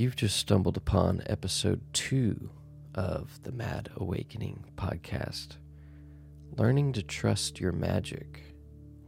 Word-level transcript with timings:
You've 0.00 0.16
just 0.16 0.38
stumbled 0.38 0.78
upon 0.78 1.22
episode 1.26 1.82
two 1.92 2.48
of 2.94 3.38
the 3.42 3.52
Mad 3.52 3.90
Awakening 3.96 4.64
podcast 4.74 5.56
Learning 6.56 6.94
to 6.94 7.02
Trust 7.02 7.60
Your 7.60 7.72
Magic 7.72 8.40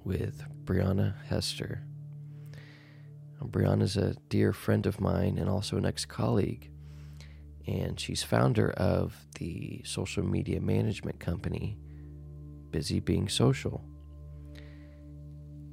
with 0.04 0.44
Brieonna 0.66 1.14
Hester. 1.24 1.80
Now, 3.40 3.46
Brieonna's 3.46 3.96
a 3.96 4.16
dear 4.28 4.52
friend 4.52 4.84
of 4.84 5.00
mine 5.00 5.38
and 5.38 5.48
also 5.48 5.78
an 5.78 5.86
ex 5.86 6.04
colleague, 6.04 6.70
and 7.66 7.98
she's 7.98 8.22
founder 8.22 8.72
of 8.72 9.16
the 9.38 9.80
social 9.86 10.22
media 10.22 10.60
management 10.60 11.18
company 11.18 11.78
Busy 12.70 13.00
Being 13.00 13.30
Social. 13.30 13.82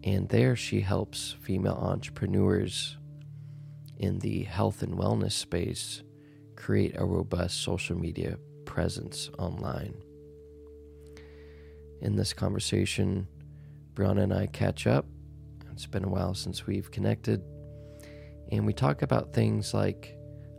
And 0.02 0.30
there 0.30 0.56
she 0.56 0.80
helps 0.80 1.36
female 1.42 1.78
entrepreneurs 1.82 2.96
in 4.00 4.20
the 4.20 4.44
health 4.44 4.82
and 4.82 4.98
wellness 4.98 5.34
space 5.34 6.02
create 6.56 6.96
a 6.98 7.06
robust 7.06 7.62
social 7.62 7.98
media 7.98 8.38
presence 8.66 9.30
online. 9.38 9.94
In 12.02 12.16
this 12.16 12.34
conversation, 12.34 13.28
Brieonna 13.94 14.24
and 14.24 14.34
I 14.34 14.48
catch 14.48 14.88
up. 14.88 15.06
It's 15.72 15.86
been 15.86 16.06
a 16.06 16.10
while 16.10 16.34
since 16.34 16.66
we've 16.66 16.90
connected. 16.92 17.42
And 18.52 18.66
we 18.66 18.74
talk 18.74 19.02
about 19.02 19.34
things 19.34 19.74
like 19.74 20.16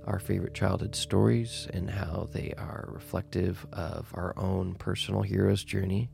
our 0.06 0.18
favorite 0.18 0.54
childhood 0.54 0.94
stories 0.94 1.66
and 1.72 1.90
how 1.90 2.28
they 2.32 2.52
are 2.56 2.88
reflective 2.92 3.66
of 3.72 4.10
our 4.14 4.34
own 4.38 4.74
personal 4.74 5.22
hero's 5.22 5.64
journey. 5.64 6.10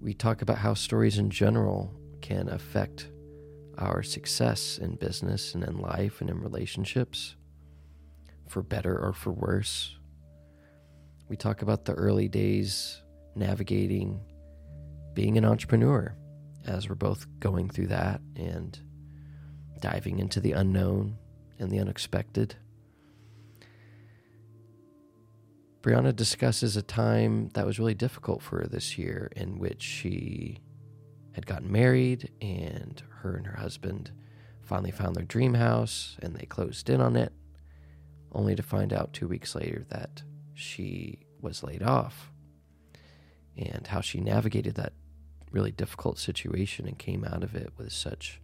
We 0.00 0.14
talk 0.14 0.42
about 0.42 0.58
how 0.58 0.74
stories 0.74 1.18
in 1.18 1.30
general 1.30 1.94
can 2.20 2.48
affect 2.48 3.08
our 3.78 4.02
success 4.02 4.78
in 4.78 4.96
business 4.96 5.54
and 5.54 5.64
in 5.64 5.78
life 5.78 6.20
and 6.20 6.30
in 6.30 6.40
relationships, 6.40 7.36
for 8.48 8.62
better 8.62 8.98
or 8.98 9.12
for 9.12 9.30
worse. 9.30 9.96
We 11.28 11.36
talk 11.36 11.62
about 11.62 11.84
the 11.84 11.94
early 11.94 12.28
days 12.28 13.00
navigating 13.34 14.20
being 15.14 15.38
an 15.38 15.44
entrepreneur 15.44 16.14
as 16.66 16.88
we're 16.88 16.94
both 16.94 17.26
going 17.40 17.68
through 17.68 17.88
that 17.88 18.20
and 18.36 18.78
diving 19.80 20.18
into 20.18 20.40
the 20.40 20.52
unknown 20.52 21.16
and 21.58 21.70
the 21.70 21.78
unexpected. 21.78 22.56
Brieonna 25.82 26.16
discusses 26.16 26.76
a 26.76 26.82
time 26.82 27.50
that 27.52 27.66
was 27.66 27.78
really 27.78 27.94
difficult 27.94 28.42
for 28.42 28.60
her 28.60 28.66
this 28.66 28.96
year 28.96 29.30
in 29.36 29.58
which 29.58 29.82
she 29.82 30.60
had 31.34 31.46
gotten 31.46 31.70
married 31.70 32.30
and 32.40 33.02
her 33.20 33.36
and 33.36 33.46
her 33.46 33.56
husband 33.56 34.10
finally 34.62 34.90
found 34.90 35.14
their 35.14 35.24
dream 35.24 35.54
house 35.54 36.16
and 36.22 36.34
they 36.34 36.46
closed 36.46 36.88
in 36.88 37.00
on 37.00 37.16
it, 37.16 37.32
only 38.32 38.54
to 38.54 38.62
find 38.62 38.92
out 38.92 39.12
two 39.12 39.28
weeks 39.28 39.54
later 39.54 39.84
that 39.90 40.22
she 40.54 41.26
was 41.40 41.62
laid 41.62 41.82
off 41.82 42.30
and 43.56 43.88
how 43.88 44.00
she 44.00 44.20
navigated 44.20 44.74
that 44.76 44.92
really 45.50 45.70
difficult 45.70 46.18
situation 46.18 46.86
and 46.86 46.98
came 46.98 47.24
out 47.24 47.44
of 47.44 47.54
it 47.54 47.72
with 47.76 47.92
such 47.92 48.40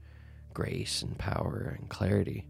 grace 0.52 1.02
and 1.02 1.18
power 1.18 1.76
and 1.78 1.88
clarity. 1.88 2.46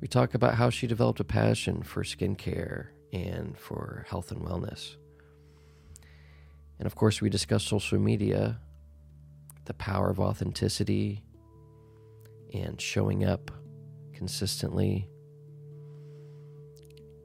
We 0.00 0.06
talk 0.06 0.34
about 0.34 0.54
how 0.54 0.70
she 0.70 0.86
developed 0.86 1.18
a 1.18 1.24
passion 1.24 1.82
for 1.82 2.04
skincare 2.04 2.88
and 3.12 3.58
for 3.58 4.06
health 4.08 4.30
and 4.30 4.42
wellness. 4.42 4.94
And 6.78 6.86
of 6.86 6.94
course, 6.94 7.20
we 7.20 7.28
discuss 7.28 7.64
social 7.64 7.98
media, 7.98 8.60
the 9.64 9.74
power 9.74 10.10
of 10.10 10.20
authenticity, 10.20 11.22
and 12.54 12.80
showing 12.80 13.24
up 13.24 13.50
consistently, 14.14 15.08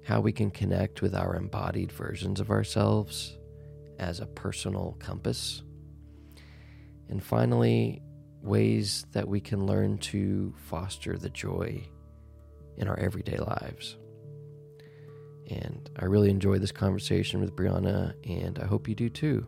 how 0.06 0.20
we 0.20 0.32
can 0.32 0.52
connect 0.52 1.02
with 1.02 1.16
our 1.16 1.36
embodied 1.36 1.92
versions 1.92 2.40
of 2.40 2.50
ourselves 2.52 3.38
as 4.00 4.20
a 4.20 4.26
personal 4.26 4.98
compass. 5.00 5.64
And 7.10 7.24
finally, 7.24 8.02
ways 8.42 9.06
that 9.14 9.28
we 9.28 9.40
can 9.40 9.66
learn 9.66 9.98
to 10.00 10.54
foster 10.58 11.18
the 11.18 11.30
joy 11.30 11.84
in 12.78 12.88
our 12.88 13.00
everyday 13.00 13.38
lives. 13.38 13.98
And 15.54 15.90
I 16.00 16.06
really 16.06 16.30
enjoyed 16.30 16.62
this 16.62 16.72
conversation 16.72 17.40
with 17.40 17.56
Brieonna, 17.56 18.14
and 18.28 18.58
I 18.60 18.66
hope 18.66 18.88
you 18.88 18.96
do 18.96 19.10
too. 19.10 19.46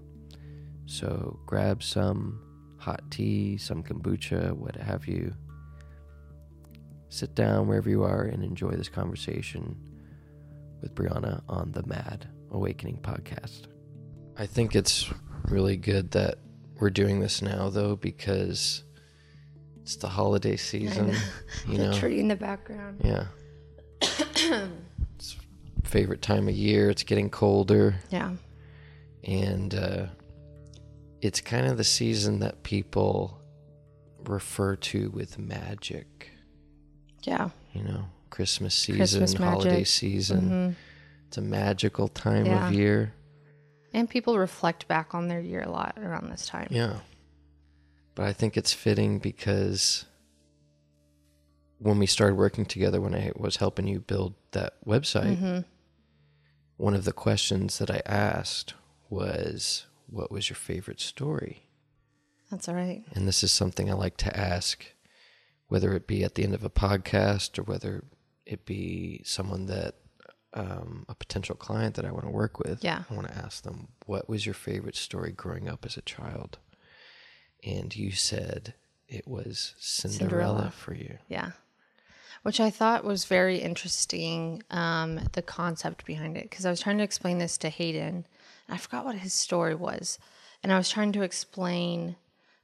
So 0.86 1.40
grab 1.46 1.82
some 1.82 2.40
hot 2.78 3.02
tea, 3.10 3.58
some 3.58 3.82
kombucha, 3.82 4.52
what 4.54 4.76
have 4.76 5.08
you. 5.08 5.34
Sit 7.10 7.34
down 7.34 7.68
wherever 7.68 7.90
you 7.90 8.04
are 8.04 8.24
and 8.24 8.44
enjoy 8.44 8.72
this 8.72 8.90
conversation 8.90 9.76
with 10.82 10.94
Brieonna 10.94 11.42
on 11.50 11.72
the 11.72 11.86
Mad 11.88 12.28
Awakening 12.52 13.00
podcast. 13.02 13.68
I 14.38 14.46
think 14.46 14.76
it's 14.76 15.12
really 15.46 15.78
good 15.78 16.12
that 16.12 16.36
we're 16.80 16.90
doing 16.90 17.20
this 17.20 17.42
now, 17.42 17.70
though, 17.70 17.96
because 17.96 18.84
it's 19.82 19.96
the 19.96 20.10
holiday 20.10 20.58
season. 20.58 21.08
know. 21.08 21.18
You 21.68 21.78
the 21.78 21.88
know, 21.88 21.94
tree 21.94 22.20
in 22.20 22.28
the 22.28 22.36
background. 22.36 23.02
yeah. 23.04 23.28
favorite 25.86 26.22
time 26.22 26.48
of 26.48 26.56
year. 26.56 26.90
It's 26.90 27.04
getting 27.04 27.30
colder, 27.30 27.96
Yeah. 28.10 28.36
and 29.24 29.74
uh, 29.74 30.06
it's 31.22 31.42
kind 31.42 31.66
of 31.68 31.78
the 31.78 31.84
season 31.84 32.40
that 32.40 32.64
people 32.64 33.40
refer 34.26 34.76
to 34.76 35.10
with 35.12 35.38
magic. 35.40 36.32
Yeah. 37.24 37.50
You 37.74 37.84
know, 37.84 38.06
Christmas 38.30 38.74
season, 38.76 38.98
Christmas 38.98 39.34
holiday 39.34 39.84
season. 39.84 40.50
Mhm. 40.50 40.76
It's 41.28 41.38
a 41.38 41.42
magical 41.42 42.08
time 42.08 42.46
Yeah. 42.46 42.68
of 42.68 42.74
year. 42.74 43.14
And 43.94 44.10
people 44.10 44.38
reflect 44.38 44.88
back 44.88 45.14
on 45.16 45.28
their 45.28 45.40
year 45.40 45.62
a 45.62 45.70
lot 45.70 45.98
around 45.98 46.30
this 46.30 46.46
time. 46.48 46.68
Yeah. 46.70 47.00
But 48.14 48.26
I 48.26 48.34
think 48.34 48.58
it's 48.58 48.74
fitting 48.74 49.20
because 49.20 50.06
when 51.80 52.00
we 52.00 52.06
started 52.06 52.36
working 52.36 52.66
together, 52.66 53.02
when 53.02 53.14
I 53.16 53.32
was 53.36 53.58
helping 53.58 53.88
you 53.88 54.00
build 54.00 54.34
that 54.52 54.74
website, 54.86 55.38
hmm 55.38 55.60
one 56.78 56.94
of 56.94 57.06
the 57.06 57.14
questions 57.14 57.78
that 57.80 57.90
I 57.92 58.02
asked 58.06 58.74
was, 59.10 59.86
What 60.08 60.32
was 60.32 60.50
your 60.50 60.56
favorite 60.58 61.00
story? 61.02 61.64
That's 62.52 62.70
all 62.70 62.76
right. 62.76 63.04
And 63.14 63.28
this 63.28 63.44
is 63.44 63.52
something 63.52 63.90
I 63.90 63.94
like 63.94 64.18
to 64.18 64.38
ask, 64.38 64.86
whether 65.68 65.94
it 65.94 66.08
be 66.08 66.24
at 66.24 66.36
the 66.36 66.44
end 66.44 66.54
of 66.54 66.64
a 66.64 66.70
podcast 66.70 67.58
or 67.58 67.64
whether 67.64 68.04
it 68.46 68.66
be 68.66 69.22
someone 69.26 69.66
that, 69.66 69.96
um, 70.54 71.06
a 71.10 71.16
potential 71.16 71.56
client 71.56 71.96
that 71.96 72.06
I 72.06 72.12
want 72.12 72.26
to 72.26 72.32
work 72.32 72.60
with. 72.60 72.84
Yeah. 72.84 73.04
I 73.10 73.14
want 73.14 73.28
to 73.28 73.38
ask 73.38 73.64
them, 73.64 73.90
What 74.06 74.30
was 74.30 74.46
your 74.46 74.56
favorite 74.56 74.96
story 74.96 75.32
growing 75.32 75.68
up 75.68 75.86
as 75.86 75.98
a 75.98 76.02
child? 76.02 76.60
And 77.64 77.96
you 77.96 78.12
said 78.12 78.76
it 79.08 79.28
was 79.28 79.74
Cinderella, 79.80 80.20
Cinderella. 80.30 80.72
for 80.72 80.94
you. 80.94 81.18
Yeah. 81.30 81.52
Which 82.46 82.60
I 82.60 82.70
thought 82.70 83.04
was 83.04 83.26
very 83.26 83.58
interesting, 83.58 84.62
um, 84.70 85.20
the 85.32 85.42
concept 85.42 86.06
behind 86.06 86.38
it. 86.38 86.48
Because 86.48 86.64
I 86.64 86.70
was 86.70 86.80
trying 86.80 87.00
to 87.00 87.04
explain 87.04 87.40
this 87.40 87.58
to 87.58 87.70
Hayden. 87.70 88.24
And 88.68 88.76
I 88.76 88.78
forgot 88.78 89.04
what 89.04 89.16
his 89.16 89.34
story 89.34 89.74
was. 89.74 90.20
And 90.62 90.72
I 90.72 90.78
was 90.78 90.88
trying 90.88 91.12
to 91.14 91.24
explain, 91.24 92.18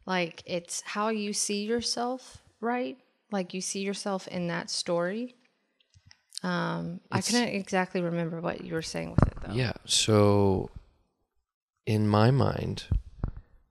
like, 0.05 0.43
it's 0.45 0.81
how 0.81 1.09
you 1.09 1.33
see 1.33 1.63
yourself, 1.63 2.43
right? 2.59 2.95
Like, 3.31 3.55
you 3.55 3.61
see 3.61 3.79
yourself 3.79 4.27
in 4.27 4.49
that 4.49 4.69
story. 4.69 5.33
Um, 6.43 6.99
I 7.11 7.21
couldn't 7.21 7.47
exactly 7.47 8.01
remember 8.03 8.39
what 8.39 8.63
you 8.63 8.75
were 8.75 8.83
saying 8.83 9.15
with 9.19 9.29
it, 9.29 9.37
though. 9.41 9.53
Yeah. 9.55 9.73
So, 9.85 10.69
in 11.87 12.07
my 12.07 12.29
mind, 12.29 12.83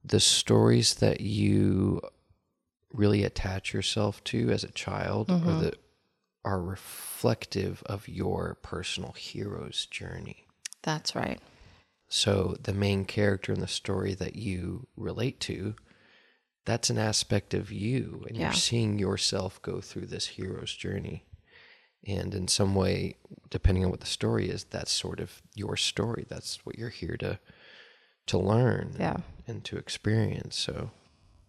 the 0.04 0.18
stories 0.18 0.94
that 0.94 1.20
you 1.20 2.00
really 2.92 3.22
attach 3.22 3.72
yourself 3.72 4.24
to 4.24 4.50
as 4.50 4.64
a 4.64 4.72
child 4.72 5.30
or 5.30 5.38
the 5.38 5.74
are 6.44 6.60
reflective 6.62 7.82
of 7.87 8.08
your 8.08 8.58
personal 8.62 9.12
hero's 9.12 9.87
journey. 9.87 10.46
That's 10.82 11.14
right. 11.14 11.40
So 12.08 12.56
the 12.62 12.72
main 12.72 13.04
character 13.04 13.52
in 13.52 13.60
the 13.60 13.69
story 13.69 14.14
that 14.14 14.34
you 14.37 14.87
relate 14.96 15.38
to, 15.40 15.75
that's 16.64 16.90
an 16.90 16.98
aspect 16.98 17.54
of 17.54 17.70
you 17.70 18.25
and 18.28 18.37
Yeah. 18.37 18.44
you're 18.46 18.52
seeing 18.54 18.98
yourself 18.98 19.60
go 19.62 19.81
through 19.81 20.06
this 20.06 20.26
hero's 20.28 20.75
journey. 20.75 21.25
And 22.06 22.34
in 22.34 22.48
some 22.48 22.75
way, 22.75 23.16
depending 23.50 23.84
on 23.84 23.90
what 23.90 24.00
the 24.00 24.06
story 24.06 24.48
is, 24.48 24.64
that's 24.64 24.90
sort 24.90 25.20
of 25.20 25.42
your 25.54 25.76
story. 25.76 26.25
That's 26.28 26.64
what 26.64 26.78
you're 26.78 26.88
here 26.88 27.16
to 27.19 27.38
to 28.26 28.38
learn 28.38 28.94
Yeah. 28.98 29.14
and, 29.14 29.22
and 29.46 29.64
to 29.64 29.76
experience. 29.76 30.56
So 30.56 30.90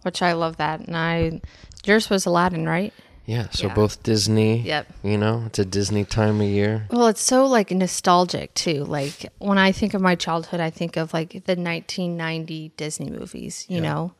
Which 0.01 0.21
I 0.21 0.33
love 0.33 0.57
that. 0.57 0.79
And 0.81 0.97
I, 0.97 1.41
yours 1.85 2.09
was 2.09 2.25
Aladdin, 2.25 2.65
right? 2.67 2.91
Yeah, 3.25 3.49
so 3.49 3.67
Yeah. 3.67 3.73
both 3.73 4.03
Disney, 4.03 4.61
Yep. 4.61 4.87
you 5.03 5.17
know, 5.17 5.43
it's 5.45 5.59
a 5.59 5.65
Disney 5.65 6.03
time 6.05 6.41
of 6.41 6.47
year. 6.47 6.87
Well, 6.91 7.07
it's 7.07 7.21
so 7.21 7.45
like 7.45 7.71
nostalgic 7.71 8.53
too. 8.53 8.83
Like 8.83 9.31
when 9.39 9.57
I 9.57 9.71
think 9.71 9.93
of 9.93 10.01
my 10.01 10.15
childhood, 10.15 10.59
I 10.59 10.69
think 10.69 10.97
of 10.97 11.13
like 11.13 11.31
the 11.45 11.55
1990 11.55 12.69
Disney 12.77 13.09
movies, 13.09 13.65
you 13.69 13.77
Yeah. 13.77 13.81
know, 13.93 14.13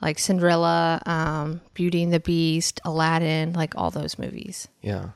like 0.00 0.18
Cinderella, 0.18 1.02
um, 1.06 1.60
Beauty 1.74 2.02
and 2.02 2.12
the 2.12 2.20
Beast, 2.20 2.80
Aladdin, 2.84 3.52
like 3.52 3.74
all 3.76 3.90
those 3.90 4.18
movies. 4.18 4.68
Yeah. 4.82 5.10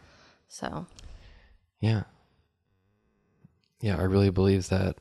So 0.48 0.86
Yeah. 1.80 2.02
Yeah, 3.80 3.96
I 3.96 4.02
really 4.02 4.28
believe 4.30 4.68
that 4.68 4.98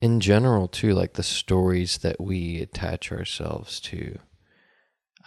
in 0.00 0.20
general 0.20 0.68
too, 0.68 0.94
like 0.94 1.14
the 1.14 1.22
stories 1.22 1.98
that 1.98 2.20
we 2.20 2.60
attach 2.62 3.10
ourselves 3.12 3.80
to, 3.80 4.18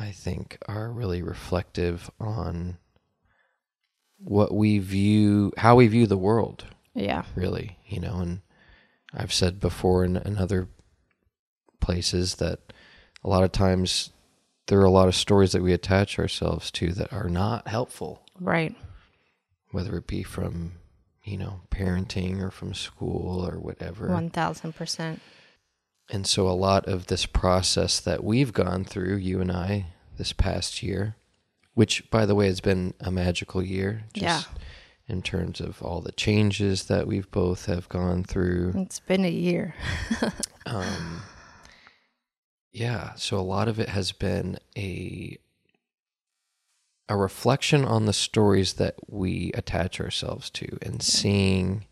I 0.01 0.11
think 0.11 0.57
are 0.67 0.91
really 0.91 1.21
reflective 1.21 2.09
on 2.19 2.77
what 4.17 4.53
we 4.53 4.79
view 4.79 5.51
how 5.57 5.75
we 5.75 5.87
view 5.87 6.07
the 6.07 6.17
world, 6.17 6.65
yeah, 6.93 7.23
really, 7.35 7.77
you 7.87 7.99
know, 7.99 8.15
and 8.15 8.41
I've 9.13 9.33
said 9.33 9.59
before 9.59 10.03
in, 10.03 10.17
in 10.17 10.37
other 10.37 10.69
places 11.79 12.35
that 12.35 12.73
a 13.23 13.29
lot 13.29 13.43
of 13.43 13.51
times 13.51 14.11
there 14.67 14.79
are 14.79 14.85
a 14.85 14.91
lot 14.91 15.07
of 15.07 15.15
stories 15.15 15.51
that 15.51 15.63
we 15.63 15.73
attach 15.73 16.17
ourselves 16.19 16.71
to 16.71 16.93
that 16.93 17.11
are 17.11 17.29
not 17.29 17.67
helpful 17.67 18.21
right. 18.39 18.75
whether 19.71 19.97
it 19.97 20.07
be 20.07 20.23
from 20.23 20.73
you 21.23 21.37
know 21.37 21.61
parenting 21.71 22.41
or 22.41 22.51
from 22.51 22.73
school 22.73 23.45
or 23.45 23.59
whatever 23.59 24.07
One 24.07 24.29
thousand 24.29 24.75
percent. 24.75 25.21
And 26.13 26.27
so 26.27 26.47
a 26.47 26.51
lot 26.51 26.87
of 26.87 27.07
this 27.07 27.25
process 27.25 27.99
that 28.01 28.23
we've 28.23 28.51
gone 28.53 28.83
through 28.83 29.15
you 29.15 29.39
and 29.41 29.51
i 29.51 29.87
this 30.17 30.33
past 30.33 30.83
year 30.83 31.15
which 31.73 32.09
by 32.11 32.25
the 32.25 32.35
way 32.35 32.47
has 32.47 32.59
been 32.61 32.93
a 32.99 33.09
magical 33.11 33.63
year 33.63 34.03
Yeah. 34.13 34.41
in 35.07 35.21
terms 35.21 35.59
of 35.61 35.81
all 35.81 36.01
the 36.01 36.11
changes 36.11 36.85
that 36.85 37.07
we've 37.07 37.31
both 37.31 37.65
have 37.65 37.87
gone 37.89 38.23
through 38.23 38.73
It's 38.75 38.99
been 38.99 39.23
a 39.25 39.31
year. 39.31 39.73
um, 40.65 41.21
yeah 42.71 43.13
so 43.15 43.37
a 43.37 43.41
lot 43.41 43.67
of 43.67 43.79
it 43.79 43.89
has 43.89 44.11
been 44.11 44.57
a 44.77 45.37
a 47.09 47.17
reflection 47.17 47.83
on 47.83 48.05
the 48.05 48.13
stories 48.13 48.73
that 48.73 48.95
we 49.09 49.51
attach 49.53 49.99
ourselves 49.99 50.49
to 50.49 50.77
and 50.81 51.01
seeing 51.03 51.85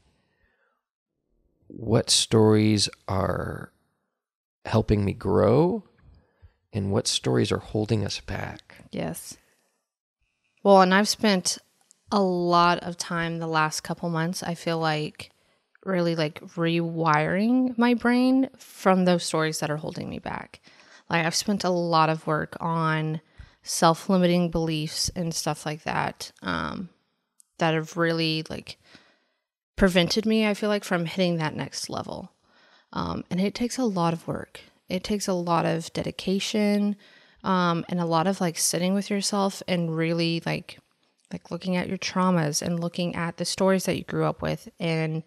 what 1.67 2.09
stories 2.09 2.87
are 3.07 3.71
helping 4.65 5.03
me 5.05 5.13
grow 5.13 5.83
and 6.73 6.91
what 6.91 7.07
stories 7.07 7.51
are 7.51 7.59
holding 7.59 8.05
us 8.05 8.19
back 8.19 8.85
Yes. 8.91 9.37
Well, 10.63 10.81
and 10.81 10.93
I've 10.93 11.07
spent 11.07 11.57
a 12.11 12.21
lot 12.21 12.79
of 12.79 12.97
time 12.97 13.37
the 13.37 13.47
last 13.47 13.81
couple 13.81 14.09
months, 14.09 14.43
I 14.43 14.55
feel 14.55 14.79
like 14.79 15.31
really 15.85 16.15
like 16.15 16.41
rewiring 16.41 17.77
my 17.77 17.93
brain 17.93 18.49
from 18.57 19.05
those 19.05 19.23
stories 19.23 19.59
that 19.59 19.71
are 19.71 19.77
holding 19.77 20.09
me 20.09 20.19
back. 20.19 20.59
Like 21.09 21.25
I've 21.25 21.35
spent 21.35 21.63
a 21.63 21.69
lot 21.69 22.09
of 22.09 22.27
work 22.27 22.57
on 22.59 23.21
self-limiting 23.61 24.51
beliefs 24.51 25.09
and 25.15 25.33
stuff 25.33 25.65
like 25.65 25.83
that 25.83 26.31
um 26.41 26.89
that 27.57 27.73
have 27.73 27.97
really 27.97 28.43
like 28.49 28.77
prevented 29.75 30.25
me, 30.25 30.47
I 30.47 30.53
feel 30.53 30.69
like 30.69 30.83
from 30.83 31.05
hitting 31.05 31.37
that 31.37 31.55
next 31.55 31.89
level. 31.89 32.31
Um 32.93 33.23
and 33.29 33.39
it 33.39 33.53
takes 33.53 33.77
a 33.77 33.85
lot 33.85 34.13
of 34.13 34.27
work. 34.27 34.61
It 34.87 35.03
takes 35.03 35.27
a 35.27 35.33
lot 35.33 35.65
of 35.65 35.91
dedication 35.93 36.95
um, 37.43 37.85
and 37.89 37.99
a 37.99 38.05
lot 38.05 38.27
of 38.27 38.41
like 38.41 38.57
sitting 38.57 38.93
with 38.93 39.09
yourself 39.09 39.63
and 39.67 39.95
really 39.95 40.41
like 40.45 40.79
like 41.31 41.51
looking 41.51 41.75
at 41.75 41.87
your 41.87 41.97
traumas 41.97 42.61
and 42.61 42.79
looking 42.79 43.15
at 43.15 43.37
the 43.37 43.45
stories 43.45 43.85
that 43.85 43.97
you 43.97 44.03
grew 44.03 44.25
up 44.25 44.41
with 44.41 44.67
and 44.79 45.23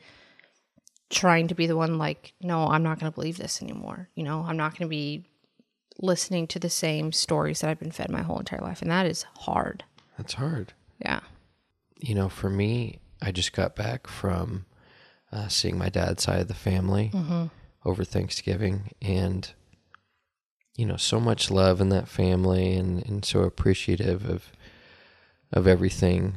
trying 1.10 1.46
to 1.46 1.54
be 1.54 1.66
the 1.66 1.76
one 1.76 1.98
like 1.98 2.32
no 2.40 2.66
i'm 2.68 2.82
not 2.82 2.98
going 2.98 3.10
to 3.10 3.14
believe 3.14 3.38
this 3.38 3.62
anymore 3.62 4.08
you 4.14 4.24
know? 4.24 4.44
I'm 4.46 4.56
not 4.56 4.72
going 4.72 4.86
to 4.86 4.90
be 4.90 5.24
listening 5.98 6.46
to 6.48 6.58
the 6.58 6.70
same 6.70 7.12
stories 7.12 7.60
that 7.60 7.70
i've 7.70 7.78
been 7.78 7.92
fed 7.92 8.10
my 8.10 8.22
whole 8.22 8.38
entire 8.38 8.60
life 8.60 8.82
and 8.82 8.90
that 8.90 9.06
is 9.06 9.24
hard. 9.40 9.84
That's 10.18 10.34
hard. 10.34 10.72
Yeah. 10.98 11.20
You 12.00 12.14
know 12.14 12.28
for 12.28 12.50
me 12.50 12.98
i 13.20 13.30
just 13.30 13.52
got 13.52 13.76
back 13.76 14.06
from 14.06 14.66
uh, 15.32 15.48
seeing 15.48 15.78
my 15.78 15.88
dad's 15.88 16.22
side 16.22 16.40
of 16.40 16.48
the 16.48 16.54
family 16.54 17.10
over 17.84 18.04
thanksgiving. 18.04 18.90
And 19.00 19.50
you 20.76 20.86
know 20.86 20.96
so 20.96 21.20
much 21.20 21.50
love 21.50 21.80
in 21.80 21.90
that 21.90 22.08
family 22.08 22.74
and, 22.74 23.06
and 23.06 23.24
so 23.24 23.40
appreciative 23.42 24.28
of 24.28 24.52
of 25.52 25.66
everything 25.66 26.36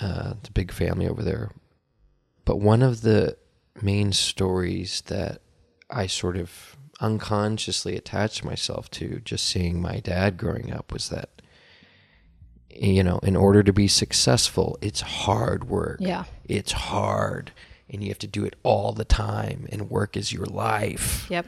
uh, 0.00 0.34
the 0.42 0.50
big 0.52 0.72
family 0.72 1.06
over 1.08 1.22
there. 1.22 1.52
But 2.44 2.56
one 2.56 2.82
of 2.82 3.02
the 3.02 3.36
main 3.82 4.12
stories 4.12 5.02
that 5.02 5.40
i 5.90 6.06
sort 6.06 6.36
of 6.36 6.76
unconsciously 7.00 7.96
attached 7.96 8.44
myself 8.44 8.90
to 8.90 9.20
just 9.24 9.46
seeing 9.46 9.80
my 9.80 10.00
dad 10.00 10.36
growing 10.36 10.72
up 10.72 10.92
was 10.92 11.08
that 11.10 11.40
you 12.68 13.02
know 13.04 13.18
in 13.20 13.36
order 13.36 13.62
to 13.62 13.72
be 13.72 13.86
successful 13.88 14.76
it's 14.80 15.00
hard 15.00 15.68
work. 15.68 15.98
Yeah. 16.00 16.24
it's 16.44 16.72
hard 16.72 17.52
and 17.90 18.02
you 18.02 18.08
have 18.08 18.18
to 18.18 18.26
do 18.26 18.44
it 18.44 18.56
all 18.62 18.92
the 18.92 19.04
time 19.04 19.66
and 19.70 19.90
work 19.90 20.16
is 20.16 20.32
your 20.32 20.46
life 20.46 21.26
yep 21.30 21.46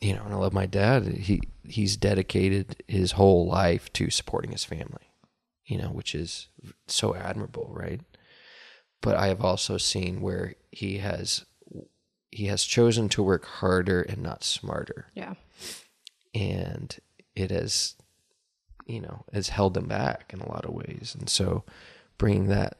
you 0.00 0.14
know, 0.14 0.22
and 0.24 0.34
I 0.34 0.36
love 0.36 0.52
my 0.52 0.66
dad. 0.66 1.06
He 1.06 1.40
he's 1.64 1.96
dedicated 1.96 2.82
his 2.86 3.12
whole 3.12 3.46
life 3.46 3.92
to 3.94 4.10
supporting 4.10 4.52
his 4.52 4.64
family, 4.64 5.10
you 5.66 5.76
know, 5.76 5.88
which 5.88 6.14
is 6.14 6.48
so 6.86 7.14
admirable, 7.14 7.68
right? 7.72 8.00
But 9.00 9.16
I 9.16 9.28
have 9.28 9.44
also 9.44 9.76
seen 9.76 10.20
where 10.20 10.54
he 10.70 10.98
has 10.98 11.44
he 12.30 12.46
has 12.46 12.64
chosen 12.64 13.08
to 13.10 13.22
work 13.22 13.44
harder 13.46 14.02
and 14.02 14.22
not 14.22 14.44
smarter, 14.44 15.06
yeah 15.14 15.34
and 16.34 16.96
it 17.34 17.50
has, 17.50 17.96
you 18.86 19.00
know, 19.00 19.24
has 19.32 19.48
held 19.48 19.76
him 19.76 19.86
back 19.86 20.30
in 20.32 20.40
a 20.40 20.48
lot 20.48 20.64
of 20.64 20.74
ways. 20.74 21.16
And 21.18 21.28
so, 21.28 21.64
bringing 22.18 22.48
that 22.48 22.78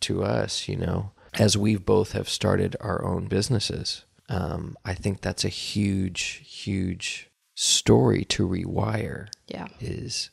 to 0.00 0.22
us, 0.22 0.68
you 0.68 0.76
know, 0.76 1.10
as 1.40 1.56
we've 1.56 1.84
both 1.84 2.12
have 2.12 2.28
started 2.28 2.76
our 2.80 3.04
own 3.04 3.26
businesses, 3.26 4.04
um, 4.28 4.76
I 4.84 4.94
think 4.94 5.20
that's 5.20 5.44
a 5.44 5.48
huge, 5.48 6.42
huge 6.44 7.28
story 7.54 8.24
to 8.26 8.46
rewire. 8.48 9.28
yeah 9.48 9.68
Is 9.80 10.30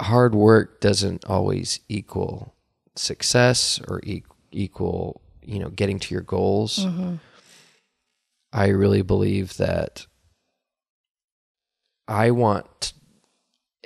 hard 0.00 0.34
work 0.34 0.80
doesn't 0.80 1.24
always 1.26 1.80
equal 1.88 2.54
success 2.96 3.80
or 3.88 4.00
e- 4.04 4.22
equal, 4.50 5.20
you 5.42 5.58
know, 5.58 5.68
getting 5.70 5.98
to 6.00 6.14
your 6.14 6.22
goals. 6.22 6.86
I 8.52 8.68
really 8.68 9.02
believe 9.02 9.56
that 9.56 10.06
I 12.08 12.30
want 12.32 12.92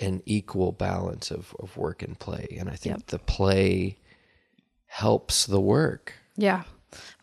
an 0.00 0.22
equal 0.26 0.72
balance 0.72 1.30
of, 1.30 1.54
of 1.60 1.76
work 1.76 2.02
and 2.02 2.18
play. 2.18 2.56
And 2.58 2.68
I 2.68 2.74
think 2.76 2.96
Yep. 2.98 3.06
the 3.06 3.18
play 3.18 3.98
helps 4.86 5.46
the 5.46 5.60
work. 5.60 6.14
Yeah. 6.36 6.64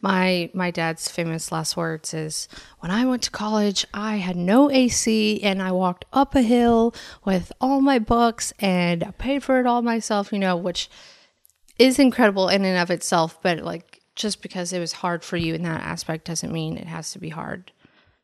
My 0.01 0.51
my 0.53 0.69
dad's 0.69 1.09
famous 1.09 1.51
last 1.51 1.75
words 1.77 2.13
is 2.13 2.47
when 2.79 2.91
I 2.91 3.05
went 3.05 3.23
to 3.23 3.31
college, 3.31 3.85
I 3.93 4.17
had 4.17 4.35
no 4.35 4.69
AC 4.69 5.41
and 5.41 5.61
I 5.61 5.71
walked 5.71 6.05
up 6.13 6.35
a 6.35 6.41
hill 6.41 6.93
with 7.25 7.51
all 7.59 7.81
my 7.81 7.99
books 7.99 8.53
and 8.59 9.03
I 9.03 9.11
paid 9.11 9.43
for 9.43 9.59
it 9.59 9.65
all 9.65 9.81
myself, 9.81 10.31
you 10.31 10.39
know, 10.39 10.55
which 10.55 10.89
is 11.79 11.97
incredible 11.97 12.49
in 12.49 12.65
and 12.65 12.77
of 12.77 12.91
itself, 12.91 13.41
but 13.41 13.59
like 13.59 14.01
just 14.15 14.41
because 14.41 14.73
it 14.73 14.79
was 14.79 14.93
hard 14.93 15.23
for 15.23 15.37
you 15.37 15.55
in 15.55 15.63
that 15.63 15.81
aspect 15.81 16.25
doesn't 16.25 16.51
mean 16.51 16.77
it 16.77 16.87
has 16.87 17.11
to 17.11 17.19
be 17.19 17.29
hard, 17.29 17.71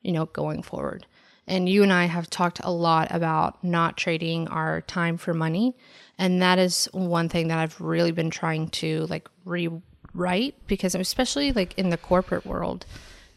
you 0.01 0.12
know, 0.12 0.25
going 0.25 0.62
forward. 0.62 1.08
And 1.50 1.68
you 1.68 1.84
and 1.84 1.91
I 1.91 2.06
have 2.06 2.29
talked 2.29 2.62
a 2.63 2.72
lot 2.72 3.08
about 3.10 3.62
not 3.63 3.98
trading 3.98 4.48
our 4.48 4.82
time 4.82 5.18
for 5.18 5.34
money. 5.34 5.75
And 6.18 6.41
that 6.41 6.60
is 6.60 6.88
one 6.91 7.27
thing 7.27 7.48
that 7.48 7.58
I've 7.58 7.82
really 7.82 8.12
been 8.12 8.29
trying 8.29 8.70
to 8.70 9.08
like 9.10 9.27
rewrite 9.46 10.56
because 10.68 10.94
especially 10.94 11.51
like 11.51 11.77
in 11.77 11.89
the 11.89 11.98
corporate 11.98 12.46
world, 12.46 12.86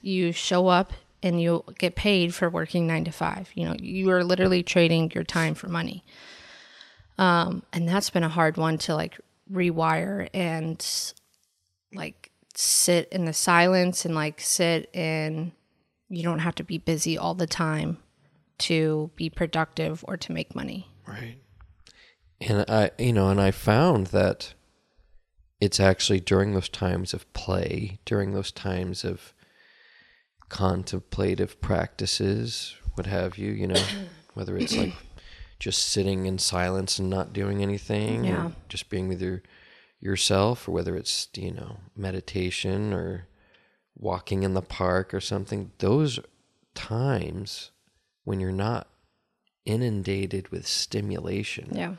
you 0.02 0.30
show 0.30 0.68
up 0.68 0.92
and 1.22 1.40
you 1.40 1.64
get 1.78 1.94
paid 1.94 2.34
for 2.34 2.50
working 2.50 2.86
nine 2.86 3.04
to 3.04 3.12
five. 3.12 3.48
You 3.54 3.66
know, 3.66 3.76
you 3.80 4.10
are 4.10 4.22
literally 4.22 4.62
trading 4.62 5.10
your 5.14 5.24
time 5.24 5.54
for 5.54 5.68
money. 5.68 6.04
Um, 7.16 7.62
and 7.72 7.88
that's 7.88 8.10
been 8.10 8.24
a 8.24 8.28
hard 8.28 8.56
one 8.56 8.78
to 8.78 8.94
like 8.94 9.18
rewire 9.50 10.28
and 10.34 10.84
like 11.94 12.30
sit 12.54 13.08
in 13.10 13.24
the 13.24 13.32
silence 13.32 14.04
and 14.04 14.14
like 14.14 14.40
sit 14.40 14.94
in 14.94 15.52
you 16.08 16.22
don't 16.22 16.40
have 16.40 16.54
to 16.54 16.64
be 16.64 16.76
busy 16.76 17.16
all 17.16 17.34
the 17.34 17.46
time 17.46 17.98
to 18.62 19.10
be 19.16 19.28
productive 19.30 20.04
or 20.08 20.16
to 20.16 20.32
make 20.32 20.54
money. 20.54 20.88
Right. 21.06 21.36
And 22.40 22.64
I, 22.68 22.90
you 22.98 23.12
know, 23.12 23.28
and 23.28 23.40
I 23.40 23.50
found 23.50 24.08
that 24.08 24.54
it's 25.60 25.78
actually 25.78 26.20
during 26.20 26.54
those 26.54 26.68
times 26.68 27.14
of 27.14 27.30
play, 27.32 27.98
during 28.04 28.32
those 28.32 28.50
times 28.50 29.04
of 29.04 29.32
contemplative 30.48 31.60
practices, 31.60 32.74
what 32.94 33.06
have 33.06 33.38
you, 33.38 33.52
you 33.52 33.66
know, 33.66 33.82
whether 34.34 34.56
it's 34.56 34.76
like 34.76 34.92
just 35.58 35.88
sitting 35.88 36.26
in 36.26 36.38
silence 36.38 36.98
and 36.98 37.08
not 37.08 37.32
doing 37.32 37.62
anything, 37.62 38.24
Yeah. 38.24 38.46
or 38.46 38.52
just 38.68 38.90
being 38.90 39.08
with 39.08 39.22
your 39.22 39.42
yourself, 40.00 40.66
or 40.68 40.72
whether 40.72 40.96
it's 40.96 41.28
you 41.36 41.52
know 41.52 41.78
meditation 41.96 42.92
or 42.92 43.28
walking 43.96 44.42
in 44.42 44.54
the 44.54 44.62
park 44.62 45.14
or 45.14 45.20
something. 45.20 45.70
Those 45.78 46.18
times 46.74 47.70
when 48.24 48.40
you're 48.40 48.52
not 48.52 48.88
inundated 49.64 50.48
with 50.48 50.66
stimulation 50.66 51.68
Yeah. 51.72 51.94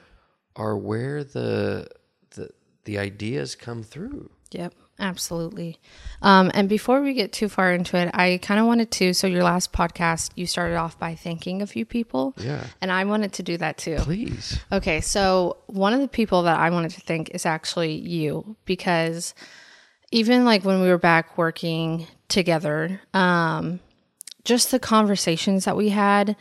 are 0.56 0.78
where 0.78 1.24
the 1.24 1.88
the 2.36 2.50
the 2.86 2.98
ideas 2.98 3.56
come 3.56 3.84
through. 3.84 4.30
Yep, 4.52 4.74
absolutely. 5.00 5.80
Um, 6.22 6.52
and 6.54 6.68
before 6.70 7.02
we 7.02 7.14
get 7.14 7.32
too 7.32 7.50
far 7.50 7.74
into 7.74 7.98
it, 7.98 8.12
I 8.14 8.40
kind 8.44 8.60
of 8.60 8.68
wanted 8.68 8.92
to. 8.92 9.14
So, 9.14 9.26
your 9.26 9.44
last 9.44 9.72
podcast, 9.74 10.32
you 10.36 10.46
started 10.46 10.76
off 10.76 11.00
by 11.00 11.16
thanking 11.16 11.62
a 11.62 11.68
few 11.68 11.86
people. 11.86 12.36
Yeah. 12.38 12.66
And 12.82 12.92
I 12.92 13.04
wanted 13.06 13.34
to 13.34 13.44
do 13.44 13.58
that 13.58 13.78
too. 13.78 13.96
Please. 14.00 14.60
Okay, 14.72 15.02
so 15.02 15.58
one 15.68 15.94
of 15.94 16.02
the 16.02 16.08
people 16.08 16.44
that 16.44 16.60
I 16.60 16.70
wanted 16.70 16.92
to 16.92 17.02
thank 17.02 17.30
is 17.32 17.46
actually 17.48 17.94
you 17.94 18.56
because 18.66 19.34
even 20.12 20.46
like 20.46 20.64
when 20.64 20.82
we 20.82 20.90
were 20.90 21.00
back 21.00 21.38
working 21.38 22.06
together, 22.28 23.02
um, 23.16 23.80
just 24.44 24.72
the 24.72 24.80
conversations 24.80 25.66
that 25.66 25.78
we 25.78 25.90
had, 25.90 26.36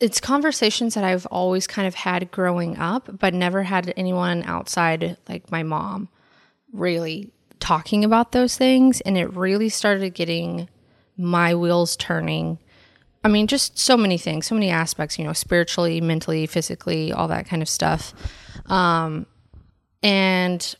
it's 0.00 0.20
conversations 0.20 0.94
that 0.94 1.04
I've 1.04 1.26
always 1.26 1.66
kind 1.66 1.86
of 1.86 1.94
had 1.94 2.30
growing 2.30 2.76
up, 2.76 3.18
but 3.18 3.34
never 3.34 3.62
had 3.62 3.92
anyone 3.96 4.42
outside 4.44 5.16
like 5.28 5.50
my 5.50 5.62
mom 5.62 6.08
really 6.72 7.30
talking 7.60 8.04
about 8.04 8.32
those 8.32 8.56
things. 8.56 9.00
And 9.02 9.16
it 9.16 9.32
really 9.32 9.68
started 9.68 10.14
getting 10.14 10.68
my 11.16 11.54
wheels 11.54 11.96
turning. 11.96 12.58
I 13.22 13.28
mean, 13.28 13.46
just 13.46 13.78
so 13.78 13.96
many 13.96 14.18
things, 14.18 14.46
so 14.46 14.56
many 14.56 14.70
aspects, 14.70 15.18
you 15.18 15.24
know, 15.24 15.32
spiritually, 15.32 16.00
mentally, 16.00 16.46
physically, 16.46 17.12
all 17.12 17.28
that 17.28 17.46
kind 17.46 17.62
of 17.62 17.68
stuff. 17.68 18.12
Um, 18.66 19.26
and 20.02 20.74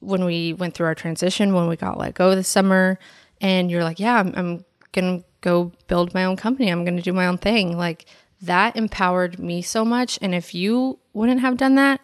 when 0.00 0.26
we 0.26 0.52
went 0.52 0.74
through 0.74 0.86
our 0.86 0.94
transition, 0.94 1.54
when 1.54 1.68
we 1.68 1.76
got 1.76 1.96
let 1.96 2.14
go 2.14 2.34
this 2.34 2.48
summer, 2.48 2.98
and 3.40 3.70
you're 3.70 3.84
like, 3.84 3.98
yeah, 3.98 4.18
I'm, 4.18 4.34
I'm 4.36 4.64
going 4.92 5.20
to 5.20 5.27
go 5.40 5.72
build 5.86 6.14
my 6.14 6.24
own 6.24 6.36
company. 6.36 6.68
I'm 6.68 6.84
going 6.84 6.96
to 6.96 7.02
do 7.02 7.12
my 7.12 7.26
own 7.26 7.38
thing. 7.38 7.76
Like 7.76 8.06
that 8.42 8.76
empowered 8.76 9.38
me 9.38 9.62
so 9.62 9.84
much. 9.84 10.18
And 10.22 10.34
if 10.34 10.54
you 10.54 10.98
wouldn't 11.12 11.40
have 11.40 11.56
done 11.56 11.74
that, 11.76 12.00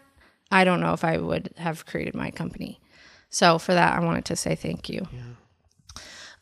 I 0.50 0.64
don't 0.64 0.80
know 0.80 0.92
if 0.92 1.04
I 1.04 1.16
would 1.16 1.50
have 1.56 1.86
created 1.86 2.14
my 2.14 2.30
company. 2.30 2.80
So 3.30 3.58
for 3.58 3.74
that, 3.74 3.98
I 3.98 4.04
wanted 4.04 4.24
to 4.26 4.36
say 4.36 4.54
thank 4.54 4.88
you. 4.88 5.06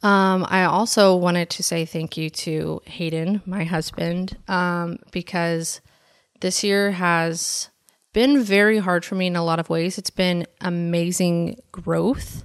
Um, 0.02 0.44
I 0.49 0.64
also 0.64 1.14
wanted 1.16 1.49
to 1.50 1.62
say 1.62 1.84
thank 1.84 2.16
you 2.16 2.28
to 2.28 2.82
Hayden, 2.87 3.40
my 3.46 3.64
husband, 3.64 4.37
um, 4.49 4.99
because 5.12 5.80
this 6.40 6.64
year 6.64 6.90
has 6.90 7.70
been 8.12 8.42
very 8.42 8.78
hard 8.78 9.04
for 9.04 9.14
me 9.14 9.28
in 9.28 9.37
a 9.37 9.44
lot 9.44 9.61
of 9.61 9.70
ways. 9.70 9.99
It's 9.99 10.11
been 10.11 10.46
amazing 10.61 11.61
growth. 11.70 12.44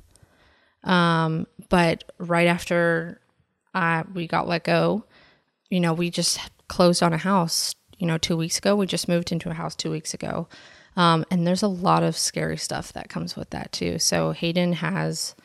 Um, 0.83 1.47
but 1.67 2.03
right 2.19 2.47
after 2.47 3.19
uh, 3.77 4.03
we 4.11 4.25
got 4.25 4.47
let 4.47 4.63
go, 4.63 5.03
you 5.69 5.79
know, 5.79 5.93
we 5.93 6.09
just 6.09 6.39
closed 6.67 7.03
on 7.03 7.13
a 7.13 7.17
house, 7.17 7.75
you 7.99 8.07
know, 8.07 8.17
two 8.17 8.35
weeks 8.35 8.57
ago. 8.57 8.75
We 8.75 8.87
just 8.87 9.07
moved 9.07 9.31
into 9.31 9.51
a 9.51 9.53
house 9.53 9.75
two 9.75 9.91
weeks 9.91 10.15
ago. 10.15 10.47
Um, 10.95 11.23
and 11.29 11.45
there's 11.45 11.61
a 11.61 11.67
lot 11.67 12.01
of 12.01 12.17
scary 12.17 12.57
stuff 12.57 12.91
that 12.93 13.07
comes 13.07 13.35
with 13.35 13.51
that 13.51 13.71
too. 13.71 13.99
So 13.99 14.31
Hayden 14.31 14.73
has 14.73 15.35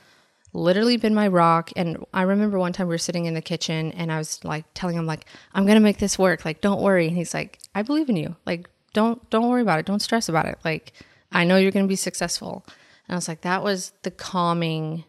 literally 0.54 0.96
been 0.96 1.14
my 1.14 1.28
rock. 1.28 1.72
And 1.76 2.06
I 2.14 2.22
remember 2.22 2.58
one 2.58 2.72
time 2.72 2.88
we 2.88 2.94
were 2.94 2.98
sitting 2.98 3.26
in 3.26 3.34
the 3.34 3.42
kitchen 3.42 3.92
and 3.92 4.10
I 4.10 4.16
was 4.16 4.42
like 4.44 4.64
telling 4.72 4.96
him 4.96 5.04
like, 5.04 5.26
I'm 5.52 5.66
to 5.66 5.80
make 5.80 5.98
this 5.98 6.18
work. 6.18 6.46
Like, 6.46 6.62
don't 6.62 6.80
worry. 6.80 7.08
And 7.08 7.16
he's 7.16 7.34
like, 7.34 7.58
I 7.74 7.82
believe 7.82 8.08
in 8.08 8.16
you. 8.16 8.34
Like, 8.46 8.66
don't, 8.94 9.28
don't 9.28 9.50
worry 9.50 9.62
about 9.62 9.78
it. 9.78 9.84
Don't 9.84 10.00
stress 10.00 10.30
about 10.30 10.46
it. 10.46 10.58
Like, 10.64 10.94
I 11.32 11.44
know 11.44 11.58
you're 11.58 11.70
to 11.84 11.88
be 11.88 11.96
successful. 11.96 12.64
And 13.08 13.14
I 13.14 13.16
was 13.16 13.28
like, 13.28 13.42
that 13.42 13.62
was 13.62 13.92
the 14.04 14.10
calming 14.10 15.04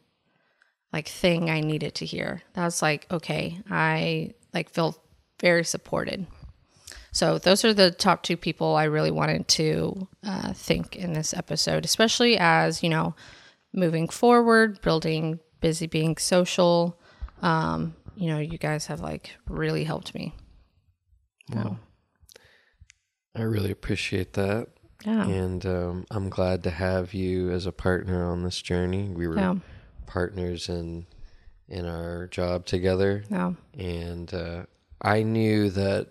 like 0.93 1.07
thing 1.07 1.49
I 1.49 1.59
needed 1.59 1.95
to 1.95 2.05
hear. 2.05 2.43
That 2.53 2.65
was 2.65 2.81
like, 2.81 3.07
okay, 3.11 3.59
I 3.69 4.33
like 4.53 4.69
feel 4.69 4.95
very 5.41 5.65
supported. 5.65 6.27
So 7.11 7.37
those 7.37 7.65
are 7.65 7.73
the 7.73 7.91
top 7.91 8.23
two 8.23 8.37
people 8.37 8.75
I 8.75 8.85
really 8.85 9.11
wanted 9.11 9.47
to 9.49 10.07
uh, 10.23 10.53
think 10.53 10.95
in 10.95 11.13
this 11.13 11.33
episode, 11.33 11.83
especially 11.83 12.37
as 12.37 12.81
you 12.81 12.89
know, 12.89 13.15
moving 13.73 14.07
forward, 14.07 14.81
building 14.81 15.39
busy, 15.59 15.87
being 15.87 16.17
social. 16.17 16.99
Um, 17.41 17.95
you 18.15 18.27
know, 18.27 18.39
you 18.39 18.57
guys 18.57 18.85
have 18.87 18.99
like 18.99 19.31
really 19.47 19.83
helped 19.83 20.13
me. 20.13 20.35
Wow. 21.51 21.77
I 23.35 23.41
really 23.41 23.71
appreciate 23.71 24.33
that. 24.33 24.67
Yeah. 25.05 25.27
And 25.27 25.65
um, 25.65 26.05
I'm 26.11 26.29
glad 26.29 26.63
to 26.63 26.69
have 26.69 27.13
you 27.13 27.51
as 27.51 27.65
a 27.65 27.71
partner 27.71 28.25
on 28.25 28.43
this 28.43 28.61
journey. 28.61 29.09
We 29.09 29.27
were 29.27 29.37
Yeah. 29.37 29.55
Partners 30.23 30.69
in 30.69 31.05
in 31.67 31.85
our 31.87 32.27
job 32.27 32.65
together, 32.65 33.23
Yeah. 33.31 33.53
and 33.77 34.31
uh, 34.33 34.65
I 35.01 35.23
knew 35.23 35.69
that 35.71 36.07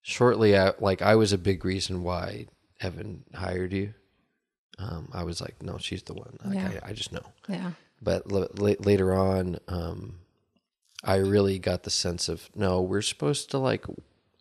shortly 0.00 0.56
out, 0.56 0.80
like 0.82 1.02
I 1.02 1.16
was 1.16 1.32
a 1.32 1.38
big 1.38 1.64
reason 1.64 2.02
why 2.02 2.46
Evan 2.80 3.24
hired 3.34 3.72
you. 3.72 3.92
Um, 4.78 5.08
I 5.12 5.24
was 5.24 5.40
like, 5.40 5.62
no, 5.62 5.76
she's 5.78 6.02
the 6.04 6.14
one. 6.14 6.38
Like, 6.44 6.54
Yeah. 6.54 6.80
I, 6.82 6.90
I 6.90 6.92
just 6.92 7.12
know. 7.12 7.24
Yeah. 7.48 7.72
But 8.00 8.30
l- 8.32 8.48
la- 8.56 8.74
later 8.80 9.12
on, 9.12 9.58
um, 9.68 10.18
I 11.04 11.16
really 11.16 11.58
got 11.58 11.82
the 11.82 11.90
sense 11.90 12.28
of 12.28 12.48
no, 12.54 12.80
we're 12.80 13.02
supposed 13.02 13.50
to 13.50 13.58
like. 13.58 13.84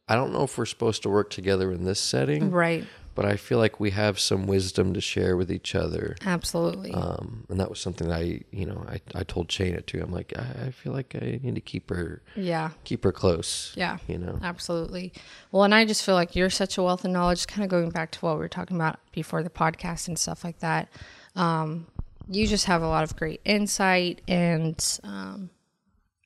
I 0.07 0.15
don't 0.15 0.31
know 0.33 0.43
if 0.43 0.57
we're 0.57 0.65
supposed 0.65 1.03
to 1.03 1.09
work 1.09 1.29
together 1.31 1.71
in 1.71 1.83
this 1.85 1.99
setting, 1.99 2.51
Right. 2.51 2.85
But 3.13 3.25
I 3.25 3.35
feel 3.35 3.57
like 3.57 3.79
we 3.79 3.91
have 3.91 4.19
some 4.19 4.47
wisdom 4.47 4.93
to 4.93 5.01
share 5.01 5.35
with 5.35 5.51
each 5.51 5.75
other. 5.75 6.15
Absolutely. 6.25 6.91
Um, 6.93 7.45
and 7.49 7.59
that 7.59 7.69
was 7.69 7.79
something 7.79 8.07
that 8.07 8.19
I, 8.19 8.41
you 8.51 8.65
know, 8.65 8.85
I, 8.87 9.01
I 9.13 9.23
told 9.23 9.49
Shayna 9.49 9.85
too. 9.85 10.01
I'm 10.01 10.11
like, 10.11 10.33
I, 10.37 10.67
I 10.67 10.71
feel 10.71 10.93
like 10.93 11.15
I 11.15 11.39
need 11.41 11.55
to 11.55 11.61
keep 11.61 11.89
her, 11.89 12.21
yeah. 12.35 12.71
keep 12.83 13.03
her 13.03 13.11
close. 13.11 13.73
Yeah. 13.75 13.97
You 14.07 14.17
know, 14.17 14.39
Absolutely. 14.41 15.13
Well, 15.51 15.63
and 15.63 15.75
I 15.75 15.85
just 15.85 16.05
feel 16.05 16.15
like 16.15 16.35
you're 16.35 16.49
such 16.49 16.77
a 16.77 16.83
wealth 16.83 17.03
of 17.03 17.11
knowledge, 17.11 17.47
kind 17.47 17.63
of 17.63 17.69
going 17.69 17.89
back 17.89 18.11
to 18.11 18.19
what 18.19 18.35
we 18.35 18.39
were 18.39 18.49
talking 18.49 18.77
about 18.77 18.99
before 19.11 19.43
the 19.43 19.49
podcast 19.49 20.07
and 20.07 20.17
stuff 20.17 20.43
like 20.43 20.59
that. 20.59 20.89
Um, 21.35 21.87
you 22.29 22.47
just 22.47 22.65
have 22.65 22.81
a 22.81 22.87
lot 22.87 23.03
of 23.03 23.15
great 23.17 23.41
insight 23.43 24.21
and, 24.27 24.99
um, 25.03 25.49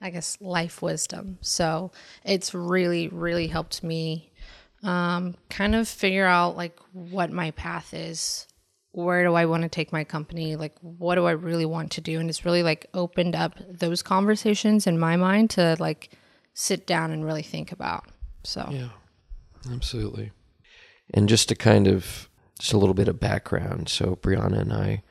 I 0.01 0.11
guess, 0.11 0.37
life 0.39 0.81
wisdom. 0.83 1.39
So 1.41 1.91
it's 2.23 2.53
really, 2.53 3.07
really 3.07 3.47
helped 3.47 3.83
me 3.83 4.31
um, 4.85 5.35
kind 5.49 5.75
of 5.75 5.87
figure 5.87 6.25
out 6.25 6.55
like 6.55 6.77
what 6.93 7.31
my 7.31 7.51
path 7.51 7.93
is. 7.93 8.47
Where 8.91 9.25
do 9.25 9.33
I 9.33 9.45
want 9.45 9.63
to 9.63 9.69
take 9.69 9.91
my 9.91 10.05
company? 10.05 10.55
Like, 10.55 10.75
what 10.79 11.15
do 11.15 11.25
I 11.25 11.31
really 11.31 11.65
want 11.65 11.91
to 11.93 12.01
do? 12.01 12.19
And 12.19 12.29
it's 12.29 12.45
really 12.45 12.63
like 12.63 12.85
opened 12.93 13.35
up 13.35 13.55
those 13.69 14.01
conversations 14.01 14.87
in 14.87 14.97
my 14.97 15.17
mind 15.17 15.49
to 15.51 15.75
like 15.79 16.11
sit 16.53 16.87
down 16.87 17.11
and 17.11 17.25
really 17.25 17.43
think 17.43 17.73
about. 17.73 18.05
So, 18.43 18.69
Yeah, 18.71 18.89
absolutely. 19.69 20.31
And 21.13 21.27
just 21.27 21.49
to 21.49 21.55
kind 21.55 21.87
of 21.87 22.29
just 22.59 22.73
a 22.73 22.77
little 22.77 22.93
bit 22.93 23.07
of 23.07 23.19
background. 23.19 23.89
So 23.89 24.15
Brieonna 24.21 24.59
and 24.59 24.73
I 24.73 25.03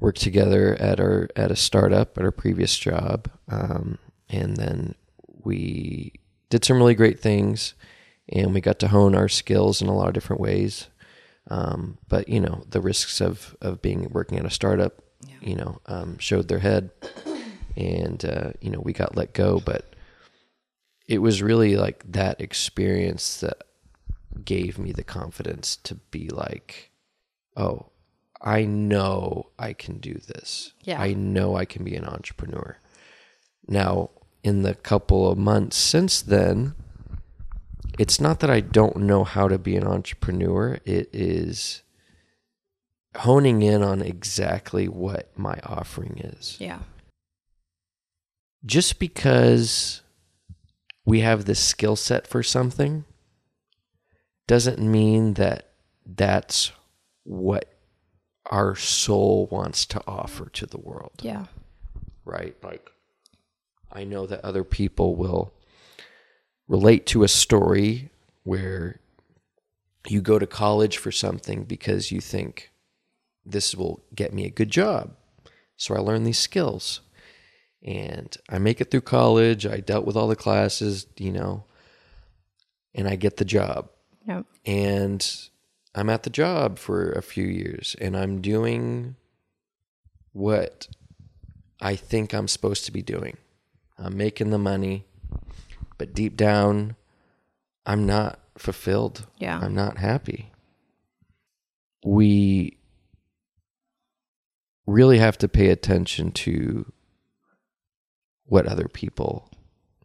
worked 0.00 0.20
together 0.20 0.76
at 0.80 1.00
our 1.00 1.28
at 1.36 1.50
a 1.50 1.56
startup 1.56 2.18
at 2.18 2.24
our 2.24 2.32
previous 2.32 2.76
job, 2.76 3.30
um, 3.48 3.98
and 4.28 4.56
then 4.56 4.94
we 5.26 6.14
did 6.50 6.64
some 6.64 6.78
really 6.78 6.94
great 6.94 7.20
things, 7.20 7.74
and 8.28 8.54
we 8.54 8.60
got 8.60 8.78
to 8.80 8.88
hone 8.88 9.14
our 9.14 9.28
skills 9.28 9.82
in 9.82 9.88
a 9.88 9.94
lot 9.94 10.08
of 10.08 10.14
different 10.14 10.40
ways. 10.40 10.88
Um, 11.48 11.98
but 12.08 12.28
you 12.28 12.40
know 12.40 12.64
the 12.70 12.80
risks 12.80 13.20
of 13.20 13.54
of 13.60 13.82
being 13.82 14.08
working 14.10 14.38
at 14.38 14.46
a 14.46 14.50
startup, 14.50 15.02
you 15.40 15.54
know, 15.54 15.80
um, 15.86 16.18
showed 16.18 16.48
their 16.48 16.60
head, 16.60 16.90
and 17.76 18.24
uh, 18.24 18.52
you 18.60 18.70
know 18.70 18.80
we 18.80 18.92
got 18.92 19.16
let 19.16 19.34
go, 19.34 19.60
but 19.60 19.94
it 21.06 21.18
was 21.18 21.42
really 21.42 21.76
like 21.76 22.02
that 22.10 22.40
experience 22.40 23.40
that 23.40 23.62
gave 24.44 24.78
me 24.78 24.92
the 24.92 25.04
confidence 25.04 25.76
to 25.76 25.94
be 25.94 26.28
like, 26.28 26.90
oh, 27.56 27.90
I 28.40 28.64
know 28.64 29.50
I 29.58 29.72
can 29.72 29.98
do 29.98 30.14
this. 30.14 30.72
Yeah. 30.82 31.00
I 31.00 31.14
know 31.14 31.56
I 31.56 31.64
can 31.64 31.84
be 31.84 31.94
an 31.94 32.04
entrepreneur. 32.04 32.78
Now, 33.66 34.10
in 34.42 34.62
the 34.62 34.74
couple 34.74 35.30
of 35.30 35.38
months 35.38 35.76
since 35.76 36.20
then, 36.20 36.74
it's 37.98 38.20
not 38.20 38.40
that 38.40 38.50
I 38.50 38.60
don't 38.60 38.96
know 38.98 39.24
how 39.24 39.48
to 39.48 39.58
be 39.58 39.76
an 39.76 39.86
entrepreneur. 39.86 40.78
It 40.84 41.10
is 41.12 41.82
honing 43.16 43.62
in 43.62 43.82
on 43.82 44.02
exactly 44.02 44.88
what 44.88 45.30
my 45.38 45.56
offering 45.62 46.18
is 46.18 46.56
yeah. 46.58 46.80
just 48.66 48.98
because 48.98 50.02
we 51.04 51.20
have 51.20 51.44
this 51.44 51.60
skill 51.60 51.94
set 51.94 52.26
for 52.26 52.42
something 52.42 53.04
doesn't 54.48 54.80
mean 54.80 55.34
that 55.34 55.68
that's 56.04 56.72
what 57.22 57.72
our 58.50 58.74
soul 58.74 59.46
wants 59.50 59.86
to 59.86 60.02
offer 60.08 60.46
to 60.50 60.66
the 60.66 60.78
world, 60.78 61.12
Yeah. 61.22 61.46
right? 62.24 62.56
Like, 62.64 62.90
I 63.92 64.02
know 64.04 64.26
that 64.26 64.44
other 64.44 64.64
people 64.64 65.14
will 65.14 65.53
relate 66.68 67.06
to 67.06 67.22
a 67.22 67.28
story 67.28 68.10
where 68.44 69.00
you 70.08 70.20
go 70.20 70.38
to 70.38 70.46
college 70.46 70.96
for 70.98 71.10
something 71.12 71.64
because 71.64 72.12
you 72.12 72.20
think 72.20 72.70
this 73.44 73.74
will 73.74 74.02
get 74.14 74.32
me 74.32 74.44
a 74.44 74.50
good 74.50 74.70
job. 74.70 75.14
So 75.76 75.94
I 75.94 75.98
learn 75.98 76.24
these 76.24 76.38
skills 76.38 77.00
and 77.82 78.34
I 78.48 78.58
make 78.58 78.80
it 78.80 78.90
through 78.90 79.02
college. 79.02 79.66
I 79.66 79.78
dealt 79.80 80.06
with 80.06 80.16
all 80.16 80.28
the 80.28 80.36
classes, 80.36 81.06
you 81.16 81.32
know. 81.32 81.64
and 82.94 83.08
I 83.08 83.16
get 83.16 83.36
the 83.38 83.44
job 83.44 83.88
Yep. 84.26 84.46
and 84.64 85.36
I'm 85.94 86.08
at 86.08 86.22
the 86.22 86.30
job 86.30 86.78
for 86.78 87.10
a 87.12 87.22
few 87.22 87.44
years 87.44 87.96
and 88.00 88.16
I'm 88.16 88.40
doing 88.40 89.16
what 90.32 90.88
I 91.80 91.96
think 91.96 92.32
I'm 92.32 92.48
supposed 92.48 92.84
to 92.86 92.92
be 92.92 93.02
doing. 93.02 93.36
I'm 93.98 94.16
making 94.16 94.50
the 94.50 94.58
money, 94.58 95.04
but 95.98 96.14
deep 96.14 96.36
down, 96.36 96.96
I'm 97.86 98.06
not 98.06 98.40
fulfilled. 98.58 99.26
Yeah. 99.38 99.58
I'm 99.58 99.74
not 99.74 99.98
happy. 99.98 100.52
We 102.04 102.78
really 104.86 105.18
have 105.18 105.38
to 105.38 105.48
pay 105.48 105.68
attention 105.70 106.30
to 106.30 106.92
what 108.44 108.66
other 108.66 108.88
people 108.88 109.50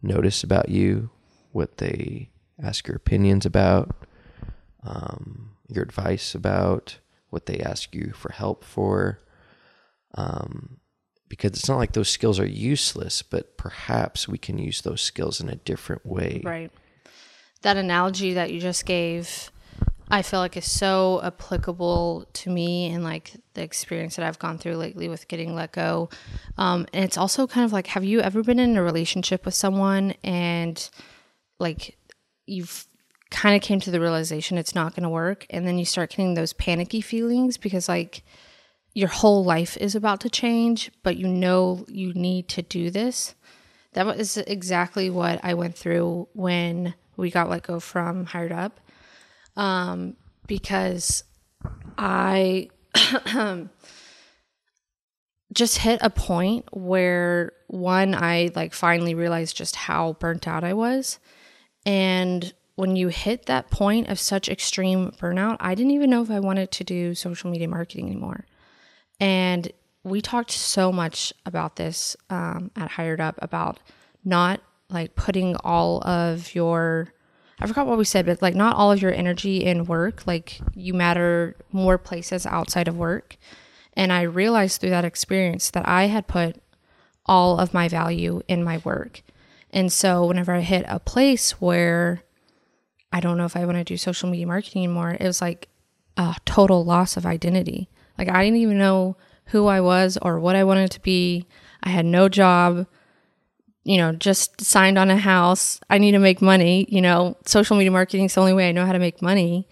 notice 0.02 0.44
about 0.44 0.70
you, 0.70 1.10
what 1.52 1.78
they 1.78 2.30
ask 2.62 2.88
your 2.88 2.96
opinions 2.96 3.46
about, 3.46 3.96
um, 4.84 5.52
your 5.68 5.84
advice 5.84 6.34
about, 6.34 7.00
what 7.30 7.46
they 7.46 7.60
ask 7.60 7.94
you 7.94 8.12
for 8.16 8.32
help 8.32 8.64
for. 8.64 9.20
Um, 10.16 10.78
because 11.30 11.52
it's 11.52 11.70
not 11.70 11.78
like 11.78 11.94
those 11.94 12.10
skills 12.10 12.40
are 12.40 12.48
useless, 12.48 13.22
but 13.22 13.56
perhaps 13.56 14.28
we 14.28 14.38
can 14.38 14.58
use 14.58 14.82
those 14.82 15.02
skills 15.02 15.40
in 15.40 15.48
a 15.48 15.56
different 15.56 16.06
way. 16.06 16.42
Right. 16.44 16.72
That 17.62 17.78
analogy 17.78 18.34
that 18.34 18.52
you 18.52 18.60
just 18.60 18.86
gave, 18.86 19.52
I 20.10 20.24
feel 20.24 20.40
like 20.40 20.58
is 20.58 20.70
so 20.70 21.22
applicable 21.24 22.26
to 22.34 22.50
me 22.50 22.88
and 22.92 23.04
like 23.04 23.34
the 23.54 23.62
experience 23.62 24.16
that 24.16 24.26
I've 24.26 24.40
gone 24.40 24.58
through 24.58 24.78
lately 24.78 25.08
with 25.08 25.28
getting 25.28 25.54
let 25.54 25.72
go. 25.72 26.10
Um, 26.58 26.88
and 26.94 27.06
it's 27.06 27.18
also 27.18 27.46
kind 27.48 27.64
of 27.64 27.72
like, 27.72 27.88
have 27.88 28.04
you 28.04 28.22
ever 28.22 28.42
been 28.44 28.60
in 28.60 28.76
a 28.76 28.84
relationship 28.84 29.46
with 29.46 29.54
someone 29.54 30.16
and 30.24 30.90
like 31.60 31.98
you've 32.48 32.88
kind 33.30 33.56
of 33.56 33.62
came 33.62 33.80
to 33.80 33.92
the 33.92 34.02
realization 34.02 34.58
it's 34.58 34.74
not 34.74 34.96
going 34.96 35.04
to 35.04 35.10
work, 35.10 35.46
and 35.52 35.68
then 35.68 35.78
you 35.78 35.86
start 35.86 36.10
getting 36.10 36.34
those 36.34 36.54
panicky 36.54 37.02
feelings 37.02 37.58
because 37.58 37.88
like 37.88 38.24
your 38.94 39.10
whole 39.10 39.44
life 39.44 39.78
is 39.78 39.96
about 39.96 40.22
to 40.22 40.30
change, 40.30 40.92
but 41.04 41.18
you 41.18 41.28
know 41.28 41.86
you 41.88 42.14
need 42.14 42.48
to 42.50 42.62
do 42.62 42.90
this. 42.90 43.36
That 43.94 44.06
was 44.06 44.38
exactly 44.38 45.10
what 45.10 45.40
I 45.44 45.54
went 45.54 45.76
through 45.76 46.28
when 46.34 46.94
we 47.18 47.32
got 47.32 47.50
let 47.50 47.64
go 47.64 47.80
from 47.80 48.26
Hired 48.26 48.52
Up. 48.52 48.80
Um, 49.56 50.16
because 50.48 51.24
I 51.98 52.70
just 55.54 55.80
hit 55.80 56.00
a 56.02 56.10
point 56.10 56.66
where 56.72 57.52
one, 57.68 58.16
I 58.16 58.52
like 58.56 58.74
finally 58.74 59.16
realized 59.16 59.56
just 59.56 59.76
how 59.76 60.14
burnt 60.14 60.48
out 60.48 60.64
I 60.64 60.74
was. 60.74 61.20
And 61.86 62.54
when 62.76 62.96
you 62.96 63.10
hit 63.10 63.46
that 63.46 63.70
point 63.70 64.08
of 64.08 64.20
such 64.20 64.48
extreme 64.50 65.12
burnout, 65.12 65.58
I 65.60 65.76
didn't 65.76 65.92
even 65.92 66.10
know 66.10 66.22
if 66.22 66.32
I 66.32 66.40
wanted 66.40 66.72
to 66.72 66.84
do 66.84 67.14
social 67.14 67.52
media 67.52 67.68
marketing 67.68 68.08
anymore. 68.08 68.46
And 69.20 69.72
we 70.04 70.22
talked 70.22 70.52
so 70.52 70.92
much 70.92 71.34
about 71.46 71.76
this 71.76 72.16
um, 72.30 72.72
at 72.76 72.92
Hired 72.92 73.20
Up 73.20 73.36
about 73.42 73.80
not 74.24 74.62
like 74.90 75.16
putting 75.16 75.56
all 75.58 76.02
of 76.08 76.56
your, 76.56 77.14
I 77.60 77.68
forgot 77.68 77.86
what 77.86 77.98
we 77.98 78.06
said, 78.06 78.26
but 78.26 78.42
like 78.42 78.56
not 78.56 78.76
all 78.76 78.92
of 78.92 79.02
your 79.02 79.14
energy 79.14 79.64
in 79.64 79.86
work. 79.86 80.26
Like 80.26 80.60
you 80.74 80.94
matter 80.94 81.56
more 81.72 81.98
places 81.98 82.46
outside 82.46 82.88
of 82.88 82.98
work. 82.98 83.38
And 83.94 84.14
I 84.14 84.22
realized 84.22 84.80
through 84.80 84.92
that 84.92 85.06
experience 85.06 85.70
that 85.72 85.88
I 85.88 86.06
had 86.06 86.28
put 86.28 86.62
all 87.26 87.60
of 87.60 87.74
my 87.74 87.88
value 87.88 88.42
in 88.48 88.64
my 88.64 88.80
work. 88.80 89.22
And 89.72 89.92
so 89.92 90.26
whenever 90.26 90.54
I 90.54 90.62
hit 90.62 90.86
a 90.88 91.00
place 91.00 91.52
where 91.62 92.24
I 93.12 93.20
don't 93.20 93.38
know 93.38 93.46
if 93.46 93.56
I 93.56 93.66
want 93.66 93.78
to 93.78 93.84
do 93.84 93.98
social 93.98 94.30
media 94.30 94.48
marketing 94.48 94.84
anymore, 94.84 95.18
it 95.20 95.26
was 95.26 95.42
like 95.42 95.68
a 96.18 96.36
total 96.46 96.84
loss 96.84 97.18
of 97.18 97.26
identity. 97.26 97.90
Like 98.20 98.30
I 98.30 98.44
didn't 98.44 98.60
even 98.60 98.78
know 98.78 99.16
who 99.46 99.68
I 99.68 99.80
was 99.80 100.18
or 100.22 100.40
what 100.40 100.58
I 100.58 100.66
wanted 100.66 100.92
to 100.92 101.00
be. 101.00 101.48
I 101.82 101.90
had 101.90 102.06
no 102.06 102.28
job, 102.28 102.86
you 103.86 103.98
know, 103.98 104.12
just 104.12 104.62
signed 104.62 105.00
on 105.00 105.10
a 105.10 105.18
house. 105.18 105.80
I 105.90 105.98
need 105.98 106.12
to 106.12 106.20
make 106.20 106.42
money, 106.42 106.86
you 106.90 107.02
know, 107.02 107.38
social 107.46 107.78
media 107.78 107.92
marketing 107.92 108.26
is 108.26 108.36
the 108.36 108.42
only 108.42 108.54
way 108.54 108.68
I 108.68 108.74
know 108.74 108.86
how 108.86 108.92
to 108.92 109.00
make 109.00 109.22
money. 109.22 109.70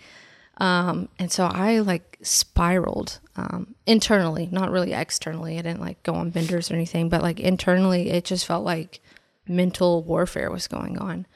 Um, 0.60 1.10
and 1.20 1.30
so 1.30 1.46
I 1.46 1.80
like 1.80 2.18
spiraled 2.24 3.20
um, 3.36 3.76
internally, 3.86 4.48
not 4.50 4.72
really 4.72 4.94
externally. 4.94 5.60
I 5.60 5.62
didn't 5.62 5.82
like 5.82 6.02
go 6.04 6.16
on 6.16 6.30
benders 6.30 6.72
or 6.72 6.76
anything, 6.76 7.10
but 7.10 7.22
like 7.22 7.42
internally, 7.42 8.10
it 8.10 8.24
just 8.24 8.46
felt 8.46 8.64
like 8.64 9.02
mental 9.46 10.04
warfare 10.04 10.50
was 10.50 10.68
going 10.68 10.98
on. 10.98 11.28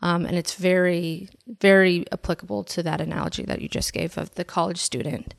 Um, 0.00 0.26
and 0.26 0.36
it's 0.36 0.54
very, 0.54 1.28
very 1.60 2.04
applicable 2.12 2.64
to 2.64 2.82
that 2.84 3.00
analogy 3.00 3.44
that 3.44 3.60
you 3.60 3.68
just 3.68 3.92
gave 3.92 4.16
of 4.16 4.34
the 4.36 4.44
college 4.44 4.78
student. 4.78 5.34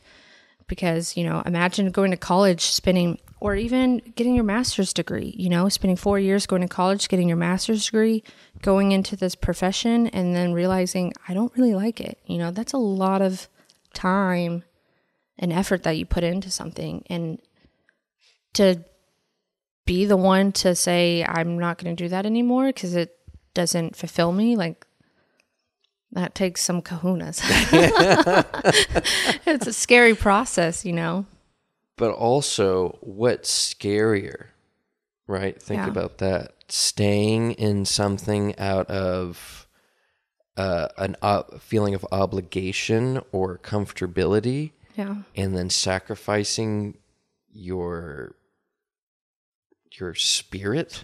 Because, 0.67 1.17
you 1.17 1.23
know, 1.23 1.41
imagine 1.45 1.91
going 1.91 2.12
to 2.12 2.17
college, 2.17 2.62
spending, 2.62 3.19
or 3.39 3.56
even 3.56 4.02
getting 4.15 4.36
your 4.36 4.43
master's 4.43 4.93
degree, 4.93 5.36
you 5.38 5.49
know, 5.49 5.67
spending 5.69 5.97
four 5.97 6.19
years 6.19 6.45
going 6.45 6.62
to 6.62 6.67
college, 6.67 7.10
getting 7.10 7.28
your 7.28 7.38
master's 7.38 7.86
degree, 7.86 8.23
going 8.62 8.91
into 8.91 9.15
this 9.15 9.36
profession, 9.36 10.08
and 10.08 10.36
then 10.36 10.54
realizing, 10.54 11.13
I 11.28 11.34
don't 11.34 11.56
really 11.58 11.76
like 11.76 11.99
it. 11.99 12.17
You 12.26 12.38
know, 12.38 12.52
that's 12.52 12.73
a 12.73 12.78
lot 12.78 13.21
of 13.21 13.49
time 13.93 14.63
and 15.38 15.52
effort 15.52 15.84
that 15.84 15.97
you 15.97 16.06
put 16.06 16.23
into 16.23 16.49
something. 16.49 17.04
And 17.08 17.39
to 18.54 18.84
be 19.86 20.06
the 20.06 20.17
one 20.17 20.52
to 20.54 20.76
say, 20.76 21.26
I'm 21.28 21.60
not 21.60 21.78
going 21.78 21.95
to 21.95 22.04
do 22.04 22.10
that 22.10 22.26
anymore 22.26 22.67
because 22.67 22.95
it 22.95 23.17
doesn't 23.54 23.95
fulfill 23.95 24.32
me, 24.32 24.56
like 24.56 24.86
that 26.13 26.36
takes 26.36 26.62
some 26.62 26.82
kahunas. 26.82 27.41
it's 29.45 29.67
a 29.67 29.73
scary 29.73 30.15
process, 30.15 30.86
you 30.86 30.93
know? 30.93 31.26
But 31.97 32.12
also, 32.12 32.97
what's 33.02 33.73
scarier, 33.73 34.47
right? 35.28 35.62
Think 35.62 35.82
Yeah. 35.82 35.89
about 35.89 36.19
that. 36.19 36.54
Staying 36.69 37.52
in 37.54 37.86
something 37.86 38.58
out 38.58 38.88
of 38.88 39.67
uh, 40.56 40.88
an 40.97 41.15
uh, 41.21 41.43
feeling 41.60 41.95
of 41.95 42.06
obligation 42.12 43.19
or 43.32 43.58
comfortability, 43.58 44.71
Yeah. 44.95 45.15
and 45.36 45.58
then 45.58 45.69
sacrificing 45.71 46.97
your 47.52 48.36
your 49.99 50.13
spirit 50.15 51.04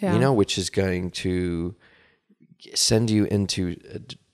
Yeah. 0.00 0.14
you 0.14 0.18
know, 0.18 0.32
which 0.32 0.56
is 0.58 0.68
going 0.70 1.10
to 1.12 1.74
send 2.74 3.10
you 3.10 3.24
into 3.24 3.76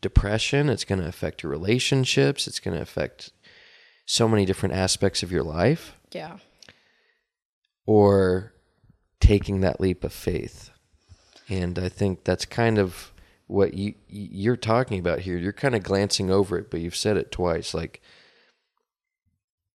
depression. 0.00 0.68
It's 0.68 0.84
going 0.84 1.00
to 1.00 1.08
affect 1.08 1.42
your 1.42 1.50
relationships. 1.50 2.46
It's 2.46 2.60
going 2.60 2.76
to 2.76 2.82
affect 2.82 3.30
so 4.06 4.28
many 4.28 4.44
different 4.44 4.74
aspects 4.74 5.22
of 5.22 5.32
your 5.32 5.42
life. 5.42 5.96
yeah. 6.12 6.38
Or 7.84 8.52
taking 9.20 9.60
that 9.60 9.80
leap 9.80 10.04
of 10.04 10.12
faith. 10.12 10.70
And 11.48 11.78
I 11.78 11.88
think 11.88 12.24
that's 12.24 12.44
kind 12.44 12.78
of 12.78 13.12
what 13.48 13.74
you 13.74 13.94
you're 14.08 14.56
talking 14.56 14.98
about 14.98 15.20
here. 15.20 15.36
You're 15.36 15.52
kind 15.52 15.74
of 15.74 15.82
glancing 15.82 16.30
over 16.30 16.56
it, 16.58 16.70
but 16.70 16.80
you've 16.80 16.96
said 16.96 17.16
it 17.16 17.32
twice. 17.32 17.74
Like 17.74 18.00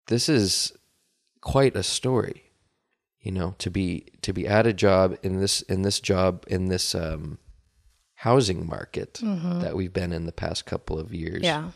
this 0.08 0.30
is 0.30 0.72
quite 1.42 1.76
a 1.76 1.84
story 1.84 2.46
you 3.26 3.32
know 3.32 3.56
to 3.58 3.70
be 3.70 4.06
to 4.22 4.32
be 4.32 4.48
at 4.48 4.66
a 4.66 4.72
job 4.72 5.18
in 5.24 5.42
this 5.42 5.62
in 5.64 5.82
this 5.82 6.00
job 6.00 6.46
in 6.48 6.68
this 6.68 6.96
um 6.96 7.38
housing 8.26 8.68
market 8.68 9.20
that 9.62 9.76
we've 9.76 9.94
been 9.94 10.12
in 10.12 10.26
the 10.26 10.32
past 10.32 10.66
couple 10.66 10.98
of 11.00 11.14
years 11.14 11.44
Yeah. 11.44 11.70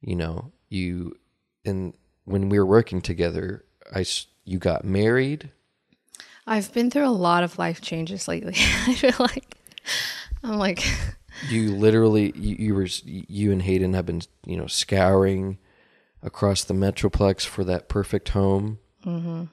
you 0.00 0.16
know 0.16 0.52
you 0.68 1.16
and 1.64 1.94
when 2.24 2.48
we 2.48 2.58
were 2.58 2.66
working 2.66 3.00
together 3.00 3.64
i 3.94 4.04
you 4.44 4.58
got 4.58 4.84
married 4.84 5.50
I've 6.46 6.72
been 6.74 6.90
through 6.90 7.08
a 7.08 7.20
lot 7.28 7.42
of 7.42 7.58
life 7.58 7.80
changes 7.80 8.28
lately. 8.28 8.54
I 8.86 8.94
feel 8.94 9.14
like 9.18 9.56
I'm 10.42 10.58
like, 10.58 10.84
you 11.48 11.74
literally 11.74 12.32
you, 12.36 12.56
you 12.58 12.74
were 12.74 12.88
you 13.04 13.50
and 13.52 13.62
hayden 13.62 13.94
have 13.94 14.06
been 14.06 14.22
you 14.46 14.56
know 14.56 14.66
scouring 14.66 15.58
across 16.22 16.64
the 16.64 16.74
metroplex 16.74 17.46
for 17.46 17.64
that 17.64 17.88
perfect 17.88 18.30
home 18.30 18.78
mm-hmm. 19.04 19.44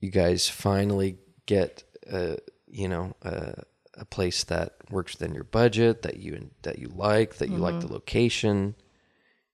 you 0.00 0.10
guys 0.10 0.48
finally 0.48 1.16
get 1.46 1.84
uh 2.10 2.36
you 2.66 2.88
know 2.88 3.14
uh, 3.24 3.52
a 3.94 4.04
place 4.04 4.44
that 4.44 4.74
works 4.90 5.14
within 5.14 5.34
your 5.34 5.44
budget 5.44 6.02
that 6.02 6.16
you 6.16 6.50
that 6.62 6.78
you 6.78 6.88
like 6.94 7.36
that 7.36 7.50
you 7.50 7.58
like 7.58 7.80
the 7.80 7.92
location 7.92 8.74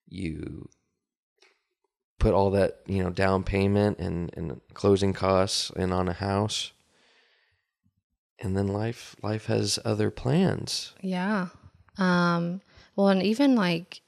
you 0.08 0.68
put 2.18 2.34
all 2.34 2.50
that 2.50 2.80
you 2.86 3.02
know 3.02 3.10
down 3.10 3.42
payment 3.42 3.98
and 3.98 4.30
and 4.36 4.60
closing 4.74 5.12
costs 5.12 5.70
in 5.76 5.92
on 5.92 6.08
a 6.08 6.12
house 6.12 6.72
and 8.38 8.56
then 8.56 8.68
life 8.68 9.16
life 9.22 9.46
has 9.46 9.78
other 9.84 10.10
plans 10.10 10.94
Yeah. 11.02 11.48
Um, 11.98 12.60
well, 12.96 13.08
and 13.08 13.22
even 13.22 13.54
like, 13.56 14.00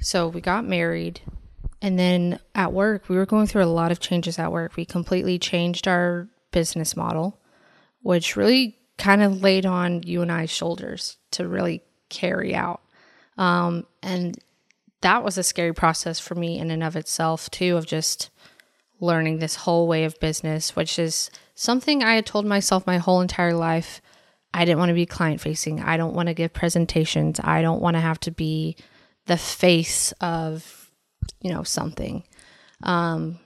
so 0.00 0.28
we 0.28 0.40
got 0.40 0.64
married, 0.64 1.20
and 1.82 1.98
then 1.98 2.38
at 2.54 2.72
work, 2.72 3.08
we 3.08 3.16
were 3.16 3.26
going 3.26 3.46
through 3.46 3.64
a 3.64 3.66
lot 3.66 3.90
of 3.90 4.00
changes 4.00 4.38
at 4.38 4.52
work. 4.52 4.76
We 4.76 4.84
completely 4.84 5.38
changed 5.38 5.88
our 5.88 6.28
business 6.52 6.96
model, 6.96 7.40
which 8.02 8.36
really 8.36 8.76
kind 9.00 9.22
of 9.22 9.42
laid 9.42 9.66
on 9.66 10.02
you 10.04 10.22
and 10.22 10.30
I's 10.30 10.50
shoulders 10.50 11.16
to 11.32 11.48
really 11.48 11.82
carry 12.08 12.54
out. 12.54 12.82
Um, 13.38 13.86
and 14.02 14.38
that 15.00 15.24
was 15.24 15.38
a 15.38 15.42
scary 15.42 15.72
process 15.72 16.20
for 16.20 16.34
me 16.34 16.58
in 16.58 16.70
and 16.70 16.84
of 16.84 16.94
itself, 16.94 17.50
too, 17.50 17.76
of 17.76 17.86
just 17.86 18.30
learning 19.00 19.38
this 19.38 19.56
whole 19.56 19.88
way 19.88 20.04
of 20.04 20.20
business, 20.20 20.76
which 20.76 20.98
is 20.98 21.30
something 21.54 22.02
I 22.02 22.14
had 22.14 22.26
told 22.26 22.44
myself 22.44 22.86
my 22.86 22.98
whole 22.98 23.22
entire 23.22 23.54
life. 23.54 24.02
I 24.52 24.64
didn't 24.64 24.78
want 24.78 24.90
to 24.90 24.94
be 24.94 25.06
client 25.06 25.40
facing. 25.40 25.80
I 25.80 25.96
don't 25.96 26.14
want 26.14 26.28
to 26.28 26.34
give 26.34 26.52
presentations. 26.52 27.40
I 27.42 27.62
don't 27.62 27.80
want 27.80 27.94
to 27.94 28.00
have 28.00 28.20
to 28.20 28.30
be 28.30 28.76
the 29.26 29.38
face 29.38 30.12
of, 30.20 30.90
you 31.40 31.50
know, 31.50 31.62
something. 31.62 32.24
Um, 32.82 33.38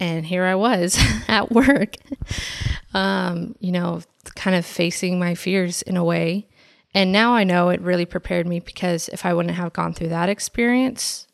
and 0.00 0.24
here 0.24 0.44
I 0.44 0.54
was 0.54 0.98
at 1.28 1.52
work, 1.52 1.96
um, 2.94 3.56
you 3.60 3.72
know, 3.72 4.00
kind 4.30 4.56
of 4.56 4.64
facing 4.64 5.18
my 5.18 5.34
fears 5.34 5.82
in 5.82 5.96
a 5.96 6.04
way. 6.04 6.48
And 6.94 7.10
now 7.10 7.34
I 7.34 7.44
know 7.44 7.70
it 7.70 7.80
really 7.80 8.06
prepared 8.06 8.46
me 8.46 8.60
because 8.60 9.08
if 9.08 9.24
I 9.24 9.34
wouldn't 9.34 9.54
have 9.54 9.72
gone 9.72 9.94
through 9.94 10.08
that 10.08 10.28
experience, 10.28 11.26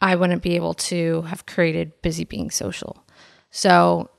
I 0.00 0.16
wouldn't 0.16 0.42
be 0.42 0.56
able 0.56 0.74
to 0.74 1.22
have 1.22 1.46
created 1.46 2.02
Busy 2.02 2.24
Being 2.24 2.50
Social. 2.50 3.04
So, 3.50 4.10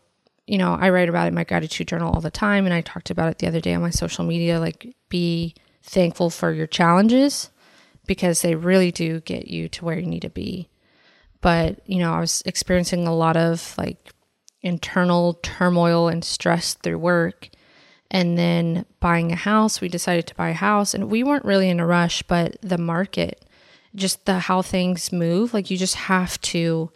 you 0.47 0.57
know, 0.57 0.73
I 0.73 0.89
write 0.89 1.09
about 1.09 1.25
it 1.25 1.29
in 1.29 1.35
my 1.35 1.43
gratitude 1.43 1.87
journal 1.87 2.13
all 2.13 2.21
the 2.21 2.31
time. 2.31 2.65
And 2.65 2.73
I 2.73 2.81
talked 2.81 3.11
about 3.11 3.29
it 3.29 3.37
the 3.37 3.47
other 3.47 3.61
day 3.61 3.73
on 3.73 3.81
my 3.81 3.91
social 3.91 4.25
media 4.25 4.59
like, 4.59 4.95
be 5.09 5.55
thankful 5.83 6.29
for 6.29 6.51
your 6.51 6.67
challenges 6.67 7.51
because 8.07 8.41
they 8.41 8.55
really 8.55 8.91
do 8.91 9.19
get 9.21 9.47
you 9.47 9.69
to 9.69 9.85
where 9.85 9.99
you 9.99 10.07
need 10.07 10.21
to 10.21 10.29
be. 10.29 10.69
But, 11.41 11.81
you 11.85 11.99
know, 11.99 12.13
I 12.13 12.19
was 12.19 12.41
experiencing 12.45 13.05
a 13.05 13.15
lot 13.15 13.37
of 13.37 13.75
like 13.77 14.11
internal 14.61 15.35
turmoil 15.43 16.07
and 16.07 16.25
stress 16.25 16.73
through 16.73 16.97
work 16.97 17.49
and 18.09 18.37
then 18.37 18.85
buying 18.99 19.31
a 19.31 19.35
house. 19.35 19.81
We 19.81 19.89
decided 19.89 20.27
to 20.27 20.35
buy 20.35 20.49
a 20.49 20.53
house, 20.53 20.93
and 20.93 21.09
we 21.09 21.23
weren't 21.23 21.45
really 21.45 21.69
in 21.69 21.79
a 21.79 21.85
rush, 21.85 22.23
but 22.23 22.57
the 22.61 22.77
market, 22.77 23.45
just 23.95 24.25
the 24.25 24.39
how 24.39 24.61
things 24.61 25.11
move, 25.11 25.53
like 25.53 25.69
you 25.69 25.77
just 25.77 25.95
have 25.95 26.39
to. 26.41 26.91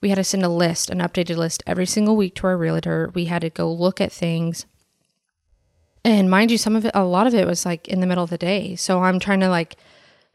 We 0.00 0.10
had 0.10 0.16
to 0.16 0.24
send 0.24 0.42
a 0.42 0.48
list, 0.48 0.90
an 0.90 0.98
updated 0.98 1.36
list 1.36 1.62
every 1.66 1.86
single 1.86 2.14
week 2.14 2.34
to 2.36 2.46
our 2.46 2.58
realtor. 2.58 3.10
We 3.14 3.24
had 3.24 3.40
to 3.40 3.50
go 3.50 3.72
look 3.72 4.00
at 4.02 4.12
things. 4.12 4.66
And 6.04 6.28
mind 6.28 6.50
you, 6.50 6.58
some 6.58 6.76
of 6.76 6.84
it, 6.84 6.90
a 6.94 7.04
lot 7.04 7.26
of 7.26 7.34
it 7.34 7.46
was 7.46 7.64
like 7.64 7.88
in 7.88 8.00
the 8.00 8.06
middle 8.06 8.24
of 8.24 8.28
the 8.28 8.36
day. 8.36 8.76
So 8.76 9.02
I'm 9.02 9.18
trying 9.18 9.40
to 9.40 9.48
like 9.48 9.76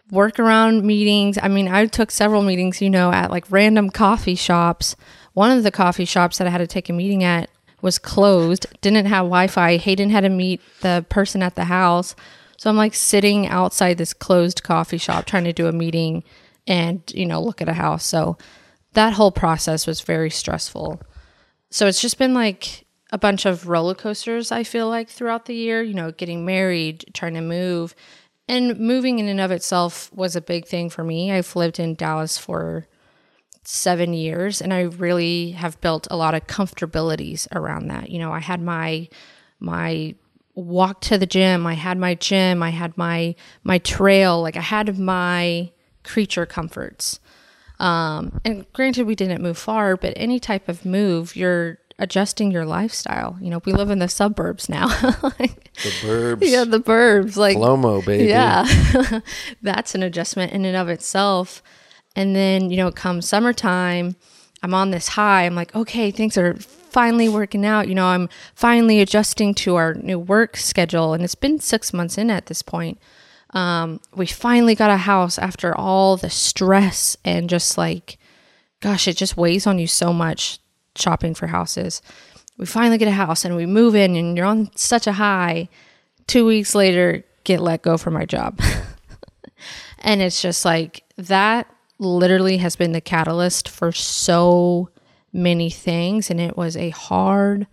work 0.10 0.40
around 0.40 0.84
meetings. 0.84 1.38
I 1.42 1.48
mean, 1.48 1.68
I 1.68 1.86
took 1.86 2.10
several 2.10 2.42
meetings, 2.42 2.82
you 2.82 2.90
know, 2.90 3.12
at 3.12 3.30
like 3.30 3.46
random 3.52 3.92
coffee 3.92 4.34
shops. 4.34 4.96
One 5.34 5.56
of 5.56 5.64
the 5.64 5.72
coffee 5.72 6.06
shops 6.06 6.40
that 6.40 6.48
I 6.48 6.50
had 6.50 6.58
to 6.58 6.68
take 6.68 6.90
a 6.90 6.94
meeting 6.94 7.24
at 7.24 7.52
was 7.82 8.00
closed, 8.00 8.66
didn't 8.82 9.06
have 9.06 9.26
Wi 9.26 9.48
Fi. 9.48 9.78
Hayden 9.78 10.10
had 10.10 10.22
to 10.22 10.30
meet 10.30 10.62
the 10.82 11.06
person 11.10 11.42
at 11.42 11.56
the 11.56 11.66
house. 11.66 12.16
So 12.58 12.70
I'm 12.70 12.78
like 12.78 12.94
sitting 12.94 13.48
outside 13.48 13.98
this 13.98 14.14
closed 14.14 14.64
coffee 14.64 14.98
shop 14.98 15.26
trying 15.26 15.46
to 15.46 15.54
do 15.54 15.68
a 15.68 15.72
meeting 15.72 16.24
and, 16.68 17.02
you 17.14 17.26
know, 17.26 17.42
look 17.42 17.62
at 17.62 17.70
a 17.70 17.74
house. 17.74 18.06
So 18.06 18.38
that 18.94 19.14
whole 19.14 19.32
process 19.32 19.88
was 19.88 20.02
very 20.02 20.30
stressful. 20.30 21.02
So 21.70 21.88
it's 21.88 22.02
just 22.02 22.18
been 22.18 22.34
like 22.34 22.86
a 23.12 23.18
bunch 23.18 23.46
of 23.46 23.68
roller 23.68 23.96
coasters, 23.96 24.52
I 24.52 24.64
feel 24.64 24.88
like, 24.88 25.10
throughout 25.10 25.46
the 25.46 25.56
year, 25.56 25.82
you 25.82 25.94
know, 25.94 26.12
getting 26.12 26.46
married, 26.46 27.06
trying 27.14 27.36
to 27.36 27.42
move. 27.42 27.96
And 28.48 28.80
moving 28.80 29.20
in 29.20 29.28
and 29.28 29.40
of 29.40 29.52
itself 29.52 30.12
was 30.14 30.36
a 30.36 30.42
big 30.42 30.68
thing 30.68 30.90
for 30.90 31.04
me. 31.04 31.32
I've 31.32 31.56
lived 31.56 31.80
in 31.80 31.96
Dallas 31.96 32.38
for 32.38 32.88
seven 33.64 34.14
years 34.14 34.62
and 34.62 34.74
I 34.74 34.82
really 34.82 35.52
have 35.52 35.80
built 35.82 36.08
a 36.10 36.18
lot 36.18 36.34
of 36.34 36.48
comfortabilities 36.48 37.48
around 37.54 37.88
that. 37.90 38.10
You 38.10 38.20
know, 38.20 38.32
I 38.32 38.40
had 38.40 38.62
my 38.62 39.10
my 39.60 40.16
walk 40.56 41.02
to 41.02 41.18
the 41.18 41.26
gym, 41.26 41.68
I 41.68 41.74
had 41.74 41.98
my 41.98 42.16
gym, 42.16 42.64
I 42.64 42.70
had 42.70 42.98
my 42.98 43.36
my 43.64 43.78
trail, 43.80 44.42
like 44.42 44.58
I 44.58 44.62
had 44.62 44.98
my 44.98 45.72
creature 46.04 46.46
comforts. 46.46 47.20
Um, 47.80 48.42
and 48.44 48.66
granted 48.74 49.08
we 49.08 49.16
didn't 49.16 49.42
move 49.42 49.58
far, 49.58 49.96
but 49.96 50.14
any 50.16 50.40
type 50.40 50.68
of 50.68 50.86
move, 50.86 51.36
you're 51.36 51.80
adjusting 51.98 52.52
your 52.52 52.66
lifestyle. 52.66 53.38
You 53.42 53.50
know, 53.50 53.62
we 53.66 53.74
live 53.74 53.90
in 53.90 54.00
the 54.00 54.10
suburbs 54.10 54.68
now. 54.70 54.88
like, 55.22 55.72
the 55.84 55.94
burbs. 56.02 56.40
Yeah, 56.42 56.64
the 56.64 56.80
burbs. 56.80 57.38
Like 57.38 57.58
Flomo, 57.58 58.06
baby. 58.06 58.26
Yeah. 58.26 58.68
That's 59.62 59.96
an 59.96 60.04
adjustment 60.04 60.52
in 60.52 60.66
and 60.66 60.76
of 60.76 60.90
itself. 60.90 61.62
And 62.20 62.36
then, 62.36 62.70
you 62.70 62.76
know, 62.76 62.92
come 62.92 63.22
summertime, 63.22 64.18
I'm 64.62 64.74
on 64.74 64.92
this 64.92 65.08
high. 65.08 65.46
I'm 65.46 65.56
like, 65.56 65.74
okay, 65.74 66.12
things 66.12 66.38
are 66.38 66.56
finally 66.56 67.30
working 67.30 67.66
out. 67.66 67.88
You 67.88 67.96
know, 67.96 68.08
I'm 68.08 68.28
finally 68.56 69.00
adjusting 69.00 69.54
to 69.54 69.76
our 69.78 69.94
new 69.94 70.20
work 70.20 70.58
schedule. 70.58 71.14
And 71.14 71.24
it's 71.24 71.34
been 71.34 71.62
six 71.62 71.94
months 71.94 72.18
in 72.18 72.30
at 72.30 72.48
this 72.48 72.62
point. 72.62 73.00
Um, 73.52 74.02
we 74.14 74.26
finally 74.26 74.76
got 74.76 74.92
a 74.92 74.98
house 74.98 75.40
after 75.40 75.74
all 75.74 76.18
the 76.18 76.30
stress 76.30 77.16
and 77.24 77.50
just 77.50 77.78
like, 77.78 78.18
gosh, 78.82 79.08
it 79.08 79.16
just 79.16 79.38
weighs 79.38 79.66
on 79.66 79.80
you 79.80 79.88
so 79.88 80.12
much 80.12 80.60
shopping 80.98 81.34
for 81.34 81.48
houses. 81.48 82.02
We 82.58 82.66
finally 82.66 82.98
get 82.98 83.08
a 83.08 83.12
house 83.12 83.46
and 83.46 83.56
we 83.56 83.66
move 83.66 83.96
in, 83.96 84.18
and 84.18 84.36
you're 84.36 84.46
on 84.46 84.76
such 84.76 85.08
a 85.08 85.14
high. 85.14 85.70
Two 86.28 86.46
weeks 86.46 86.76
later, 86.76 87.24
get 87.46 87.62
let 87.62 87.82
go 87.82 87.98
from 87.98 88.16
my 88.16 88.26
job. 88.26 88.60
and 90.00 90.22
it's 90.22 90.42
just 90.42 90.66
like 90.66 91.04
that 91.16 91.66
literally 92.00 92.58
has 92.58 92.76
been 92.76 92.94
the 92.94 93.02
catalyst 93.02 93.68
for 93.70 93.92
so 93.92 94.90
many 95.32 95.70
things 95.70 96.30
and 96.30 96.40
it 96.40 96.58
was 96.58 96.76
a 96.76 96.90
hard 96.90 97.68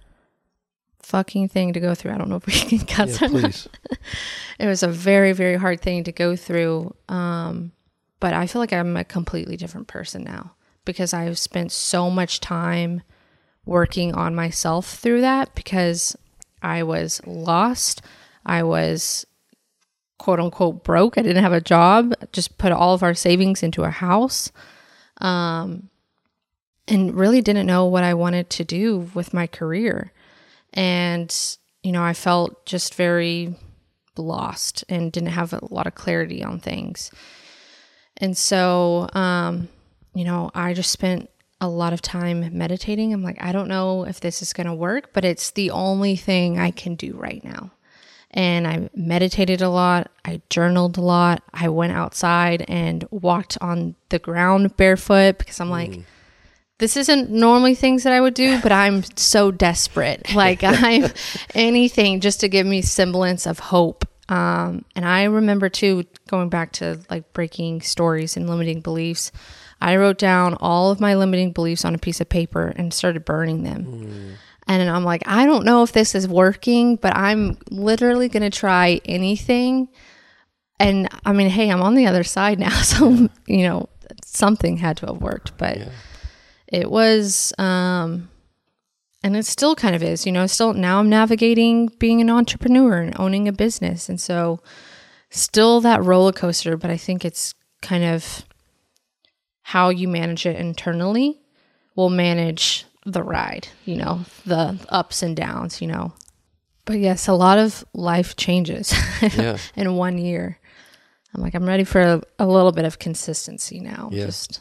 fucking 0.99 1.49
thing 1.49 1.73
to 1.73 1.81
go 1.81 1.95
through. 1.95 2.12
I 2.12 2.19
don't 2.19 2.29
know 2.29 2.37
if 2.37 2.47
we 2.47 2.53
can 2.53 2.79
cut 2.87 3.21
yeah, 3.21 3.29
please. 3.29 3.69
it 4.59 4.67
was 4.67 4.83
a 4.83 4.89
very 4.89 5.33
very 5.33 5.57
hard 5.57 5.81
thing 5.81 6.05
to 6.05 6.12
go 6.12 6.37
through 6.37 6.95
um, 7.09 7.73
but 8.21 8.35
I 8.35 8.47
feel 8.47 8.61
like 8.61 8.73
I'm 8.73 8.97
a 8.97 9.05
completely 9.05 9.57
different 9.57 9.87
person 9.87 10.25
now 10.25 10.53
because 10.85 11.12
I've 11.12 11.39
spent 11.39 11.73
so 11.73 12.11
much 12.11 12.41
time 12.41 13.03
working 13.65 14.15
on 14.15 14.35
myself 14.35 14.95
through 14.95 15.21
that 15.21 15.55
because 15.55 16.17
I 16.62 16.83
was 16.85 17.21
lost. 17.27 18.01
I 18.47 18.62
was 18.62 19.27
quote 20.18 20.40
unquote 20.40 20.85
broke. 20.85 21.18
I 21.18 21.22
didn't 21.22 21.42
have 21.42 21.52
a 21.52 21.61
job, 21.61 22.14
just 22.33 22.59
put 22.59 22.72
all 22.72 22.94
of 22.94 23.02
our 23.02 23.14
savings 23.14 23.62
into 23.62 23.85
a 23.85 23.90
house. 23.90 24.50
Um, 25.18 25.90
and 26.88 27.14
really 27.14 27.40
didn't 27.40 27.66
know 27.66 27.87
what 27.87 28.05
I 28.05 28.14
wanted 28.14 28.48
to 28.50 28.64
do 28.64 29.11
with 29.14 29.35
my 29.35 29.46
career. 29.46 30.12
And, 30.72 31.35
you 31.83 31.92
know, 31.92 32.02
I 32.02 32.12
felt 32.12 32.64
just 32.66 32.94
very 32.94 33.57
lost 34.16 34.85
and 34.88 35.11
didn't 35.11 35.31
have 35.31 35.52
a 35.52 35.61
lot 35.70 35.87
of 35.87 35.94
clarity 35.94 36.44
on 36.44 36.61
things. 36.61 37.11
And 38.18 38.37
so, 38.37 39.09
um, 39.14 39.68
you 40.14 40.24
know, 40.24 40.50
I 40.55 40.74
just 40.74 40.90
spent 40.90 41.29
a 41.61 41.68
lot 41.68 41.92
of 41.92 42.02
time 42.02 42.57
meditating. 42.57 43.12
I'm 43.12 43.22
like, 43.22 43.42
I 43.42 43.52
don't 43.52 43.68
know 43.68 44.05
if 44.05 44.20
this 44.20 44.42
is 44.42 44.52
going 44.52 44.66
to 44.66 44.74
work, 44.74 45.12
but 45.12 45.24
it's 45.24 45.50
the 45.50 45.70
only 45.70 46.16
thing 46.16 46.59
I 46.59 46.70
can 46.70 46.94
do 46.94 47.14
right 47.16 47.42
now 47.42 47.72
and 48.37 48.68
I 48.68 48.90
meditated 48.94 49.62
a 49.62 49.70
lot. 49.70 50.11
I 50.25 50.42
journaled 50.51 50.99
a 50.99 51.01
lot. 51.01 51.42
I 51.55 51.70
went 51.70 51.94
outside 51.94 52.66
and 52.68 53.03
walked 53.11 53.57
on 53.62 53.96
the 54.11 54.18
ground 54.18 54.77
barefoot 54.77 55.38
because 55.38 55.59
I'm 55.59 55.70
like, 55.70 55.90
mm. 55.90 56.05
this 56.79 56.99
isn't 56.99 57.31
normally 57.31 57.75
things 57.75 58.03
that 58.03 58.12
I 58.12 58.20
would 58.20 58.35
do, 58.35 58.61
but 58.61 58.72
I'm 58.72 59.03
so 59.16 59.51
desperate. 59.51 60.27
Like 60.35 60.62
I'm 60.62 61.11
anything 61.55 62.20
just 62.20 62.40
to 62.40 62.49
give 62.49 62.66
me 62.66 62.83
semblance 62.83 63.46
of 63.46 63.59
hope. 63.59 64.05
Um, 64.29 64.85
and 64.94 65.07
I 65.07 65.25
remember 65.25 65.70
too 65.70 66.05
going 66.29 66.51
back 66.51 66.72
to 66.72 67.01
like 67.09 67.33
breaking 67.33 67.81
stories 67.81 68.37
and 68.37 68.51
limiting 68.51 68.83
beliefs. 68.83 69.33
I 69.81 69.96
wrote 69.96 70.18
down 70.18 70.59
all 70.61 70.90
of 70.90 71.01
my 71.01 71.14
limiting 71.14 71.53
beliefs 71.53 71.87
on 71.87 71.94
a 71.94 71.99
piece 71.99 72.20
of 72.20 72.29
paper 72.29 72.75
and 72.77 72.92
started 72.92 73.25
burning 73.25 73.62
them. 73.62 73.85
Mm. 73.85 74.37
And 74.66 74.90
I'm 74.90 75.05
like, 75.05 75.22
I 75.26 75.46
don't 75.46 75.64
know 75.64 75.83
if 75.83 75.92
this 75.92 76.14
is 76.14 76.26
working, 76.26 76.96
but 76.96 77.16
I'm 77.16 77.57
literally 77.70 78.29
going 78.29 78.42
to 78.42 78.50
try 78.50 79.00
anything. 79.05 79.88
And 80.81 81.09
I 81.24 81.33
mean, 81.33 81.48
hey, 81.50 81.70
I'm 81.70 81.83
on 81.83 81.94
the 81.94 82.07
other 82.07 82.24
side 82.24 82.59
now. 82.59 82.70
So, 82.83 83.11
yeah. 83.11 83.29
you 83.46 83.62
know, 83.62 83.88
something 84.24 84.76
had 84.79 84.96
to 84.98 85.07
have 85.07 85.20
worked. 85.20 85.57
But 85.57 85.79
yeah. 85.79 85.88
it 86.66 86.90
was, 86.90 87.52
um, 87.59 88.29
and 89.22 89.37
it 89.37 89.46
still 89.46 89.76
kind 89.76 89.94
of 89.94 90.02
is, 90.02 90.26
you 90.26 90.33
know, 90.33 90.46
still 90.46 90.72
now 90.72 90.98
I'm 90.98 91.09
navigating 91.09 91.88
being 91.98 92.20
an 92.20 92.31
entrepreneur 92.31 92.98
and 93.00 93.18
owning 93.18 93.46
a 93.46 93.52
business. 93.52 94.09
And 94.09 94.20
so, 94.20 94.61
still 95.31 95.81
that 95.81 96.02
roller 96.02 96.33
coaster, 96.33 96.76
but 96.76 96.90
I 96.90 96.96
think 96.96 97.24
it's 97.24 97.55
kind 97.83 98.05
of 98.05 98.44
how 99.62 99.88
you 99.88 100.09
manage 100.09 100.46
it 100.46 100.57
internally 100.57 101.40
will 101.96 102.11
manage 102.11 102.85
the 103.07 103.23
ride, 103.23 103.69
you 103.85 103.97
know, 103.97 104.21
the 104.45 104.79
ups 104.88 105.23
and 105.23 105.37
downs, 105.37 105.81
you 105.81 105.87
know. 105.87 106.12
But 106.85 106.99
yes, 106.99 107.29
a 107.29 107.33
lot 107.33 107.59
of 107.59 107.85
life 107.95 108.37
changes 108.37 108.92
yeah. 109.37 109.59
in 109.75 109.97
one 109.97 110.19
year. 110.19 110.59
I'm 111.35 111.42
like, 111.42 111.55
I'm 111.55 111.66
ready 111.66 111.85
for 111.85 112.01
a, 112.01 112.23
a 112.38 112.47
little 112.47 112.73
bit 112.73 112.85
of 112.85 112.99
consistency 112.99 113.81
now, 113.81 114.11
yeah. 114.12 114.27
just 114.27 114.61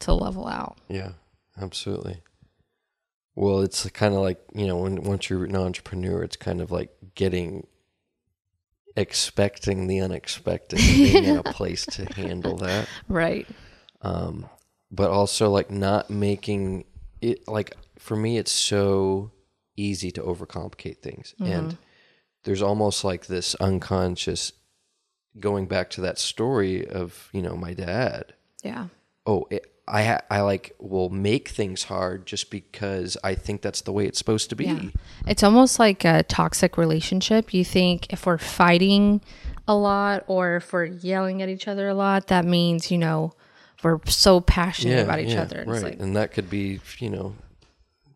to 0.00 0.12
level 0.12 0.46
out. 0.46 0.78
Yeah, 0.88 1.12
absolutely. 1.60 2.22
Well, 3.34 3.60
it's 3.60 3.88
kind 3.90 4.14
of 4.14 4.20
like, 4.20 4.40
you 4.54 4.66
know, 4.66 4.78
when 4.78 5.02
once 5.02 5.30
you're 5.30 5.44
an 5.44 5.56
entrepreneur, 5.56 6.22
it's 6.22 6.36
kind 6.36 6.60
of 6.60 6.70
like 6.70 6.90
getting 7.14 7.66
expecting 8.96 9.86
the 9.86 10.00
unexpected, 10.00 10.78
being 10.78 11.24
in 11.24 11.36
a 11.36 11.42
place 11.52 11.86
to 11.86 12.04
handle 12.14 12.56
that. 12.56 12.88
Right. 13.08 13.46
um, 14.02 14.48
but 14.90 15.10
also 15.10 15.50
like 15.50 15.70
not 15.70 16.10
making 16.10 16.84
it 17.20 17.46
like 17.48 17.76
for 17.98 18.16
me 18.16 18.38
it's 18.38 18.52
so 18.52 19.30
easy 19.76 20.10
to 20.10 20.22
overcomplicate 20.22 20.98
things 20.98 21.34
mm-hmm. 21.40 21.52
and 21.52 21.78
there's 22.44 22.62
almost 22.62 23.04
like 23.04 23.26
this 23.26 23.54
unconscious 23.56 24.52
going 25.38 25.66
back 25.66 25.90
to 25.90 26.00
that 26.00 26.18
story 26.18 26.86
of 26.86 27.28
you 27.32 27.42
know 27.42 27.56
my 27.56 27.74
dad 27.74 28.34
Yeah. 28.62 28.86
oh 29.26 29.46
it, 29.50 29.72
I 29.90 30.04
ha- 30.04 30.20
I 30.30 30.40
like 30.42 30.74
will 30.78 31.08
make 31.08 31.48
things 31.48 31.84
hard 31.84 32.26
just 32.26 32.50
because 32.50 33.16
I 33.24 33.34
think 33.34 33.62
that's 33.62 33.80
the 33.80 33.92
way 33.92 34.06
it's 34.06 34.18
supposed 34.18 34.50
to 34.50 34.56
be. 34.56 34.66
Yeah. 34.66 34.82
It's 35.26 35.42
almost 35.42 35.78
like 35.78 36.04
a 36.04 36.22
toxic 36.24 36.76
relationship. 36.76 37.54
You 37.54 37.64
think 37.64 38.12
if 38.12 38.26
we're 38.26 38.38
fighting 38.38 39.22
a 39.66 39.74
lot 39.74 40.24
or 40.26 40.56
if 40.56 40.72
we're 40.72 40.84
yelling 40.84 41.42
at 41.42 41.48
each 41.48 41.66
other 41.68 41.88
a 41.88 41.94
lot, 41.94 42.26
that 42.28 42.44
means, 42.44 42.90
you 42.90 42.98
know, 42.98 43.32
we're 43.82 44.00
so 44.06 44.40
passionate 44.40 45.04
about 45.04 45.20
each 45.20 45.36
other. 45.36 45.60
And 45.60 45.70
right. 45.70 45.82
Like, 45.82 46.00
and 46.00 46.16
that 46.16 46.32
could 46.32 46.50
be, 46.50 46.80
you 46.98 47.10
know, 47.10 47.34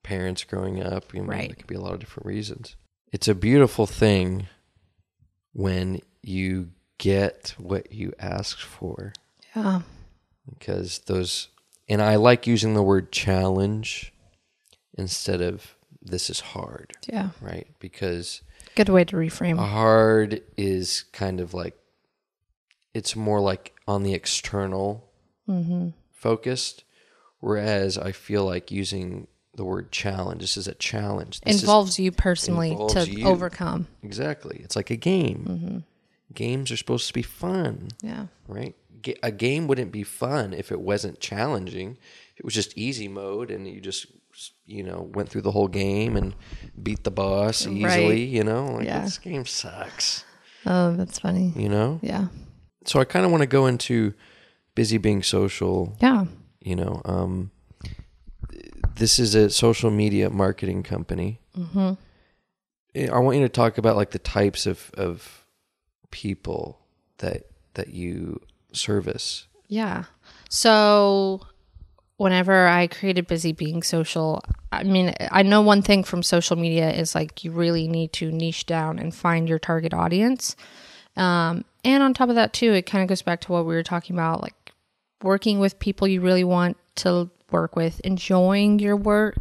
parents 0.03 0.44
growing 0.44 0.83
up. 0.83 1.14
You 1.14 1.22
know, 1.22 1.29
Right. 1.29 1.51
It 1.51 1.59
could 1.59 1.66
be 1.66 1.75
a 1.75 1.81
lot 1.81 1.94
of 1.94 2.01
different 2.01 2.27
reasons. 2.27 2.77
It's 3.12 3.29
a 3.29 3.35
beautiful 3.35 3.87
thing 3.87 4.48
when 5.53 6.01
you 6.22 6.70
get 6.98 7.55
what 7.59 7.92
you 7.92 8.12
asked 8.18 8.62
for 8.62 9.12
yeah. 9.55 9.83
because 10.48 11.01
those, 11.01 11.48
and 11.88 12.01
I 12.01 12.16
like 12.16 12.46
using 12.46 12.75
the 12.75 12.83
word 12.83 13.12
challenge 13.12 14.12
instead 14.96 15.40
of 15.40 15.75
this 16.01 16.31
is 16.31 16.40
hard, 16.40 16.92
Yeah. 17.07 17.31
right? 17.40 17.66
Because 17.81 18.42
Good 18.75 18.88
way 18.88 19.05
to 19.05 19.16
reframe. 19.16 19.59
hard 19.59 20.42
is 20.57 21.05
kind 21.12 21.38
of 21.40 21.53
like, 21.55 21.77
it's 22.94 23.14
more 23.16 23.40
like 23.40 23.75
on 23.87 24.03
the 24.03 24.14
external 24.14 25.09
mm-hmm. 25.49 25.89
focused, 26.13 26.85
whereas 27.41 27.99
I 27.99 28.13
feel 28.13 28.45
like 28.45 28.71
using 28.71 29.27
the 29.55 29.65
word 29.65 29.93
challenge. 29.93 30.41
This 30.41 30.57
is 30.57 30.67
a 30.69 30.75
challenge. 30.75 31.41
This 31.43 31.57
is- 31.57 31.63
Involves 31.63 31.99
you 31.99 32.11
personally 32.13 32.71
involves 32.71 32.95
to 32.95 33.11
you. 33.11 33.27
overcome. 33.27 33.87
exactly. 34.03 34.61
It's 34.65 34.77
like 34.77 34.91
a 34.91 34.97
game. 34.97 35.47
Mm-hmm. 35.49 35.79
Games 36.35 36.71
are 36.71 36.77
supposed 36.79 37.07
to 37.09 37.13
be 37.13 37.23
fun, 37.23 37.89
Yeah. 38.03 38.27
right? 38.49 38.75
A 39.23 39.31
game 39.33 39.67
wouldn't 39.67 39.93
be 39.93 40.05
fun 40.05 40.55
if 40.55 40.71
it 40.73 40.81
wasn't 40.81 41.21
challenging. 41.21 41.99
It 42.37 42.45
was 42.45 42.55
just 42.55 42.79
easy 42.79 43.09
mode 43.09 43.51
and 43.51 43.67
you 43.69 43.81
just 43.81 44.07
you 44.65 44.83
know 44.83 45.11
went 45.13 45.29
through 45.29 45.43
the 45.43 45.51
whole 45.51 45.69
game 45.69 46.17
and 46.17 46.35
beat 46.83 47.05
the 47.05 47.11
boss 47.11 47.67
easily. 47.67 47.85
Right. 47.85 48.29
You 48.29 48.45
know, 48.45 48.67
like 48.77 48.87
Yeah. 48.87 49.01
this 49.05 49.19
game 49.19 49.45
sucks. 49.45 50.25
Oh, 50.65 50.95
that's 50.95 51.19
funny. 51.19 51.53
You 51.57 51.69
know. 51.69 51.99
Yeah. 52.01 52.29
So 52.87 53.01
I 53.01 53.05
kind 53.05 53.27
of 53.27 53.31
want 53.33 53.43
to 53.43 53.47
go 53.49 53.67
into 53.67 54.15
busy 54.75 54.99
being 54.99 55.23
social 55.23 55.97
Yeah. 56.01 56.27
you 56.61 56.77
know 56.77 57.03
um, 57.05 57.51
this 58.97 59.19
is 59.19 59.35
a 59.35 59.51
social 59.51 59.91
media 59.91 60.31
marketing 60.31 60.83
company 60.83 61.39
Mm-hmm. 61.59 61.93
i 63.15 63.19
want 63.19 63.37
you 63.37 63.43
to 63.43 63.49
talk 63.51 63.77
about 63.79 63.95
like 63.97 64.11
the 64.13 64.19
types 64.19 64.65
of, 64.67 64.91
of 64.95 65.45
people 66.11 66.79
that 67.19 67.43
that 67.75 67.89
you 67.89 68.41
service 68.73 69.47
Yeah. 69.69 70.05
So 70.49 71.41
whenever 72.19 72.67
I 72.69 72.87
created 72.87 73.27
Busy 73.27 73.53
Being 73.53 73.83
Social, 73.83 74.43
I 74.71 74.83
mean, 74.85 75.15
I 75.31 75.43
know 75.43 75.63
one 75.63 75.81
thing 75.83 76.05
from 76.05 76.23
social 76.23 76.57
media 76.57 76.91
is 76.91 77.15
like 77.15 77.43
you 77.45 77.51
really 77.53 77.89
need 77.89 78.13
to 78.15 78.31
niche 78.31 78.67
down 78.67 78.99
and 78.99 79.15
find 79.15 79.49
your 79.49 79.59
target 79.59 79.93
audience. 79.95 80.55
Um, 81.17 81.65
and 81.85 82.03
on 82.03 82.13
top 82.15 82.29
of 82.29 82.35
that, 82.37 82.53
too, 82.53 82.73
it 82.75 82.83
kind 82.87 83.03
of 83.03 83.09
goes 83.09 83.23
back 83.23 83.41
to 83.43 83.53
what 83.53 83.65
we 83.67 83.75
were 83.75 83.83
talking 83.83 84.15
about 84.15 84.43
like 84.43 84.55
working 85.23 85.59
with 85.59 85.79
people 85.79 86.09
you 86.09 86.21
really 86.21 86.45
want 86.45 86.77
to 86.97 87.31
work 87.51 87.77
with, 87.77 88.01
enjoying 88.01 88.79
your 88.79 88.97
work. 88.97 89.37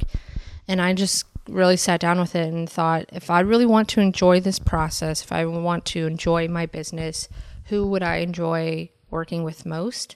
And 0.68 0.82
I 0.82 0.94
just 0.94 1.26
really 1.50 1.78
sat 1.78 2.00
down 2.00 2.20
with 2.20 2.36
it 2.36 2.54
and 2.54 2.70
thought 2.70 3.06
if 3.12 3.30
I 3.30 3.40
really 3.42 3.66
want 3.66 3.90
to 3.90 4.02
enjoy 4.02 4.40
this 4.40 4.60
process, 4.60 5.24
if 5.24 5.32
I 5.32 5.46
want 5.46 5.86
to 5.86 6.06
enjoy 6.06 6.48
my 6.48 6.66
business, 6.66 7.28
who 7.66 7.88
would 7.88 8.04
I 8.04 8.18
enjoy 8.18 8.90
working 9.10 9.44
with 9.44 9.66
most? 9.66 10.16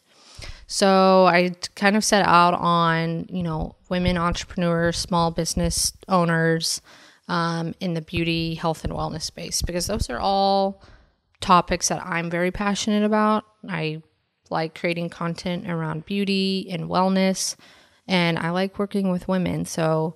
So 0.67 1.25
I 1.25 1.51
kind 1.75 1.95
of 1.95 2.04
set 2.04 2.25
out 2.25 2.54
on, 2.56 3.28
you 3.30 3.43
know, 3.43 3.75
women 3.89 4.17
entrepreneurs, 4.17 4.97
small 4.97 5.32
business 5.32 5.93
owners 6.08 6.82
um, 7.28 7.75
in 7.80 7.93
the 7.93 8.01
beauty, 8.01 8.56
health, 8.56 8.84
and 8.84 8.93
wellness 8.93 9.23
space 9.23 9.62
because 9.62 9.88
those 9.88 10.10
are 10.10 10.19
all 10.19 10.82
topics 11.39 11.89
that 11.89 12.04
I'm 12.04 12.30
very 12.30 12.51
passionate 12.51 13.04
about. 13.04 13.45
I 13.67 14.01
like 14.49 14.77
creating 14.77 15.10
content 15.10 15.69
around 15.69 16.05
beauty 16.05 16.67
and 16.69 16.89
wellness, 16.89 17.55
and 18.08 18.38
I 18.38 18.51
like 18.51 18.79
working 18.79 19.12
with 19.12 19.27
women. 19.27 19.65
So 19.65 20.15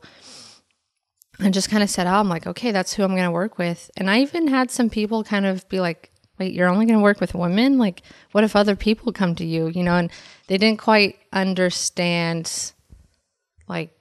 I 1.39 1.50
just 1.50 1.70
kind 1.70 1.84
of 1.84 1.89
set 1.89 2.08
out, 2.08 2.20
I'm 2.20 2.30
like, 2.30 2.48
okay, 2.48 2.72
that's 2.72 2.94
who 2.94 3.04
I'm 3.04 3.15
going 3.15 3.24
to 3.24 3.32
work 3.32 3.58
with. 3.58 3.89
And 3.96 4.10
I 4.10 4.20
even 4.20 4.48
had 4.48 4.72
some 4.72 4.89
people 4.89 5.24
kind 5.24 5.46
of 5.46 5.68
be 5.70 5.80
like, 5.80 6.12
wait, 6.38 6.54
you're 6.54 6.70
only 6.70 6.86
going 6.86 7.00
to 7.00 7.04
work 7.04 7.22
with 7.22 7.34
women? 7.34 7.78
Like, 7.78 8.02
what 8.32 8.44
if 8.44 8.56
other 8.56 8.76
people 8.76 9.12
come 9.12 9.36
to 9.36 9.46
you? 9.46 9.68
You 9.68 9.84
know, 9.84 9.96
and 9.96 10.12
they 10.48 10.58
didn't 10.58 10.80
quite 10.80 11.18
understand 11.32 12.74
like 13.68 13.92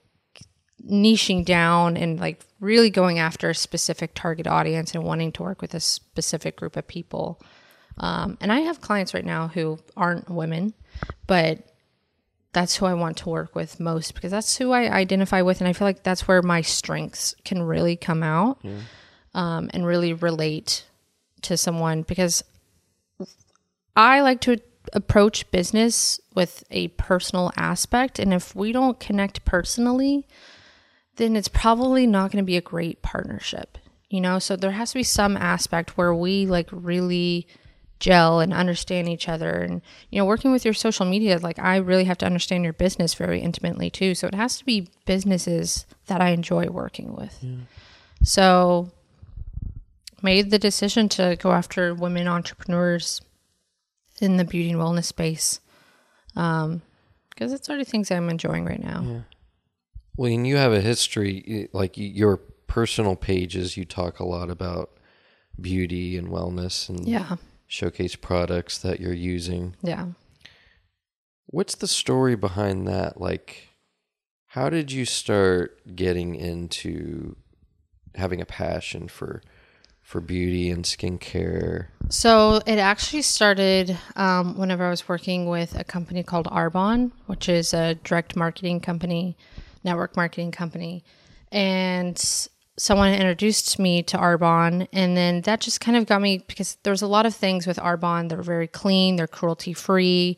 niching 0.89 1.45
down 1.45 1.97
and 1.97 2.19
like 2.19 2.41
really 2.59 2.89
going 2.89 3.19
after 3.19 3.49
a 3.49 3.55
specific 3.55 4.13
target 4.15 4.47
audience 4.47 4.93
and 4.93 5.03
wanting 5.03 5.31
to 5.33 5.43
work 5.43 5.61
with 5.61 5.73
a 5.73 5.79
specific 5.79 6.57
group 6.57 6.75
of 6.75 6.87
people. 6.87 7.41
Um, 7.99 8.37
and 8.41 8.51
I 8.51 8.61
have 8.61 8.81
clients 8.81 9.13
right 9.13 9.25
now 9.25 9.49
who 9.49 9.79
aren't 9.97 10.29
women, 10.29 10.73
but 11.27 11.59
that's 12.53 12.75
who 12.75 12.85
I 12.85 12.93
want 12.93 13.17
to 13.17 13.29
work 13.29 13.55
with 13.55 13.79
most 13.79 14.15
because 14.15 14.31
that's 14.31 14.57
who 14.57 14.71
I 14.71 14.89
identify 14.89 15.41
with. 15.41 15.61
And 15.61 15.67
I 15.67 15.73
feel 15.73 15.87
like 15.87 16.03
that's 16.03 16.27
where 16.27 16.41
my 16.41 16.61
strengths 16.61 17.35
can 17.45 17.61
really 17.61 17.95
come 17.95 18.23
out 18.23 18.59
um, 19.33 19.69
and 19.73 19.85
really 19.85 20.13
relate 20.13 20.85
to 21.41 21.57
someone 21.57 22.01
because 22.03 22.43
I 23.95 24.21
like 24.21 24.41
to 24.41 24.59
approach 24.93 25.49
business 25.51 26.19
with 26.33 26.63
a 26.71 26.87
personal 26.89 27.51
aspect. 27.55 28.17
And 28.17 28.33
if 28.33 28.55
we 28.55 28.71
don't 28.71 28.99
connect 28.99 29.45
personally, 29.45 30.25
then 31.17 31.35
it's 31.35 31.49
probably 31.49 32.07
not 32.07 32.31
going 32.31 32.43
to 32.43 32.47
be 32.47 32.57
a 32.57 32.61
great 32.61 33.01
partnership, 33.01 33.77
you 34.09 34.21
know? 34.21 34.39
So 34.39 34.55
there 34.55 34.71
has 34.71 34.91
to 34.91 34.95
be 34.95 35.03
some 35.03 35.37
aspect 35.37 35.97
where 35.97 36.15
we 36.15 36.45
like 36.45 36.69
really 36.71 37.45
gel 37.99 38.39
and 38.39 38.53
understand 38.53 39.09
each 39.09 39.27
other. 39.27 39.51
And, 39.51 39.81
you 40.09 40.19
know, 40.19 40.25
working 40.25 40.51
with 40.51 40.63
your 40.65 40.73
social 40.73 41.05
media, 41.05 41.37
like 41.39 41.59
I 41.59 41.77
really 41.77 42.05
have 42.05 42.17
to 42.19 42.25
understand 42.25 42.63
your 42.63 42.73
business 42.73 43.13
very 43.13 43.41
intimately 43.41 43.89
too. 43.89 44.15
So 44.15 44.27
it 44.27 44.35
has 44.35 44.57
to 44.57 44.65
be 44.65 44.87
businesses 45.05 45.85
that 46.07 46.21
I 46.21 46.29
enjoy 46.29 46.67
working 46.67 47.15
with. 47.15 47.43
So 48.23 48.91
made 50.21 50.51
the 50.51 50.59
decision 50.59 51.09
to 51.09 51.37
go 51.39 51.51
after 51.51 51.93
women 51.93 52.27
entrepreneurs 52.27 53.21
in 54.21 54.37
the 54.37 54.43
beauty 54.45 54.71
and 54.71 54.79
wellness 54.79 55.05
space. 55.05 55.59
Um, 56.35 56.81
because 57.29 57.53
it's 57.53 57.69
already 57.69 57.85
things 57.85 58.11
I'm 58.11 58.29
enjoying 58.29 58.65
right 58.65 58.83
now. 58.83 59.23
well 60.17 60.29
and 60.31 60.45
you 60.45 60.57
have 60.57 60.73
a 60.73 60.81
history 60.81 61.69
like 61.71 61.93
your 61.95 62.37
personal 62.67 63.15
pages 63.15 63.77
you 63.77 63.85
talk 63.85 64.19
a 64.19 64.25
lot 64.25 64.49
about 64.49 64.89
beauty 65.59 66.17
and 66.17 66.27
wellness 66.27 66.89
and 66.89 67.07
Yeah. 67.07 67.37
Showcase 67.69 68.15
products 68.15 68.79
that 68.79 68.99
you're 68.99 69.13
using 69.13 69.75
Yeah. 69.81 70.07
What's 71.45 71.75
the 71.75 71.87
story 71.87 72.35
behind 72.35 72.87
that? 72.87 73.19
Like, 73.19 73.69
how 74.47 74.69
did 74.69 74.91
you 74.91 75.05
start 75.05 75.95
getting 75.95 76.35
into 76.35 77.35
having 78.15 78.41
a 78.41 78.45
passion 78.45 79.07
for 79.07 79.41
for 80.01 80.21
beauty 80.21 80.69
and 80.69 80.85
skincare? 80.85 81.87
So 82.09 82.61
it 82.65 82.77
actually 82.79 83.21
started 83.21 83.97
um, 84.15 84.57
whenever 84.57 84.85
I 84.85 84.89
was 84.89 85.07
working 85.07 85.47
with 85.47 85.79
a 85.79 85.83
company 85.83 86.23
called 86.23 86.47
Arbonne, 86.47 87.11
which 87.27 87.47
is 87.49 87.73
a 87.73 87.95
direct 87.95 88.35
marketing 88.35 88.79
company, 88.79 89.37
network 89.83 90.15
marketing 90.15 90.51
company, 90.51 91.03
and 91.51 92.17
someone 92.79 93.13
introduced 93.13 93.77
me 93.77 94.01
to 94.03 94.17
Arbonne, 94.17 94.87
and 94.93 95.15
then 95.15 95.41
that 95.41 95.59
just 95.59 95.81
kind 95.81 95.97
of 95.97 96.05
got 96.05 96.21
me 96.21 96.43
because 96.47 96.77
there's 96.83 97.01
a 97.01 97.07
lot 97.07 97.25
of 97.25 97.35
things 97.35 97.67
with 97.67 97.77
Arbonne. 97.77 98.29
They're 98.29 98.41
very 98.41 98.67
clean, 98.67 99.17
they're 99.17 99.27
cruelty 99.27 99.73
free. 99.73 100.37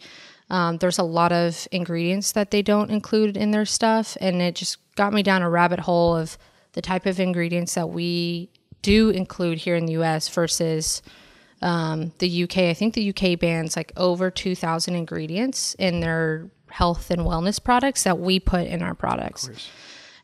Um, 0.50 0.78
there's 0.78 0.98
a 0.98 1.04
lot 1.04 1.32
of 1.32 1.68
ingredients 1.72 2.34
that 2.34 2.52
they 2.52 2.62
don't 2.62 2.90
include 2.90 3.38
in 3.38 3.52
their 3.52 3.66
stuff, 3.66 4.18
and 4.20 4.42
it 4.42 4.56
just 4.56 4.78
got 4.96 5.14
me 5.14 5.24
down 5.24 5.44
a 5.44 5.50
rabbit 5.50 5.80
hole 5.80 6.16
of 6.16 6.38
the 6.74 6.82
type 6.82 7.06
of 7.06 7.20
ingredients 7.20 7.76
that 7.76 7.90
we 7.90 8.50
do 8.82 9.10
include 9.10 9.60
here 9.60 9.76
in 9.76 9.86
the 9.86 9.94
U.S. 9.94 10.28
versus 10.28 11.02
um, 11.62 12.12
the 12.18 12.44
UK. 12.44 12.58
I 12.58 12.74
think 12.74 12.96
the 12.96 13.10
UK 13.10 13.40
bans 13.40 13.76
like 13.76 13.92
over 13.96 14.32
2,000 14.32 14.96
ingredients 14.96 15.76
in 15.76 16.00
their 16.00 16.50
health 16.70 17.12
and 17.12 17.22
wellness 17.22 17.64
products 17.64 18.04
that 18.04 18.18
we 18.18 18.40
put 18.40 18.66
in 18.66 18.82
our 18.82 18.96
products. 18.96 19.48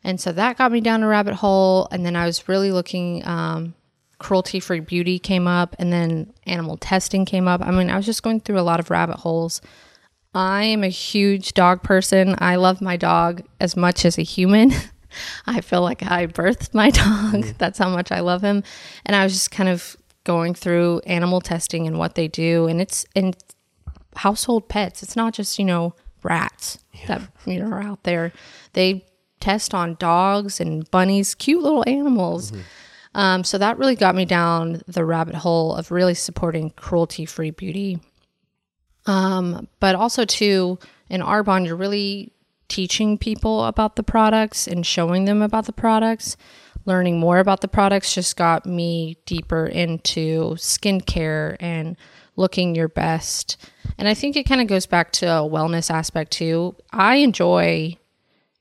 And 0.04 0.20
so 0.20 0.32
that 0.32 0.58
got 0.58 0.72
me 0.72 0.80
down 0.80 1.02
a 1.02 1.08
rabbit 1.08 1.34
hole. 1.34 1.88
And 1.90 2.04
then 2.04 2.16
I 2.16 2.26
was 2.26 2.48
really 2.48 2.72
looking 2.72 3.26
um, 3.26 3.74
cruelty 4.18 4.60
free 4.60 4.80
beauty 4.80 5.18
came 5.18 5.46
up 5.46 5.76
and 5.78 5.92
then 5.92 6.32
animal 6.46 6.76
testing 6.76 7.24
came 7.24 7.48
up. 7.48 7.60
I 7.62 7.70
mean, 7.70 7.90
I 7.90 7.96
was 7.96 8.06
just 8.06 8.22
going 8.22 8.40
through 8.40 8.58
a 8.58 8.62
lot 8.62 8.80
of 8.80 8.90
rabbit 8.90 9.16
holes. 9.16 9.60
I 10.34 10.64
am 10.64 10.84
a 10.84 10.88
huge 10.88 11.54
dog 11.54 11.82
person. 11.82 12.36
I 12.38 12.56
love 12.56 12.80
my 12.80 12.96
dog 12.96 13.42
as 13.60 13.76
much 13.76 14.04
as 14.04 14.18
a 14.18 14.22
human. 14.22 14.72
I 15.46 15.62
feel 15.62 15.82
like 15.82 16.02
I 16.02 16.26
birthed 16.26 16.74
my 16.74 16.90
dog. 17.42 17.56
That's 17.58 17.78
how 17.78 17.88
much 17.88 18.12
I 18.12 18.20
love 18.20 18.42
him. 18.42 18.62
And 19.06 19.16
I 19.16 19.24
was 19.24 19.32
just 19.32 19.50
kind 19.50 19.68
of 19.68 19.96
going 20.24 20.54
through 20.54 21.00
animal 21.06 21.40
testing 21.40 21.86
and 21.86 21.98
what 21.98 22.14
they 22.14 22.28
do 22.28 22.66
and 22.66 22.82
it's 22.82 23.06
in 23.14 23.32
household 24.14 24.68
pets. 24.68 25.02
It's 25.02 25.16
not 25.16 25.32
just, 25.32 25.58
you 25.58 25.64
know, 25.64 25.94
rats 26.22 26.78
that 27.06 27.22
you 27.46 27.60
know 27.60 27.70
are 27.70 27.82
out 27.82 28.02
there. 28.02 28.32
They 28.72 29.06
test 29.40 29.74
on 29.74 29.94
dogs 29.94 30.60
and 30.60 30.90
bunnies, 30.90 31.34
cute 31.34 31.62
little 31.62 31.84
animals. 31.86 32.52
Um, 33.14 33.44
so 33.44 33.58
that 33.58 33.78
really 33.78 33.96
got 33.96 34.14
me 34.14 34.24
down 34.24 34.82
the 34.86 35.04
rabbit 35.04 35.34
hole 35.34 35.74
of 35.74 35.90
really 35.90 36.14
supporting 36.14 36.70
cruelty 36.70 37.24
free 37.26 37.50
beauty. 37.50 38.00
Um, 39.06 39.68
but 39.80 39.94
also 39.94 40.24
too 40.24 40.78
in 41.08 41.22
Arbonne, 41.22 41.66
you're 41.66 41.76
really 41.76 42.32
teaching 42.68 43.16
people 43.16 43.64
about 43.64 43.96
the 43.96 44.02
products 44.02 44.66
and 44.66 44.84
showing 44.86 45.24
them 45.24 45.42
about 45.42 45.64
the 45.66 45.72
products. 45.72 46.36
Learning 46.84 47.18
more 47.18 47.38
about 47.38 47.60
the 47.60 47.68
products 47.68 48.14
just 48.14 48.36
got 48.36 48.66
me 48.66 49.16
deeper 49.26 49.66
into 49.66 50.52
skincare 50.52 51.56
and 51.60 51.96
looking 52.36 52.74
your 52.74 52.88
best. 52.88 53.56
And 53.98 54.06
I 54.06 54.14
think 54.14 54.36
it 54.36 54.44
kind 54.44 54.60
of 54.60 54.68
goes 54.68 54.86
back 54.86 55.12
to 55.12 55.26
a 55.26 55.48
wellness 55.48 55.90
aspect 55.90 56.30
too. 56.30 56.76
I 56.92 57.16
enjoy 57.16 57.96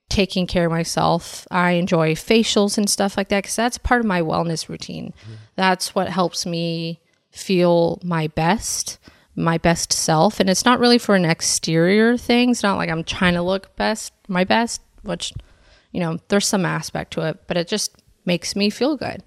taking 0.10 0.48
care 0.48 0.66
of 0.66 0.72
myself. 0.72 1.48
I 1.52 1.72
enjoy 1.72 2.16
facials 2.16 2.78
and 2.78 2.90
stuff 2.90 3.18
like 3.18 3.30
that 3.30 3.44
because 3.44 3.56
that's 3.56 3.78
part 3.78 4.02
of 4.02 4.08
my 4.08 4.22
wellness 4.22 4.70
routine. 4.70 5.14
That's 5.56 5.94
what 5.94 6.10
helps 6.10 6.46
me 6.46 7.02
feel 7.32 8.00
my 8.04 8.28
best, 8.28 8.98
my 9.36 9.58
best 9.58 9.92
self. 9.92 10.40
And 10.40 10.50
it's 10.50 10.66
not 10.66 10.80
really 10.80 10.98
for 10.98 11.16
an 11.16 11.26
exterior 11.26 12.18
thing. 12.18 12.52
It's 12.52 12.64
not 12.64 12.78
like 12.78 12.90
I'm 12.90 13.04
trying 13.04 13.34
to 13.34 13.42
look 13.42 13.76
best, 13.76 14.14
my 14.28 14.44
best, 14.44 14.82
which, 15.04 15.34
you 15.92 16.00
know, 16.00 16.20
there's 16.30 16.48
some 16.48 16.66
aspect 16.66 17.12
to 17.14 17.22
it, 17.28 17.44
but 17.48 17.58
it 17.58 17.68
just 17.68 17.96
makes 18.26 18.56
me 18.56 18.70
feel 18.70 18.96
good. 18.98 19.24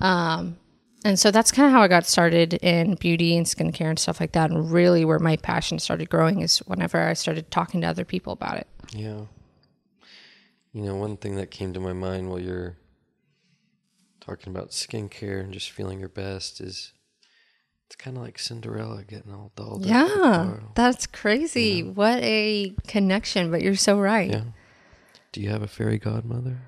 Um, 0.00 0.56
and 1.04 1.18
so 1.18 1.30
that's 1.30 1.50
kind 1.50 1.66
of 1.66 1.72
how 1.72 1.82
I 1.82 1.88
got 1.88 2.04
started 2.04 2.54
in 2.54 2.94
beauty 2.94 3.36
and 3.36 3.46
skincare 3.46 3.88
and 3.88 3.98
stuff 3.98 4.20
like 4.20 4.32
that. 4.32 4.50
And 4.50 4.70
really, 4.70 5.04
where 5.04 5.18
my 5.18 5.36
passion 5.36 5.78
started 5.78 6.10
growing 6.10 6.40
is 6.42 6.58
whenever 6.58 7.00
I 7.00 7.14
started 7.14 7.50
talking 7.50 7.80
to 7.80 7.86
other 7.86 8.04
people 8.04 8.34
about 8.34 8.58
it. 8.58 8.66
Yeah. 8.92 9.22
You 10.72 10.82
know, 10.82 10.94
one 10.96 11.16
thing 11.16 11.36
that 11.36 11.50
came 11.50 11.72
to 11.72 11.80
my 11.80 11.92
mind 11.92 12.28
while 12.30 12.38
you're 12.40 12.76
talking 14.20 14.52
about 14.54 14.70
skincare 14.70 15.40
and 15.40 15.52
just 15.52 15.70
feeling 15.70 15.98
your 15.98 16.08
best 16.08 16.60
is 16.60 16.92
it's 17.86 17.96
kind 17.96 18.16
of 18.16 18.22
like 18.22 18.38
Cinderella 18.38 19.02
getting 19.02 19.32
all 19.34 19.50
dolled 19.56 19.82
up. 19.84 19.88
Yeah, 19.90 20.06
for 20.06 20.14
tomorrow. 20.14 20.72
that's 20.76 21.06
crazy. 21.08 21.82
What 21.82 22.22
a 22.22 22.72
connection, 22.86 23.50
but 23.50 23.62
you're 23.62 23.74
so 23.74 23.98
right. 23.98 24.30
Yeah. 24.30 24.44
Do 25.32 25.40
you 25.40 25.50
have 25.50 25.62
a 25.62 25.66
fairy 25.68 25.98
godmother? 25.98 26.58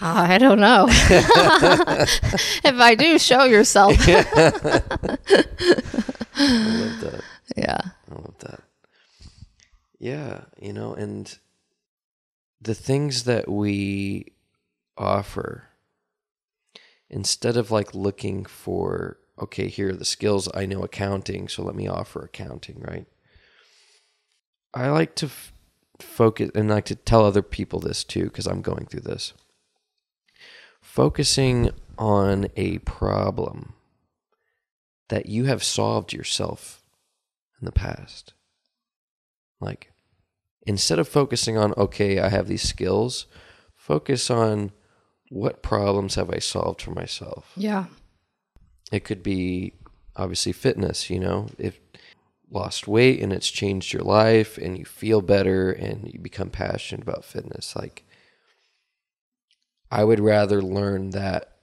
Ah, 0.00 0.28
I 0.28 0.38
don't 0.38 0.60
know. 0.60 0.86
if 0.90 2.74
I 2.80 2.94
do, 2.96 3.18
show 3.18 3.44
yourself. 3.44 3.94
I 4.08 4.12
love 6.36 7.00
that. 7.00 7.20
yeah. 7.56 7.80
I 8.10 8.14
love 8.14 8.34
that. 8.40 8.60
Yeah, 9.98 10.42
you 10.60 10.72
know, 10.72 10.94
and 10.94 11.36
the 12.60 12.74
things 12.74 13.24
that 13.24 13.48
we 13.48 14.32
offer, 14.96 15.68
instead 17.08 17.56
of 17.56 17.70
like 17.70 17.94
looking 17.94 18.44
for, 18.44 19.18
okay, 19.40 19.68
here 19.68 19.90
are 19.90 19.96
the 19.96 20.04
skills, 20.04 20.48
I 20.54 20.66
know 20.66 20.82
accounting, 20.82 21.48
so 21.48 21.62
let 21.62 21.74
me 21.74 21.88
offer 21.88 22.22
accounting, 22.22 22.80
right? 22.80 23.06
I 24.74 24.90
like 24.90 25.14
to 25.16 25.26
f- 25.26 25.52
focus 26.00 26.50
and 26.54 26.68
like 26.68 26.84
to 26.86 26.94
tell 26.94 27.24
other 27.24 27.42
people 27.42 27.80
this 27.80 28.04
too, 28.04 28.24
because 28.24 28.46
I'm 28.46 28.62
going 28.62 28.86
through 28.86 29.02
this. 29.02 29.32
Focusing 30.80 31.70
on 31.96 32.48
a 32.56 32.78
problem 32.78 33.74
that 35.08 35.26
you 35.26 35.44
have 35.44 35.64
solved 35.64 36.12
yourself 36.12 36.82
in 37.60 37.64
the 37.64 37.72
past. 37.72 38.34
Like, 39.60 39.92
instead 40.68 40.98
of 40.98 41.08
focusing 41.08 41.56
on, 41.56 41.72
okay, 41.78 42.20
I 42.20 42.28
have 42.28 42.46
these 42.46 42.62
skills, 42.62 43.26
focus 43.74 44.30
on 44.30 44.70
what 45.30 45.62
problems 45.62 46.16
have 46.16 46.30
I 46.30 46.40
solved 46.40 46.82
for 46.82 46.90
myself. 46.90 47.52
Yeah. 47.56 47.86
It 48.92 49.02
could 49.02 49.22
be 49.22 49.72
obviously 50.14 50.52
fitness, 50.52 51.08
you 51.08 51.20
know, 51.20 51.48
if 51.58 51.80
lost 52.50 52.86
weight 52.86 53.22
and 53.22 53.32
it's 53.32 53.50
changed 53.50 53.94
your 53.94 54.02
life 54.02 54.58
and 54.58 54.78
you 54.78 54.84
feel 54.84 55.22
better 55.22 55.70
and 55.70 56.10
you 56.12 56.18
become 56.20 56.50
passionate 56.50 57.02
about 57.02 57.24
fitness. 57.24 57.74
Like, 57.74 58.04
I 59.90 60.04
would 60.04 60.20
rather 60.20 60.60
learn 60.60 61.10
that 61.10 61.56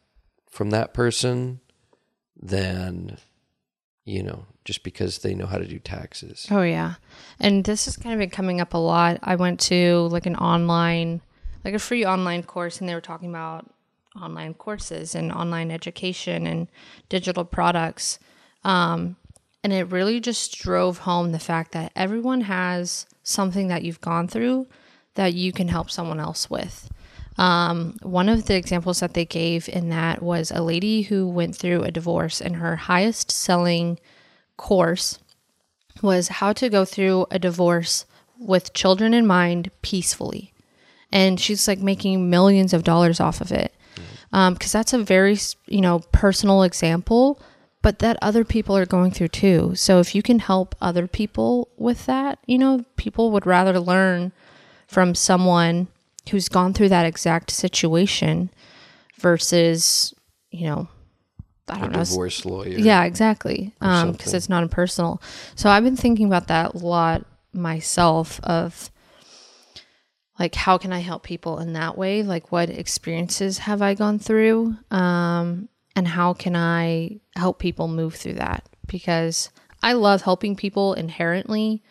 from 0.50 0.72
that 0.72 0.96
person 0.96 1.60
than, 2.36 3.18
you 4.04 4.24
know, 4.24 4.46
just 4.66 4.84
because 4.84 5.20
they 5.20 5.36
know 5.36 5.46
how 5.46 5.58
to 5.58 5.68
do 5.68 5.80
taxes. 5.80 6.48
Oh 6.52 6.64
yeah. 6.64 6.96
And 7.40 7.64
this 7.64 7.86
has 7.86 7.96
kind 7.96 8.14
of 8.14 8.20
been 8.20 8.32
coming 8.32 8.60
up 8.60 8.74
a 8.74 8.78
lot. 8.78 9.20
I 9.24 9.36
went 9.36 9.60
to 9.62 10.08
like 10.12 10.26
an 10.26 10.36
online 10.36 11.22
like 11.64 11.74
a 11.74 11.80
free 11.80 12.06
online 12.06 12.44
course 12.44 12.80
and 12.80 12.90
they 12.90 12.94
were 12.94 13.02
talking 13.02 13.30
about 13.30 13.72
online 14.22 14.54
courses 14.54 15.16
and 15.16 15.32
online 15.32 15.72
education 15.72 16.46
and 16.46 16.68
digital 17.10 17.44
products. 17.44 18.20
Um, 18.64 19.16
and 19.64 19.74
it 19.74 19.92
really 19.92 20.20
just 20.20 20.60
drove 20.60 21.00
home 21.00 21.32
the 21.32 21.40
fact 21.40 21.72
that 21.72 21.92
everyone 21.96 22.42
has 22.42 23.08
something 23.24 23.68
that 23.70 23.84
you've 23.84 24.02
gone 24.02 24.28
through 24.28 24.68
that 25.16 25.34
you 25.34 25.52
can 25.52 25.68
help 25.68 25.90
someone 25.90 26.20
else 26.20 26.50
with. 26.50 26.90
Um, 27.38 27.98
one 28.02 28.30
of 28.30 28.46
the 28.46 28.56
examples 28.56 29.00
that 29.00 29.14
they 29.14 29.26
gave 29.26 29.68
in 29.68 29.90
that 29.90 30.22
was 30.22 30.52
a 30.52 30.62
lady 30.62 31.02
who 31.02 31.28
went 31.28 31.56
through 31.56 31.84
a 31.84 31.92
divorce, 31.92 32.40
and 32.40 32.56
her 32.58 32.76
highest 32.76 33.32
selling 33.32 34.00
course 34.58 35.20
was 36.02 36.28
how 36.28 36.54
to 36.54 36.70
go 36.70 36.86
through 36.86 37.26
a 37.32 37.40
divorce 37.40 38.06
with 38.40 38.74
children 38.74 39.14
in 39.14 39.26
mind 39.26 39.72
peacefully. 39.82 40.54
And 41.12 41.40
she's 41.40 41.68
like 41.68 41.80
making 41.80 42.30
millions 42.30 42.74
of 42.74 42.84
dollars 42.84 43.20
off 43.20 43.42
of 43.42 43.52
it. 43.52 43.74
Um, 44.34 44.54
because 44.54 44.72
that's 44.72 44.92
a 44.92 45.00
very, 45.00 45.38
you 45.68 45.80
know, 45.80 46.00
personal 46.12 46.64
example, 46.64 47.42
but 47.82 48.00
that 48.00 48.18
other 48.22 48.44
people 48.44 48.76
are 48.76 48.86
going 48.86 49.12
through 49.12 49.30
too. 49.30 49.76
So 49.76 50.00
if 50.00 50.14
you 50.14 50.22
can 50.22 50.40
help 50.40 50.76
other 50.82 51.08
people 51.08 51.70
with 51.78 52.06
that, 52.08 52.40
you 52.46 52.58
know, 52.58 52.84
people 52.98 53.32
would 53.32 53.46
rather 53.46 53.80
learn 53.80 54.34
from 54.88 55.16
someone 55.16 55.88
who's 56.32 56.50
gone 56.50 56.74
through 56.74 56.90
that 56.90 57.06
exact 57.06 57.52
situation 57.52 58.50
versus, 59.20 60.14
you 60.52 60.66
know, 60.66 60.90
I 61.68 61.80
don't 61.80 61.92
know, 61.92 62.04
divorce 62.04 62.46
lawyer. 62.46 62.78
yeah, 62.78 63.04
exactly. 63.04 63.74
Um, 63.82 64.12
because 64.12 64.26
something. 64.26 64.38
it's 64.38 64.50
not 64.50 64.64
impersonal. 64.64 65.22
So 65.56 65.70
I've 65.70 65.84
been 65.84 65.98
thinking 65.98 66.28
about 66.28 66.48
that 66.48 66.76
a 66.76 66.78
lot 66.78 67.26
myself 67.54 68.40
of 68.44 68.92
like 70.40 70.54
how 70.56 70.78
can 70.78 70.92
I 70.92 71.00
help 71.00 71.24
people 71.24 71.60
in 71.60 71.74
that 71.74 71.98
way? 71.98 72.24
Like 72.24 72.52
what 72.52 72.70
experiences 72.70 73.60
have 73.60 73.82
I 73.82 73.94
gone 73.94 74.20
through? 74.20 74.76
Um, 74.92 75.70
and 75.96 76.08
how 76.08 76.34
can 76.34 76.56
I 76.56 77.20
help 77.36 77.60
people 77.60 77.88
move 77.88 78.16
through 78.16 78.34
that? 78.34 78.68
Because 78.86 79.50
I 79.82 79.94
love 79.94 80.22
helping 80.22 80.56
people 80.56 80.94
inherently. 80.94 81.82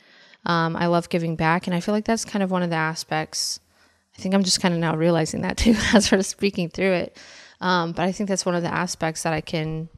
Um, 0.46 0.76
I 0.76 0.86
love 0.86 1.08
giving 1.08 1.36
back, 1.36 1.66
and 1.66 1.74
I 1.74 1.80
feel 1.80 1.94
like 1.94 2.04
that's 2.04 2.24
kind 2.24 2.42
of 2.42 2.50
one 2.50 2.62
of 2.62 2.68
the 2.68 2.76
aspects. 2.76 3.60
I 4.16 4.20
think 4.20 4.34
I'm 4.34 4.44
just 4.44 4.60
kind 4.60 4.74
of 4.74 4.80
now 4.80 4.94
realizing 4.94 5.40
that 5.40 5.56
too 5.58 5.74
as 5.94 6.12
we're 6.12 6.22
speaking 6.22 6.68
through 6.68 6.92
it. 6.92 7.16
Um, 7.64 7.92
but 7.92 8.02
I 8.02 8.12
think 8.12 8.28
that's 8.28 8.44
one 8.44 8.54
of 8.54 8.62
the 8.62 8.72
aspects 8.72 9.22
that 9.22 9.32
I 9.32 9.40
can 9.40 9.88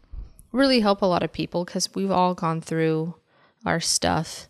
really 0.53 0.79
help 0.79 1.03
a 1.03 1.07
lot 1.07 1.25
of 1.25 1.33
people 1.33 1.65
because 1.65 1.93
we've 1.97 2.13
all 2.13 2.33
gone 2.33 2.61
through 2.61 3.17
our 3.65 3.81
stuff. 3.81 4.49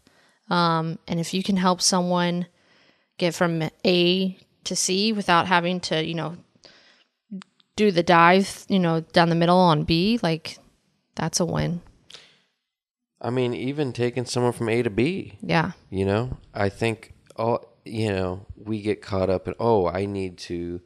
Um, 0.50 0.98
and 1.08 1.18
if 1.18 1.32
you 1.32 1.42
can 1.42 1.56
help 1.56 1.80
someone 1.80 2.46
get 3.16 3.34
from 3.34 3.70
A 3.86 4.38
to 4.64 4.76
C 4.76 5.14
without 5.14 5.46
having 5.46 5.80
to, 5.80 6.04
you 6.04 6.12
know, 6.12 6.36
do 7.74 7.90
the 7.90 8.02
dive, 8.02 8.66
you 8.68 8.78
know, 8.78 9.00
down 9.00 9.30
the 9.30 9.34
middle 9.34 9.56
on 9.56 9.84
B, 9.84 10.18
like 10.22 10.58
that's 11.14 11.40
a 11.40 11.46
win. 11.46 11.80
I 13.20 13.30
mean, 13.30 13.54
even 13.54 13.94
taking 13.94 14.26
someone 14.26 14.52
from 14.52 14.68
A 14.68 14.82
to 14.82 14.90
B, 14.90 15.38
Yeah. 15.40 15.72
you 15.88 16.04
know, 16.04 16.36
I 16.52 16.68
think 16.68 17.14
all 17.34 17.72
you 17.86 18.10
know, 18.12 18.44
we 18.56 18.82
get 18.82 19.00
caught 19.00 19.30
up 19.30 19.48
in 19.48 19.54
oh, 19.58 19.86
I 19.88 20.04
need 20.04 20.36
to 20.38 20.82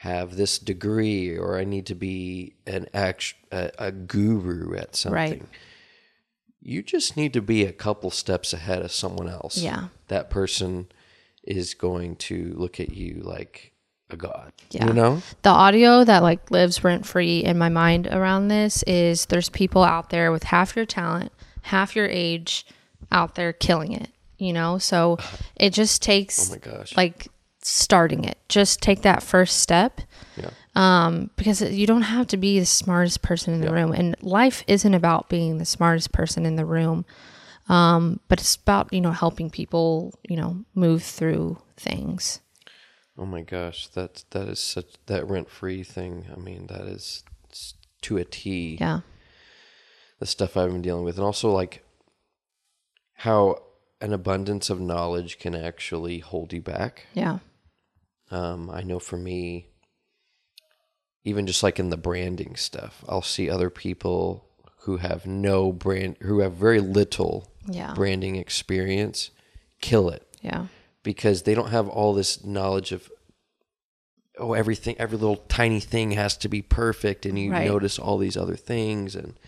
have 0.00 0.36
this 0.36 0.58
degree 0.58 1.36
or 1.36 1.58
I 1.58 1.64
need 1.64 1.84
to 1.86 1.94
be 1.94 2.54
an 2.66 2.86
act 2.94 3.34
a, 3.52 3.70
a 3.78 3.92
guru 3.92 4.74
at 4.74 4.96
something. 4.96 5.14
Right. 5.14 5.42
You 6.62 6.82
just 6.82 7.18
need 7.18 7.34
to 7.34 7.42
be 7.42 7.66
a 7.66 7.72
couple 7.72 8.10
steps 8.10 8.54
ahead 8.54 8.80
of 8.80 8.92
someone 8.92 9.28
else. 9.28 9.58
Yeah. 9.58 9.88
That 10.08 10.30
person 10.30 10.90
is 11.42 11.74
going 11.74 12.16
to 12.16 12.54
look 12.56 12.80
at 12.80 12.94
you 12.94 13.20
like, 13.22 13.72
a 14.08 14.16
god. 14.16 14.54
Yeah. 14.70 14.86
You 14.86 14.94
know? 14.94 15.22
the 15.42 15.50
audio 15.50 16.02
that 16.02 16.22
like 16.22 16.50
lives 16.50 16.82
rent 16.82 17.04
free 17.04 17.44
in 17.44 17.58
my 17.58 17.68
mind 17.68 18.06
around 18.06 18.48
this 18.48 18.82
is 18.84 19.26
there's 19.26 19.50
people 19.50 19.84
out 19.84 20.08
there 20.08 20.32
with 20.32 20.44
half 20.44 20.76
your 20.76 20.86
talent, 20.86 21.30
half 21.60 21.94
your 21.94 22.08
age 22.08 22.64
out 23.12 23.34
there 23.34 23.52
killing 23.52 23.92
it, 23.92 24.08
you 24.38 24.54
know? 24.54 24.78
So 24.78 25.18
it 25.56 25.74
just 25.74 26.00
takes 26.00 26.48
Oh 26.50 26.54
my 26.54 26.58
gosh. 26.58 26.96
like 26.96 27.28
starting 27.62 28.24
it. 28.24 28.38
Just 28.48 28.80
take 28.80 29.02
that 29.02 29.22
first 29.22 29.58
step. 29.58 30.00
Yeah. 30.36 30.50
Um, 30.74 31.30
because 31.36 31.60
you 31.62 31.86
don't 31.86 32.02
have 32.02 32.26
to 32.28 32.36
be 32.36 32.58
the 32.60 32.66
smartest 32.66 33.22
person 33.22 33.52
in 33.54 33.60
the 33.60 33.66
Yeah. 33.66 33.72
room. 33.72 33.92
And 33.92 34.16
life 34.22 34.62
isn't 34.66 34.94
about 34.94 35.28
being 35.28 35.58
the 35.58 35.64
smartest 35.64 36.12
person 36.12 36.46
in 36.46 36.56
the 36.56 36.64
room. 36.64 37.04
Um, 37.68 38.20
but 38.28 38.40
it's 38.40 38.56
about, 38.56 38.92
you 38.92 39.00
know, 39.00 39.12
helping 39.12 39.50
people, 39.50 40.14
you 40.28 40.36
know, 40.36 40.64
move 40.74 41.02
through 41.02 41.60
things. 41.76 42.40
Oh 43.18 43.26
my 43.26 43.42
gosh, 43.42 43.86
that 43.88 44.24
that 44.30 44.48
is 44.48 44.60
such 44.60 44.86
that 45.06 45.28
rent 45.28 45.50
free 45.50 45.82
thing. 45.82 46.26
I 46.34 46.38
mean, 46.38 46.66
that 46.68 46.82
is 46.82 47.22
to 48.02 48.16
a 48.16 48.24
T. 48.24 48.78
Yeah. 48.80 49.00
The 50.20 50.26
stuff 50.26 50.56
I've 50.56 50.72
been 50.72 50.82
dealing 50.82 51.04
with, 51.04 51.16
and 51.16 51.24
also 51.24 51.50
like 51.50 51.84
how 53.14 53.62
an 54.00 54.12
abundance 54.12 54.70
of 54.70 54.80
knowledge 54.80 55.38
can 55.38 55.54
actually 55.54 56.20
hold 56.20 56.52
you 56.52 56.62
back. 56.62 57.06
Yeah. 57.12 57.38
Um, 58.30 58.70
I 58.70 58.82
know 58.82 58.98
for 58.98 59.16
me, 59.16 59.66
even 61.24 61.46
just 61.46 61.62
like 61.62 61.78
in 61.78 61.90
the 61.90 61.96
branding 61.96 62.56
stuff, 62.56 63.04
I'll 63.08 63.22
see 63.22 63.50
other 63.50 63.70
people 63.70 64.46
who 64.84 64.98
have 64.98 65.26
no 65.26 65.72
brand, 65.72 66.16
who 66.22 66.40
have 66.40 66.52
very 66.54 66.80
little 66.80 67.52
Yeah. 67.68 67.92
branding 67.94 68.36
experience, 68.36 69.30
kill 69.80 70.08
it 70.08 70.26
Yeah. 70.40 70.66
because 71.02 71.42
they 71.42 71.54
don't 71.54 71.70
have 71.70 71.88
all 71.88 72.14
this 72.14 72.44
knowledge 72.44 72.92
of 72.92 73.10
oh 74.38 74.54
everything 74.54 74.96
every 74.98 75.18
little 75.18 75.36
tiny 75.48 75.80
thing 75.80 76.12
has 76.12 76.36
to 76.38 76.48
be 76.48 76.62
perfect 76.62 77.26
and 77.26 77.38
you 77.38 77.50
Right. 77.50 77.66
notice 77.66 77.98
all 77.98 78.16
these 78.16 78.36
other 78.38 78.56
things 78.56 79.14
and 79.14 79.38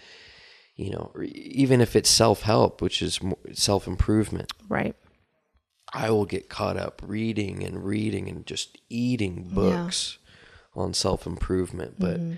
you 0.76 0.90
know 0.90 1.12
even 1.24 1.80
if 1.80 1.96
it's 1.96 2.10
self-help 2.10 2.82
which 2.82 3.00
is 3.00 3.18
self-improvement 3.52 4.52
Right. 4.68 4.94
I 5.92 6.10
will 6.10 6.24
get 6.26 6.48
caught 6.48 6.76
up 6.76 7.02
reading 7.04 7.62
and 7.62 7.84
reading 7.84 8.28
and 8.28 8.46
just 8.46 8.78
eating 8.88 9.48
books 9.52 10.18
on 10.74 10.92
self-improvement 10.94 11.94
but 11.98 12.18
Mm-hmm. 12.20 12.34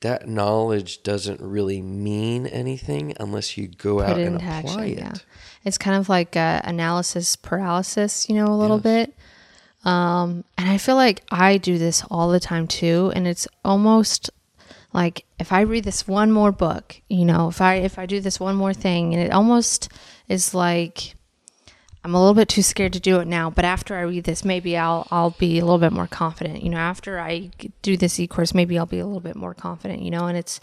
that 0.00 0.28
knowledge 0.28 1.02
doesn't 1.02 1.40
really 1.40 1.82
mean 1.82 2.46
anything 2.46 3.14
unless 3.18 3.56
you 3.58 3.66
go 3.68 4.00
out 4.00 4.10
Put 4.14 4.18
it 4.18 4.26
and 4.26 4.36
apply 4.36 4.50
action. 4.50 4.80
it 4.84 4.98
Yeah. 4.98 5.12
It's 5.64 5.78
kind 5.78 5.96
of 5.96 6.08
like 6.08 6.36
uh, 6.36 6.60
analysis 6.64 7.34
paralysis, 7.34 8.28
you 8.28 8.36
know, 8.36 8.46
a 8.46 8.54
little 8.54 8.78
bit. 8.78 9.12
Um, 9.84 10.44
and 10.56 10.70
I 10.70 10.78
feel 10.78 10.94
like 10.94 11.22
I 11.30 11.56
do 11.58 11.78
this 11.78 12.04
all 12.10 12.30
the 12.30 12.38
time 12.40 12.68
too. 12.68 13.10
And 13.16 13.26
it's 13.26 13.48
almost 13.64 14.30
like 14.94 15.24
if 15.40 15.52
I 15.52 15.62
read 15.62 15.82
this 15.84 16.06
one 16.06 16.30
more 16.30 16.52
book, 16.52 17.00
you 17.08 17.24
know, 17.24 17.48
if 17.48 17.60
I 17.60 17.74
if 17.76 17.98
I 17.98 18.06
do 18.06 18.20
this 18.20 18.38
one 18.38 18.54
more 18.54 18.72
thing, 18.72 19.14
and 19.14 19.22
it 19.22 19.32
almost 19.32 19.90
is 20.28 20.54
like 20.54 21.14
I'm 22.08 22.14
a 22.14 22.18
little 22.18 22.34
bit 22.34 22.48
too 22.48 22.62
scared 22.62 22.94
to 22.94 23.00
do 23.00 23.20
it 23.20 23.26
now. 23.26 23.50
But 23.50 23.66
after 23.66 23.94
I 23.94 24.00
read 24.00 24.24
this, 24.24 24.42
maybe 24.44 24.78
I'll 24.78 25.06
I'll 25.10 25.30
be 25.30 25.58
a 25.58 25.64
little 25.64 25.78
bit 25.78 25.92
more 25.92 26.06
confident. 26.06 26.62
You 26.62 26.70
know, 26.70 26.78
after 26.78 27.20
I 27.20 27.50
do 27.82 27.98
this 27.98 28.18
e 28.18 28.26
course, 28.26 28.54
maybe 28.54 28.78
I'll 28.78 28.86
be 28.86 28.98
a 28.98 29.04
little 29.06 29.20
bit 29.20 29.36
more 29.36 29.52
confident. 29.52 30.00
You 30.00 30.10
know, 30.10 30.26
and 30.26 30.38
it's 30.38 30.58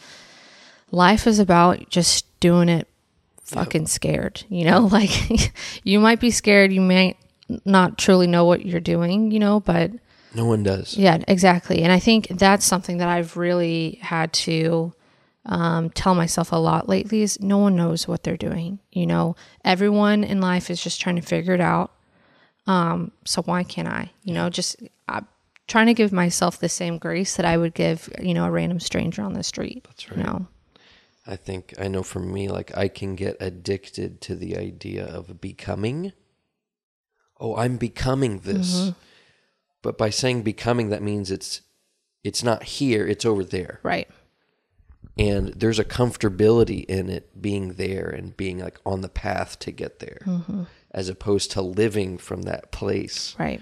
life 0.92 1.28
is 1.28 1.38
about 1.38 1.88
just 1.90 2.26
doing 2.40 2.70
it 2.70 2.88
fucking 3.44 3.86
scared 3.86 4.44
you 4.50 4.66
know 4.66 4.80
like 4.92 5.54
you 5.84 6.00
might 6.00 6.20
be 6.20 6.32
scared 6.32 6.74
you 6.74 6.82
might 6.82 7.16
not 7.64 7.98
truly 7.98 8.26
know 8.26 8.44
what 8.44 8.66
you're 8.66 8.80
doing 8.80 9.30
you 9.30 9.38
know 9.38 9.60
but 9.60 9.92
no 10.34 10.46
one 10.46 10.64
does 10.64 10.98
yeah 10.98 11.20
exactly 11.28 11.84
and 11.84 11.92
i 11.92 12.00
think 12.00 12.28
that's 12.30 12.66
something 12.66 12.98
that 12.98 13.08
i've 13.08 13.38
really 13.38 14.00
had 14.02 14.34
to 14.34 14.92
um, 15.48 15.90
tell 15.92 16.16
myself 16.16 16.52
a 16.52 16.56
lot 16.56 16.90
lately 16.90 17.22
is 17.22 17.40
no 17.40 17.58
one 17.58 17.76
knows 17.76 18.08
what 18.08 18.24
they're 18.24 18.38
doing 18.38 18.80
you 18.92 19.06
know 19.06 19.36
everyone 19.64 20.24
in 20.24 20.42
life 20.42 20.70
is 20.70 20.84
just 20.84 21.00
trying 21.00 21.16
to 21.16 21.22
figure 21.22 21.54
it 21.54 21.62
out 21.62 21.92
um, 22.68 23.12
so 23.26 23.42
why 23.44 23.64
can't 23.64 23.88
i 23.88 24.12
you 24.24 24.34
know 24.34 24.50
just 24.50 24.76
i'm 25.08 25.28
trying 25.68 25.88
to 25.88 25.94
give 25.94 26.12
myself 26.12 26.60
the 26.60 26.70
same 26.70 26.98
grace 26.98 27.36
that 27.36 27.46
i 27.46 27.56
would 27.58 27.74
give 27.74 28.10
you 28.20 28.34
know 28.34 28.46
a 28.46 28.52
random 28.52 28.80
stranger 28.80 29.22
on 29.22 29.34
the 29.34 29.44
street 29.44 29.84
That's 29.86 30.08
you 30.08 30.16
right. 30.16 30.26
know 30.26 30.48
I 31.28 31.36
think 31.36 31.74
I 31.80 31.88
know 31.88 32.04
for 32.04 32.20
me, 32.20 32.48
like 32.50 32.78
I 32.78 32.88
can 32.88 33.16
get 33.16 33.38
addicted 33.40 34.22
to 34.22 34.36
the 34.36 34.56
idea 34.56 35.04
of 35.04 35.42
becoming. 35.42 36.14
Oh, 37.40 37.56
I'm 37.56 37.78
becoming 37.78 38.42
this. 38.42 38.92
But 39.82 39.98
by 39.98 40.12
saying 40.12 40.44
becoming, 40.44 40.90
that 40.90 41.02
means 41.02 41.32
it's 41.32 41.62
it's 42.24 42.44
not 42.44 42.62
here, 42.64 43.08
it's 43.08 43.26
over 43.26 43.44
there. 43.44 43.80
right 43.82 44.08
And 45.18 45.50
there's 45.56 45.80
a 45.80 45.86
comfortability 45.86 46.84
in 46.86 47.10
it 47.10 47.42
being 47.42 47.74
there 47.74 48.10
and 48.10 48.36
being 48.36 48.60
like 48.60 48.80
on 48.86 49.02
the 49.02 49.10
path 49.10 49.58
to 49.60 49.72
get 49.72 50.00
there. 50.00 50.20
As 50.92 51.08
opposed 51.10 51.52
to 51.52 51.62
living 51.62 52.18
from 52.18 52.44
that 52.44 52.72
place. 52.72 53.36
right 53.40 53.62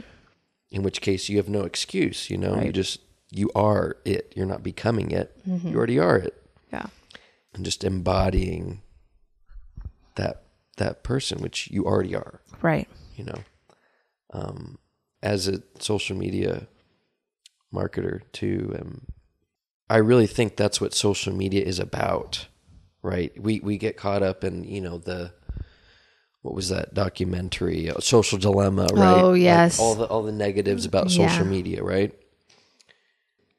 In 0.72 0.82
which 0.84 1.02
case 1.02 1.30
you 1.30 1.38
have 1.38 1.50
no 1.50 1.62
excuse, 1.62 2.30
you 2.30 2.38
know? 2.38 2.56
You 2.62 2.72
just 2.72 3.00
you 3.32 3.50
are 3.56 3.98
it. 4.06 4.34
You're 4.36 4.46
not 4.48 4.64
becoming 4.64 5.12
it. 5.12 5.36
You 5.46 5.76
already 5.78 6.00
are 6.00 6.18
it. 6.18 6.36
yeah 6.72 6.88
and 7.56 7.64
just 7.66 7.84
embodying 7.84 8.82
that 10.16 10.44
that 10.78 11.04
person 11.04 11.40
which 11.40 11.70
you 11.70 11.86
already 11.86 12.16
are 12.16 12.42
right 12.64 12.88
you 13.16 13.24
know 13.24 13.40
um 14.34 14.78
as 15.22 15.48
a 15.48 15.62
social 15.80 16.16
media 16.18 16.68
marketer 17.72 18.22
too 18.32 18.76
um 18.80 19.06
i 19.90 19.98
really 19.98 20.28
think 20.28 20.56
that's 20.56 20.80
what 20.82 20.94
social 20.94 21.34
media 21.34 21.64
is 21.64 21.80
about 21.80 22.48
right? 23.04 23.34
We 23.38 23.60
we 23.60 23.78
get 23.78 23.98
caught 23.98 24.24
up 24.24 24.44
in 24.46 24.64
you 24.64 24.80
know 24.82 24.98
the 24.98 25.34
what 26.42 26.56
was 26.56 26.70
that 26.70 26.94
documentary? 26.94 27.90
Uh, 27.90 28.00
social 28.00 28.38
dilemma 28.40 28.88
right? 28.94 29.22
Oh, 29.22 29.32
Like, 29.32 29.42
yes. 29.42 29.80
all 29.80 29.96
the 29.96 30.06
all 30.06 30.24
the 30.24 30.32
negatives 30.32 30.86
about 30.86 31.10
Yeah. 31.10 31.28
social 31.28 31.46
media 31.46 31.84
right? 31.84 32.14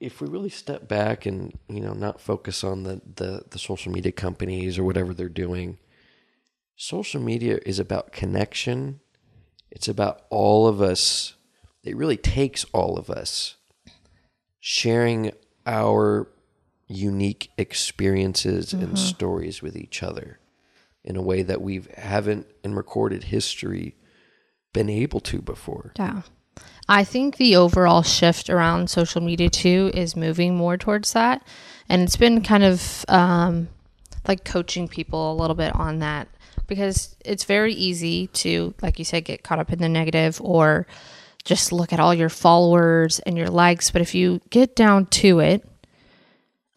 If 0.00 0.20
we 0.20 0.28
really 0.28 0.48
step 0.50 0.88
back 0.88 1.26
and 1.26 1.52
you 1.68 1.80
know 1.80 1.92
not 1.92 2.20
focus 2.20 2.64
on 2.64 2.82
the, 2.84 3.00
the 3.16 3.44
the 3.50 3.58
social 3.58 3.92
media 3.92 4.12
companies 4.12 4.78
or 4.78 4.84
whatever 4.84 5.12
they're 5.14 5.28
doing 5.28 5.78
social 6.76 7.20
media 7.20 7.58
is 7.66 7.78
about 7.78 8.12
connection. 8.12 9.00
It's 9.70 9.88
about 9.88 10.22
all 10.30 10.66
of 10.66 10.80
us. 10.80 11.34
It 11.82 11.96
really 11.96 12.16
takes 12.16 12.64
all 12.72 12.96
of 12.96 13.10
us 13.10 13.56
sharing 14.58 15.32
our 15.66 16.28
unique 16.86 17.50
experiences 17.56 18.72
and 18.72 18.98
stories 18.98 19.62
with 19.62 19.76
each 19.76 20.02
other 20.02 20.38
in 21.02 21.16
a 21.16 21.22
way 21.22 21.42
that 21.42 21.60
we 21.60 21.82
haven't 21.96 22.46
in 22.62 22.74
recorded 22.74 23.24
history 23.24 23.96
been 24.72 24.90
able 24.90 25.20
to 25.20 25.40
before 25.40 25.92
Yeah. 25.98 26.22
I 26.88 27.04
think 27.04 27.36
the 27.36 27.56
overall 27.56 28.02
shift 28.02 28.50
around 28.50 28.90
social 28.90 29.22
media 29.22 29.48
too 29.48 29.90
is 29.94 30.14
moving 30.14 30.54
more 30.54 30.76
towards 30.76 31.12
that. 31.14 31.42
And 31.88 32.02
it's 32.02 32.16
been 32.16 32.42
kind 32.42 32.62
of 32.62 33.04
um, 33.08 33.68
like 34.28 34.44
coaching 34.44 34.88
people 34.88 35.32
a 35.32 35.36
little 35.40 35.56
bit 35.56 35.74
on 35.74 36.00
that 36.00 36.28
because 36.66 37.16
it's 37.24 37.44
very 37.44 37.72
easy 37.72 38.26
to, 38.28 38.74
like 38.82 38.98
you 38.98 39.04
said, 39.04 39.24
get 39.24 39.42
caught 39.42 39.58
up 39.58 39.72
in 39.72 39.78
the 39.78 39.88
negative 39.88 40.40
or 40.42 40.86
just 41.44 41.72
look 41.72 41.92
at 41.92 42.00
all 42.00 42.14
your 42.14 42.28
followers 42.28 43.20
and 43.20 43.36
your 43.36 43.48
likes. 43.48 43.90
But 43.90 44.02
if 44.02 44.14
you 44.14 44.40
get 44.50 44.74
down 44.74 45.06
to 45.06 45.40
it, 45.40 45.66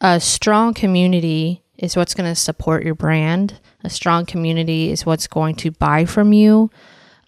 a 0.00 0.20
strong 0.20 0.74
community 0.74 1.62
is 1.76 1.96
what's 1.96 2.14
going 2.14 2.30
to 2.30 2.34
support 2.34 2.84
your 2.84 2.94
brand. 2.94 3.60
A 3.84 3.90
strong 3.90 4.26
community 4.26 4.90
is 4.90 5.06
what's 5.06 5.26
going 5.26 5.54
to 5.56 5.70
buy 5.70 6.04
from 6.04 6.32
you. 6.32 6.70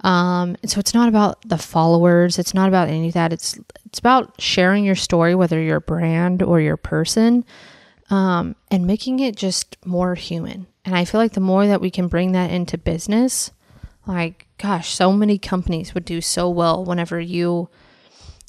Um, 0.03 0.57
and 0.63 0.71
so 0.71 0.81
it's 0.81 0.95
not 0.95 1.09
about 1.09 1.47
the 1.49 1.59
followers. 1.59 2.39
It's 2.39 2.55
not 2.55 2.69
about 2.69 2.89
any 2.89 3.09
of 3.09 3.15
that. 3.15 3.33
It's 3.33 3.59
it's 3.85 3.99
about 3.99 4.41
sharing 4.41 4.85
your 4.85 4.95
story, 4.95 5.35
whether 5.35 5.61
you're 5.61 5.77
a 5.77 5.81
brand 5.81 6.43
or 6.43 6.61
your 6.61 6.77
person, 6.77 7.45
um, 8.09 8.57
and 8.71 8.87
making 8.87 9.21
it 9.21 9.37
just 9.37 9.77
more 9.85 10.15
human. 10.15 10.67
And 10.85 10.95
I 10.95 11.05
feel 11.05 11.21
like 11.21 11.33
the 11.33 11.41
more 11.41 11.67
that 11.67 11.81
we 11.81 11.91
can 11.91 12.09
bring 12.09 12.33
that 12.33 12.51
into 12.51 12.79
business, 12.79 13.51
like 14.11 14.47
gosh, 14.59 14.93
so 14.93 15.13
many 15.13 15.39
companies 15.39 15.95
would 15.95 16.05
do 16.05 16.21
so 16.21 16.49
well 16.51 16.85
whenever 16.85 17.19
you 17.19 17.69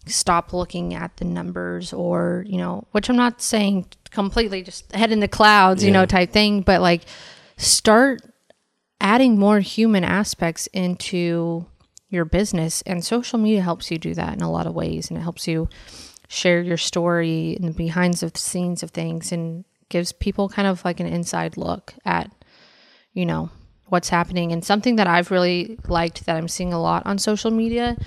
stop 0.07 0.51
looking 0.51 0.93
at 0.93 1.15
the 1.17 1.25
numbers 1.25 1.93
or 1.93 2.43
you 2.47 2.57
know 2.57 2.87
which 2.91 3.07
i'm 3.07 3.15
not 3.15 3.39
saying 3.39 3.85
completely 4.09 4.63
just 4.63 4.91
head 4.93 5.11
in 5.11 5.19
the 5.19 5.27
clouds 5.27 5.83
you 5.83 5.91
know 5.91 6.07
type 6.07 6.31
thing 6.31 6.61
but 6.61 6.81
like 6.81 7.03
start 7.55 8.19
adding 8.99 9.37
more 9.37 9.59
human 9.59 10.03
aspects 10.03 10.67
into 10.67 11.65
your 12.11 12.25
business. 12.25 12.83
And 12.83 13.03
social 13.03 13.39
media 13.39 13.61
helps 13.61 13.89
you 13.89 13.97
do 13.97 14.13
that 14.13 14.33
in 14.33 14.41
a 14.41 14.51
lot 14.51 14.67
of 14.67 14.75
ways 14.75 15.09
and 15.09 15.17
it 15.17 15.21
helps 15.21 15.47
you 15.47 15.67
share 16.27 16.61
your 16.61 16.77
story 16.77 17.57
and 17.59 17.69
the 17.69 17.73
behind 17.73 18.13
the 18.15 18.31
scenes 18.35 18.83
of 18.83 18.91
things 18.91 19.31
and 19.31 19.65
gives 19.89 20.13
people 20.13 20.47
kind 20.47 20.67
of 20.67 20.85
like 20.85 20.99
an 20.99 21.07
inside 21.07 21.57
look 21.57 21.93
at 22.05 22.31
you 23.11 23.25
know 23.25 23.49
what's 23.91 24.09
happening. 24.09 24.53
And 24.53 24.63
something 24.63 24.95
that 24.95 25.07
I've 25.07 25.31
really 25.31 25.77
liked 25.87 26.25
that 26.25 26.37
I'm 26.37 26.47
seeing 26.47 26.71
a 26.71 26.81
lot 26.81 27.05
on 27.05 27.17
social 27.17 27.51
media 27.51 27.97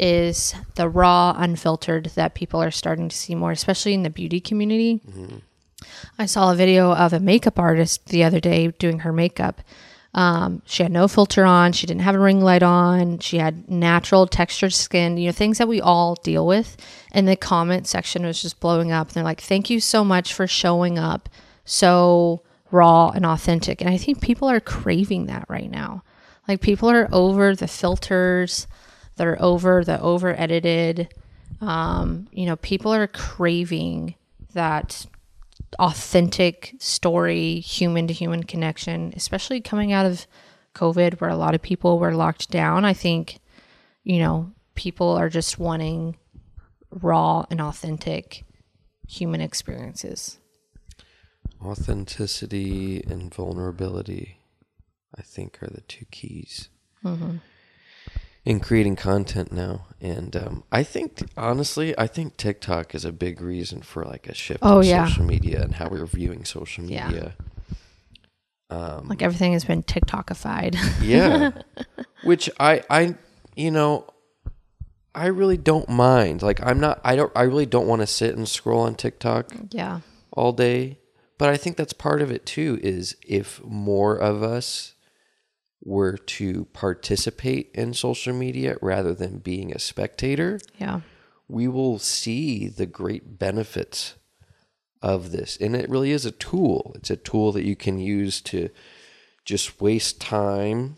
is 0.00 0.54
the 0.76 0.88
raw, 0.88 1.34
unfiltered 1.36 2.06
that 2.14 2.34
people 2.34 2.62
are 2.62 2.70
starting 2.70 3.10
to 3.10 3.16
see 3.16 3.34
more, 3.34 3.52
especially 3.52 3.92
in 3.92 4.04
the 4.04 4.10
beauty 4.10 4.40
community. 4.40 5.00
I 6.18 6.24
saw 6.24 6.50
a 6.50 6.56
video 6.56 6.94
of 6.94 7.12
a 7.12 7.20
makeup 7.20 7.58
artist 7.58 8.06
the 8.06 8.24
other 8.24 8.40
day 8.40 8.68
doing 8.78 9.00
her 9.00 9.12
makeup. 9.12 9.60
Um, 10.14 10.62
she 10.64 10.82
had 10.82 10.92
no 10.92 11.08
filter 11.08 11.44
on. 11.44 11.72
She 11.72 11.86
didn't 11.86 12.02
have 12.02 12.14
a 12.14 12.20
ring 12.20 12.40
light 12.40 12.62
on. 12.62 13.18
She 13.18 13.36
had 13.36 13.68
natural 13.68 14.26
textured 14.26 14.72
skin, 14.72 15.18
you 15.18 15.26
know, 15.26 15.32
things 15.32 15.58
that 15.58 15.68
we 15.68 15.80
all 15.80 16.14
deal 16.14 16.46
with. 16.46 16.76
And 17.12 17.28
the 17.28 17.36
comment 17.36 17.86
section 17.86 18.24
was 18.24 18.40
just 18.40 18.60
blowing 18.60 18.92
up. 18.92 19.08
And 19.08 19.14
they're 19.14 19.24
like, 19.24 19.42
thank 19.42 19.68
you 19.68 19.80
so 19.80 20.04
much 20.04 20.32
for 20.32 20.46
showing 20.46 20.98
up 20.98 21.28
so 21.64 22.43
raw 22.70 23.10
and 23.10 23.24
authentic. 23.26 23.80
And 23.80 23.90
I 23.90 23.96
think 23.96 24.20
people 24.20 24.48
are 24.48 24.60
craving 24.60 25.26
that 25.26 25.46
right 25.48 25.70
now. 25.70 26.02
Like 26.48 26.60
people 26.60 26.90
are 26.90 27.08
over 27.12 27.54
the 27.54 27.68
filters, 27.68 28.66
they're 29.16 29.40
over 29.40 29.84
the 29.84 30.00
over 30.00 30.38
edited. 30.38 31.14
Um, 31.60 32.28
you 32.32 32.46
know, 32.46 32.56
people 32.56 32.92
are 32.92 33.06
craving 33.06 34.16
that 34.52 35.06
authentic 35.78 36.74
story, 36.78 37.60
human 37.60 38.06
to 38.06 38.12
human 38.12 38.44
connection, 38.44 39.12
especially 39.16 39.60
coming 39.60 39.92
out 39.92 40.06
of 40.06 40.26
COVID 40.74 41.20
where 41.20 41.30
a 41.30 41.36
lot 41.36 41.54
of 41.54 41.62
people 41.62 41.98
were 41.98 42.14
locked 42.14 42.50
down. 42.50 42.84
I 42.84 42.92
think, 42.92 43.40
you 44.02 44.18
know, 44.18 44.52
people 44.74 45.08
are 45.08 45.28
just 45.28 45.58
wanting 45.58 46.16
raw 46.90 47.44
and 47.50 47.60
authentic 47.60 48.44
human 49.08 49.40
experiences. 49.40 50.38
Authenticity 51.64 53.02
and 53.08 53.32
vulnerability, 53.34 54.38
I 55.16 55.22
think, 55.22 55.62
are 55.62 55.68
the 55.68 55.80
two 55.82 56.04
keys 56.10 56.68
in 58.44 58.60
creating 58.60 58.96
content 58.96 59.52
now. 59.52 59.86
And 60.00 60.34
um, 60.36 60.64
I 60.72 60.82
think, 60.82 61.22
honestly, 61.36 61.96
I 61.98 62.06
think 62.06 62.36
TikTok 62.36 62.94
is 62.94 63.04
a 63.04 63.12
big 63.12 63.40
reason 63.40 63.82
for 63.82 64.04
like 64.04 64.26
a 64.28 64.34
shift 64.34 64.60
Oh, 64.62 64.80
in 64.80 64.86
yeah. 64.88 65.06
social 65.06 65.24
media 65.24 65.62
and 65.62 65.74
how 65.74 65.88
we're 65.88 66.06
viewing 66.06 66.44
social 66.44 66.84
Yeah. 66.84 67.08
media. 67.08 67.34
Um, 68.70 69.08
Like 69.08 69.22
everything 69.22 69.52
has 69.52 69.64
been 69.64 69.82
TikTokified. 69.82 70.76
yeah 71.02 71.50
which 72.24 72.48
i 72.58 72.82
i 72.88 73.14
you 73.54 73.70
know 73.70 74.06
i 75.14 75.26
really 75.26 75.58
don't 75.58 75.88
mind 75.88 76.40
like 76.42 76.60
i'm 76.64 76.80
not 76.80 76.98
i 77.04 77.14
don't 77.14 77.30
i 77.36 77.42
really 77.42 77.66
don't 77.66 77.86
want 77.86 78.00
to 78.00 78.06
sit 78.06 78.34
and 78.36 78.48
scroll 78.48 78.80
on 78.80 78.94
tiktok 78.94 79.52
yeah. 79.70 80.00
all 80.32 80.52
day 80.52 80.98
but 81.38 81.48
i 81.48 81.56
think 81.56 81.76
that's 81.76 81.92
part 81.92 82.22
of 82.22 82.30
it 82.30 82.44
too 82.46 82.78
is 82.82 83.16
if 83.26 83.62
more 83.64 84.16
of 84.16 84.42
us 84.42 84.94
were 85.82 86.16
to 86.16 86.64
participate 86.72 87.70
in 87.74 87.92
social 87.92 88.32
media 88.32 88.76
rather 88.80 89.12
than 89.14 89.38
being 89.38 89.72
a 89.72 89.78
spectator 89.78 90.58
Yeah. 90.78 91.00
we 91.48 91.68
will 91.68 91.98
see 91.98 92.68
the 92.68 92.86
great 92.86 93.38
benefits 93.38 94.14
of 95.02 95.32
this. 95.32 95.58
And 95.60 95.76
it 95.76 95.90
really 95.90 96.12
is 96.12 96.24
a 96.24 96.30
tool. 96.30 96.92
It's 96.94 97.10
a 97.10 97.16
tool 97.16 97.52
that 97.52 97.66
you 97.66 97.76
can 97.76 97.98
use 97.98 98.40
to 98.42 98.70
just 99.44 99.78
waste 99.78 100.18
time. 100.18 100.96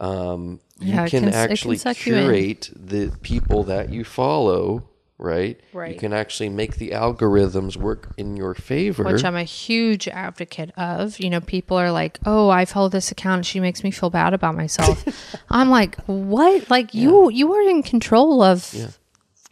Um, 0.00 0.58
you 0.80 0.94
Yeah, 0.94 1.04
it 1.04 1.10
can 1.10 1.22
can- 1.22 1.30
can 1.30 1.34
actually 1.40 1.76
you 1.76 1.82
in. 1.90 1.94
curate 1.94 2.70
the 2.74 3.16
people 3.22 3.62
that 3.64 3.90
you 3.92 4.02
follow, 4.02 4.88
right? 5.18 5.60
Right. 5.72 5.92
You 5.92 5.98
can 5.98 6.12
actually 6.12 6.48
make 6.48 6.76
the 6.76 6.90
algorithms 6.90 7.76
work 7.76 8.12
in 8.16 8.36
your 8.36 8.54
favor. 8.54 9.04
Which 9.04 9.24
I'm 9.24 9.36
a 9.36 9.44
huge 9.44 10.08
advocate 10.08 10.70
of. 10.76 11.18
You 11.20 11.30
know, 11.30 11.40
people 11.40 11.76
are 11.76 11.90
like, 11.92 12.18
"Oh, 12.26 12.48
I 12.50 12.64
follow 12.64 12.88
this 12.88 13.10
account. 13.10 13.46
She 13.46 13.60
makes 13.60 13.84
me 13.84 13.90
feel 13.90 14.10
bad 14.10 14.34
about 14.34 14.54
myself." 14.56 15.04
I'm 15.50 15.70
like, 15.70 15.96
"What? 16.06 16.68
Like 16.70 16.94
you 16.94 17.30
you 17.30 17.52
are 17.54 17.62
in 17.62 17.82
control 17.82 18.42
of 18.42 18.72
Yeah. 18.74 18.88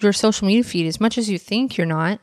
your 0.01 0.13
social 0.13 0.47
media 0.47 0.65
feed 0.65 0.87
as 0.87 1.01
much 1.01 1.17
as 1.19 1.29
you 1.31 1.39
think 1.39 1.77
you're 1.77 1.87
not, 1.87 2.21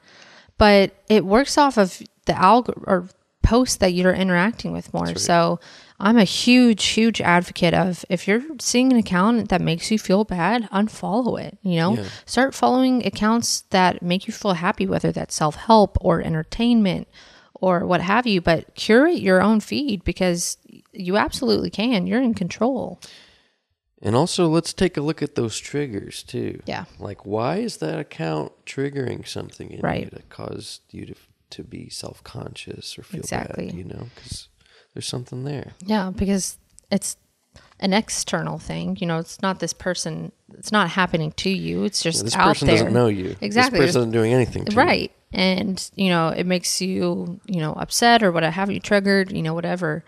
but 0.58 0.92
it 1.08 1.26
works 1.26 1.58
off 1.58 1.78
of 1.78 2.02
the 2.26 2.34
alg 2.34 2.68
or 2.86 3.08
posts 3.42 3.78
that 3.78 3.94
you're 3.94 4.14
interacting 4.14 4.74
with 4.74 4.94
more. 4.94 5.16
So 5.16 5.60
I'm 6.00 6.18
a 6.18 6.24
huge, 6.24 6.86
huge 6.86 7.20
advocate 7.20 7.74
of 7.74 8.06
if 8.10 8.28
you're 8.28 8.42
seeing 8.60 8.94
an 8.94 8.98
account 9.00 9.50
that 9.50 9.60
makes 9.62 9.92
you 9.92 10.00
feel 10.00 10.24
bad, 10.24 10.70
unfollow 10.72 11.42
it. 11.42 11.58
You 11.62 11.76
know, 11.78 11.96
Yeah. 11.98 12.06
start 12.26 12.56
following 12.56 13.06
accounts 13.06 13.62
that 13.72 14.02
make 14.02 14.26
you 14.26 14.34
feel 14.34 14.54
happy, 14.54 14.86
whether 14.88 15.12
that's 15.12 15.36
self 15.36 15.56
help 15.56 15.98
or 16.00 16.22
entertainment 16.22 17.08
or 17.54 17.86
what 17.86 18.00
have 18.02 18.26
you. 18.26 18.40
But 18.40 18.76
curate 18.76 19.20
your 19.20 19.42
own 19.42 19.60
feed 19.60 20.04
because 20.06 20.58
you 20.94 21.18
absolutely 21.18 21.70
can. 21.70 22.08
You're 22.08 22.22
in 22.22 22.34
control. 22.34 23.02
And 24.02 24.16
also, 24.16 24.48
let's 24.48 24.72
take 24.72 24.96
a 24.96 25.02
look 25.02 25.22
at 25.22 25.36
those 25.36 25.60
triggers 25.60 26.24
too. 26.24 26.62
Yeah. 26.66 26.86
Like, 27.00 27.26
why 27.26 27.58
is 27.58 27.78
that 27.78 28.00
account 28.00 28.54
triggering 28.66 29.28
something 29.28 29.72
in 29.72 29.82
Right. 29.82 30.06
you 30.06 30.10
that 30.12 30.30
caused 30.30 30.82
you 30.92 31.06
to 31.08 31.16
to 31.50 31.64
be 31.64 31.90
self 31.90 32.24
conscious 32.24 32.98
or 32.98 33.04
feel 33.04 33.20
Exactly. 33.22 33.66
bad? 33.66 33.76
You 33.76 33.84
know, 33.84 34.08
because 34.16 34.48
there's 34.94 35.08
something 35.08 35.44
there. 35.44 35.74
Yeah, 35.86 36.12
because 36.16 36.58
it's 36.92 37.18
an 37.80 37.94
external 37.94 38.58
thing. 38.58 38.98
You 39.00 39.08
know, 39.08 39.18
it's 39.20 39.42
not 39.42 39.60
this 39.60 39.74
person. 39.74 40.32
It's 40.58 40.72
not 40.72 40.90
happening 40.90 41.32
to 41.34 41.50
you. 41.50 41.84
It's 41.84 42.02
just 42.02 42.24
This 42.24 42.36
out 42.36 42.48
person 42.50 42.68
there. 42.68 42.78
doesn't 42.78 42.94
know 42.94 43.08
you. 43.08 43.36
Exactly. 43.42 43.80
This 43.80 43.90
person 43.90 44.02
isn't 44.02 44.12
doing 44.12 44.34
anything 44.34 44.66
to 44.66 44.72
you. 44.72 44.78
right 44.78 45.12
and 45.32 45.92
you 45.96 46.10
know 46.10 46.30
it 46.30 46.44
makes 46.48 46.82
you 46.82 47.40
you 47.46 47.60
know 47.60 47.74
upset 47.74 48.24
or 48.24 48.32
what 48.32 48.42
have 48.42 48.72
you 48.72 48.80
triggered 48.80 49.32
you 49.32 49.44
know 49.44 49.54
whatever 49.54 50.04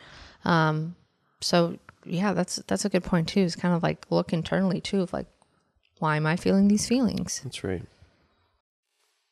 um 0.45 0.95
so 1.41 1.77
yeah 2.05 2.33
that's 2.33 2.55
that's 2.65 2.85
a 2.85 2.89
good 2.89 3.03
point 3.03 3.27
too 3.27 3.41
it's 3.41 3.55
kind 3.55 3.75
of 3.75 3.83
like 3.83 4.03
look 4.09 4.33
internally 4.33 4.81
too 4.81 4.99
of 4.99 5.13
like 5.13 5.27
why 5.99 6.15
am 6.17 6.25
i 6.25 6.35
feeling 6.35 6.67
these 6.67 6.87
feelings 6.87 7.39
That's 7.43 7.63
right. 7.63 7.83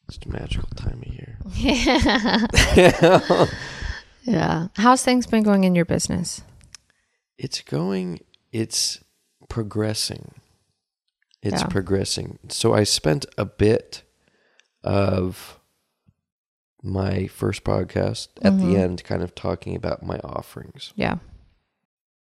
It's 0.08 0.20
a 0.24 0.30
magical 0.30 0.70
time 0.76 1.02
of 1.04 1.12
year. 1.12 1.38
yeah 1.56 2.46
how's 4.76 5.04
things 5.04 5.26
been 5.28 5.44
going 5.44 5.64
in 5.64 5.76
your 5.76 5.86
business 5.86 6.42
It's 7.38 7.62
going, 7.62 8.20
it's 8.52 9.00
progressing. 9.48 10.34
It's 11.42 11.62
Yeah. 11.62 11.68
progressing. 11.68 12.38
So 12.50 12.74
I 12.74 12.84
spent 12.84 13.26
a 13.38 13.46
bit 13.46 14.04
of 14.84 15.58
my 16.84 17.28
first 17.28 17.64
podcast 17.64 18.28
at 18.42 18.58
the 18.58 18.74
Mhm. 18.76 18.78
end 18.78 19.04
kind 19.06 19.22
of 19.24 19.34
talking 19.36 19.76
about 19.76 20.04
my 20.04 20.18
offerings. 20.20 20.92
yeah 20.96 21.18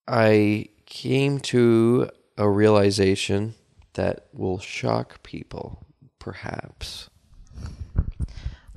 I 0.06 0.68
came 0.86 1.38
to 1.40 2.10
a 2.38 2.48
realization 2.48 3.54
that 3.94 4.26
will 4.32 4.58
shock 4.58 5.22
people, 5.22 5.86
perhaps. 6.18 7.10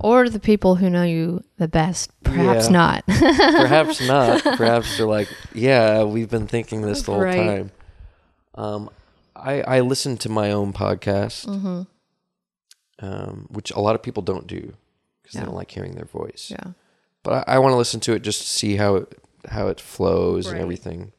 Or 0.02 0.28
the 0.28 0.40
people 0.40 0.74
who 0.76 0.88
know 0.90 1.02
you 1.02 1.42
the 1.58 1.68
best 1.68 2.10
perhaps 2.24 2.66
Yeah. 2.66 2.72
not 2.72 3.06
perhaps 3.06 4.00
not. 4.06 4.42
Perhaps 4.56 4.96
they're 4.96 5.06
like, 5.06 5.28
yeah, 5.54 6.02
we've 6.04 6.28
been 6.30 6.46
thinking 6.46 6.82
this 6.82 7.02
the 7.02 7.12
whole 7.12 7.20
Right. 7.22 7.36
time. 7.36 7.70
Um, 8.54 8.90
I 9.34 9.62
I 9.62 9.80
listen 9.80 10.16
to 10.18 10.28
my 10.28 10.50
own 10.52 10.72
podcast, 10.72 11.46
mm-hmm. 11.46 11.82
um, 13.04 13.46
which 13.50 13.70
a 13.70 13.80
lot 13.80 13.94
of 13.94 14.02
people 14.02 14.22
don't 14.22 14.46
do 14.46 14.74
because 15.22 15.34
Yeah. 15.34 15.40
they 15.40 15.46
don't 15.46 15.54
like 15.56 15.70
hearing 15.70 15.94
their 15.94 16.04
voice. 16.04 16.48
yeah 16.50 16.72
But 17.22 17.48
I, 17.48 17.54
I 17.54 17.58
want 17.58 17.72
to 17.72 17.76
listen 17.76 18.00
to 18.00 18.12
it 18.12 18.22
just 18.22 18.40
to 18.42 18.46
see 18.48 18.76
how 18.76 18.96
it 18.96 19.18
how 19.48 19.68
it 19.68 19.80
flows 19.80 20.46
and 20.46 20.60
everything. 20.60 21.12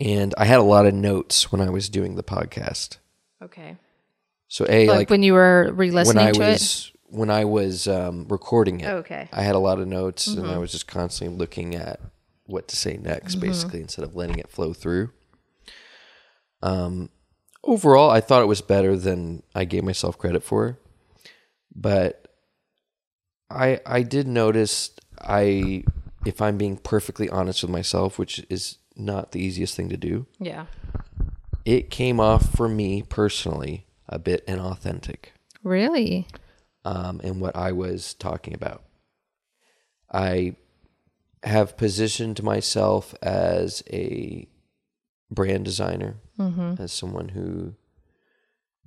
And 0.00 0.32
I 0.38 0.44
had 0.44 0.58
a 0.58 0.62
lot 0.62 0.86
of 0.86 0.94
notes 0.94 1.50
when 1.50 1.60
I 1.60 1.70
was 1.70 1.88
doing 1.88 2.14
the 2.16 2.22
podcast. 2.22 2.98
okay 3.42 3.76
So 4.48 4.64
a 4.68 4.86
like, 4.88 4.96
like, 4.98 5.10
when 5.10 5.22
you 5.22 5.34
were 5.34 5.70
re-listening 5.72 6.26
I 6.28 6.32
to 6.32 6.40
was 6.40 6.92
when 7.10 7.30
I 7.30 7.44
was 7.44 7.86
um, 7.88 8.26
recording 8.28 8.80
it. 8.80 8.88
okay 8.88 9.28
I 9.32 9.42
had 9.42 9.54
a 9.54 9.58
lot 9.58 9.78
of 9.80 9.86
notes 9.88 10.26
and 10.28 10.46
I 10.50 10.54
Mhm. 10.54 10.60
was 10.60 10.72
just 10.72 10.86
constantly 10.86 11.36
looking 11.36 11.74
at 11.74 12.00
what 12.44 12.68
to 12.68 12.76
say 12.76 12.96
next, 12.96 13.36
Mhm. 13.36 13.40
basically, 13.40 13.80
instead 13.80 14.04
of 14.04 14.14
letting 14.16 14.38
it 14.38 14.50
flow 14.50 14.72
through. 14.72 15.10
Um, 16.62 17.10
overall, 17.62 18.10
I 18.10 18.20
thought 18.20 18.42
it 18.42 18.46
was 18.46 18.60
better 18.62 18.96
than 18.96 19.42
I 19.54 19.64
gave 19.64 19.84
myself 19.84 20.18
credit 20.18 20.42
for, 20.42 20.78
but 21.74 22.26
I 23.50 23.80
I 23.86 24.02
did 24.02 24.26
notice 24.26 24.90
I 25.20 25.84
if 26.26 26.42
I'm 26.42 26.56
being 26.58 26.76
perfectly 26.76 27.28
honest 27.30 27.62
with 27.62 27.70
myself, 27.70 28.18
which 28.18 28.44
is 28.50 28.78
not 28.96 29.32
the 29.32 29.40
easiest 29.40 29.76
thing 29.76 29.88
to 29.90 29.96
do, 29.96 30.26
yeah 30.38 30.66
it 31.64 31.90
came 31.90 32.18
off 32.18 32.50
for 32.56 32.68
me 32.68 33.02
personally 33.02 33.86
a 34.08 34.18
bit 34.18 34.44
inauthentic 34.46 35.26
really 35.62 36.26
um, 36.88 37.20
and 37.22 37.40
what 37.40 37.54
I 37.54 37.72
was 37.72 38.14
talking 38.14 38.54
about. 38.54 38.82
I 40.10 40.56
have 41.42 41.76
positioned 41.76 42.42
myself 42.42 43.14
as 43.22 43.82
a 43.90 44.48
brand 45.30 45.66
designer, 45.66 46.16
mm-hmm. 46.38 46.82
as 46.82 46.90
someone 46.90 47.28
who 47.28 47.74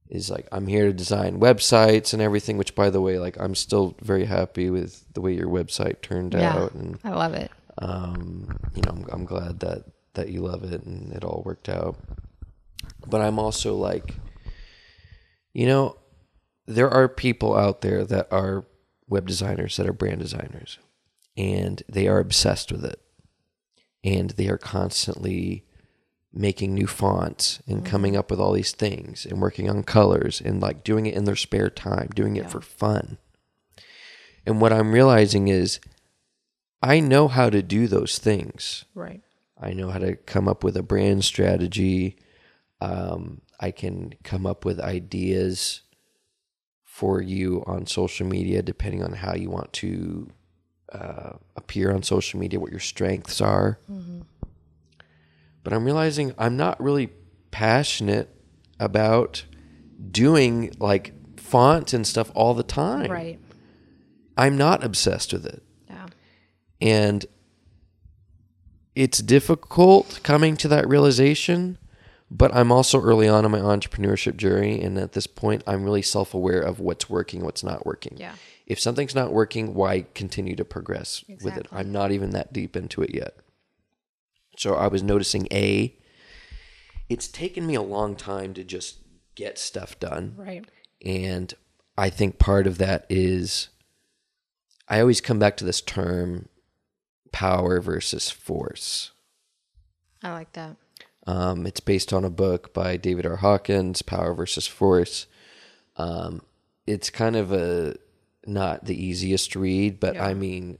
is 0.09 0.31
like, 0.31 0.47
I'm 0.51 0.65
here 0.65 0.87
to 0.87 0.93
design 0.93 1.39
websites 1.39 2.11
and 2.13 2.21
everything, 2.21 2.57
which, 2.57 2.73
by 2.73 2.89
the 2.89 2.99
way, 3.01 3.19
like, 3.19 3.37
I'm 3.39 3.53
still 3.53 3.95
very 4.01 4.25
happy 4.25 4.69
with 4.71 5.05
the 5.13 5.21
way 5.21 5.33
your 5.33 5.47
website 5.47 6.01
turned 6.01 6.33
Yeah. 6.33 6.57
out. 6.57 6.73
And 6.73 6.99
i 7.03 7.11
love 7.11 7.33
it 7.35 7.51
Um, 7.77 8.57
you 8.75 8.81
know, 8.81 8.91
I'm, 8.91 9.05
I'm 9.11 9.25
glad 9.25 9.59
that 9.61 9.83
that 10.13 10.27
you 10.27 10.41
love 10.41 10.63
it 10.65 10.83
and 10.83 11.13
it 11.13 11.23
all 11.23 11.41
worked 11.45 11.69
out. 11.69 11.95
But 13.07 13.21
I'm 13.21 13.39
also 13.39 13.75
like, 13.75 14.15
you 15.53 15.65
know, 15.67 15.95
there 16.76 16.89
are 16.89 17.07
people 17.07 17.55
out 17.55 17.82
there 17.82 18.03
that 18.05 18.28
are 18.32 18.65
web 19.07 19.28
designers 19.28 19.78
that 19.78 19.88
are 19.88 19.93
brand 19.93 20.19
designers 20.19 20.80
and 21.36 21.84
they 21.89 22.07
are 22.07 22.19
obsessed 22.19 22.72
with 22.72 22.86
it 22.86 23.01
and 24.03 24.32
they 24.32 24.47
are 24.47 24.57
constantly 24.57 25.65
making 26.34 26.74
new 26.74 26.88
fonts 26.88 27.61
and 27.67 27.86
coming 27.86 28.15
up 28.15 28.32
with 28.32 28.39
all 28.39 28.53
these 28.53 28.72
things 28.72 29.26
and 29.26 29.41
working 29.41 29.69
on 29.69 29.84
colors 29.84 30.39
and 30.39 30.61
like 30.61 30.84
doing 30.84 31.05
it 31.05 31.13
in 31.13 31.26
their 31.26 31.36
spare 31.36 31.69
time, 31.69 32.07
doing 32.15 32.38
it 32.38 32.49
for 32.49 32.61
fun. 32.61 33.17
And 34.45 34.61
what 34.61 34.72
I'm 34.72 34.93
realizing 34.93 35.49
is 35.49 35.80
I 36.82 36.99
know 36.99 37.28
how 37.28 37.49
to 37.49 37.61
do 37.61 37.88
those 37.88 38.17
things. 38.17 38.86
Right. 38.95 39.22
I 39.59 39.74
know 39.74 39.89
how 39.89 39.99
to 39.99 40.15
come 40.15 40.47
up 40.47 40.63
with 40.63 40.78
a 40.78 40.82
brand 40.82 41.26
strategy. 41.26 42.17
Um, 42.80 43.41
I 43.59 43.72
can 43.72 44.13
come 44.24 44.47
up 44.47 44.65
with 44.65 44.80
ideas 44.80 45.82
for 47.01 47.19
you 47.19 47.63
on 47.65 47.87
social 47.87 48.27
media, 48.27 48.61
depending 48.61 49.03
on 49.03 49.11
how 49.11 49.33
you 49.33 49.49
want 49.49 49.73
to 49.73 50.29
uh, 50.93 51.31
appear 51.55 51.91
on 51.91 52.03
social 52.03 52.39
media, 52.39 52.59
what 52.59 52.69
your 52.69 52.79
strengths 52.79 53.41
are. 53.41 53.79
But 55.63 55.73
I'm 55.73 55.83
realizing 55.83 56.35
I'm 56.37 56.57
not 56.57 56.79
really 56.79 57.09
passionate 57.49 58.29
about 58.79 59.45
doing 60.11 60.75
like 60.77 61.39
font 61.39 61.91
and 61.91 62.05
stuff 62.05 62.31
all 62.35 62.53
the 62.53 62.61
time. 62.61 63.09
Right. 63.09 63.39
I'm 64.37 64.55
not 64.55 64.83
obsessed 64.83 65.33
with 65.33 65.47
it. 65.47 65.63
Yeah. 65.89 66.05
And 66.81 67.25
it's 68.93 69.23
difficult 69.23 70.19
coming 70.21 70.55
to 70.57 70.67
that 70.67 70.87
realization, 70.87 71.79
but 72.34 72.55
I'm 72.55 72.71
also 72.71 73.01
early 73.01 73.27
on 73.27 73.43
in 73.43 73.51
my 73.51 73.59
entrepreneurship 73.59 74.38
journey. 74.38 74.82
And 74.82 74.97
at 74.97 75.11
this 75.11 75.27
point, 75.27 75.63
I'm 75.67 75.84
really 75.84 76.01
self 76.01 76.34
aware 76.34 76.61
of 76.61 76.79
what's 76.79 77.09
working, 77.09 77.43
what's 77.43 77.63
not 77.63 77.86
working. 77.86 78.15
Yeah. 78.17 78.36
If 78.65 78.79
something's 78.79 79.13
not 79.13 79.34
working, 79.34 79.73
why 79.73 80.05
continue 80.15 80.55
to 80.55 80.63
progress 80.63 81.25
with 81.43 81.57
it? 81.57 81.67
I'm 81.73 81.91
not 81.91 82.13
even 82.13 82.29
that 82.29 82.53
deep 82.53 82.77
into 82.77 83.01
it 83.01 83.13
yet. 83.13 83.36
So 84.57 84.75
I 84.75 84.88
was 84.88 85.03
noticing 85.03 85.47
A, 85.51 85.93
it's 87.09 87.27
taken 87.27 87.67
me 87.67 87.75
a 87.75 87.82
long 87.82 88.15
time 88.15 88.53
to 88.53 88.63
just 88.63 88.99
get 89.36 89.59
stuff 89.59 89.99
done. 89.99 90.36
Right. 90.38 90.63
And 91.03 91.53
I 91.97 92.09
think 92.09 92.39
part 92.39 92.65
of 92.65 92.77
that 92.77 93.05
is 93.09 93.67
I 94.88 95.01
always 95.01 95.19
come 95.19 95.38
back 95.38 95.57
to 95.57 95.65
this 95.65 95.82
term 95.82 96.47
power 97.34 97.82
versus 97.82 98.29
force. 98.29 99.11
I 100.23 100.32
like 100.32 100.53
that. 100.53 100.77
Um, 101.28 101.67
it's 101.67 101.80
based 101.80 102.11
on 102.13 102.26
a 102.26 102.30
book 102.30 102.74
by 102.74 102.97
David 102.97 103.26
R. 103.26 103.38
Hawkins, 103.38 104.01
Power 104.01 104.34
versus 104.34 104.65
Force. 104.67 105.28
Um, 105.97 106.41
it's 106.88 107.09
kind 107.09 107.36
of 107.36 107.51
a 107.51 107.95
not 108.45 108.86
the 108.86 109.01
easiest 109.01 109.55
read, 109.55 109.99
but 109.99 110.15
Yeah. 110.15 110.26
I 110.26 110.34
mean, 110.34 110.80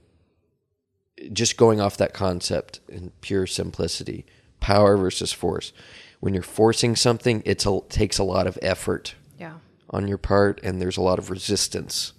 just 1.32 1.56
going 1.56 1.80
off 1.80 1.96
that 1.98 2.12
concept 2.12 2.80
in 2.88 3.12
pure 3.20 3.46
simplicity, 3.46 4.26
power 4.58 4.96
versus 4.96 5.32
force. 5.32 5.72
When 6.20 6.34
you're 6.34 6.42
forcing 6.42 6.96
something, 6.96 7.42
it 7.44 7.64
a, 7.66 7.80
takes 7.88 8.18
a 8.18 8.24
lot 8.24 8.46
of 8.48 8.58
effort 8.62 9.14
Yeah. 9.38 9.58
on 9.90 10.08
your 10.08 10.18
part 10.18 10.60
and 10.64 10.80
there's 10.80 10.96
a 10.96 11.02
lot 11.02 11.18
of 11.20 11.30
resistance 11.30 12.12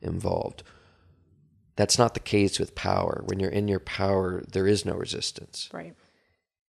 involved. 0.00 0.64
That's 1.76 1.98
not 1.98 2.14
the 2.14 2.20
case 2.20 2.58
with 2.58 2.74
power. 2.74 3.22
When 3.26 3.38
you're 3.38 3.50
in 3.50 3.68
your 3.68 3.80
power, 3.80 4.42
there 4.50 4.66
is 4.66 4.84
no 4.84 4.94
resistance. 4.94 5.68
Right. 5.72 5.94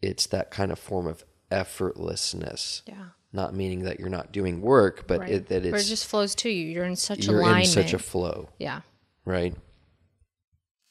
It's 0.03 0.27
that 0.27 0.51
kind 0.51 0.71
of 0.73 0.79
form 0.79 1.07
of 1.07 1.25
effortlessness. 1.51 2.83
Yeah. 2.87 3.07
Not 3.33 3.55
meaning 3.55 3.83
that 3.85 3.99
you're 4.01 4.09
not 4.09 4.33
doing 4.33 4.61
work, 4.61 5.07
but 5.07 5.21
Right. 5.21 5.33
it, 5.33 5.49
that 5.49 5.65
it's 5.67 5.85
it 5.87 5.89
just 5.89 6.07
flows 6.07 6.35
to 6.37 6.49
you. 6.51 6.67
You're 6.71 6.85
in 6.85 6.97
such 6.97 7.27
you're 7.27 7.41
alignment. 7.41 7.67
in 7.67 7.71
such 7.73 7.93
a 7.93 7.99
flow, 7.99 8.49
yeah. 8.59 8.81
right? 9.25 9.55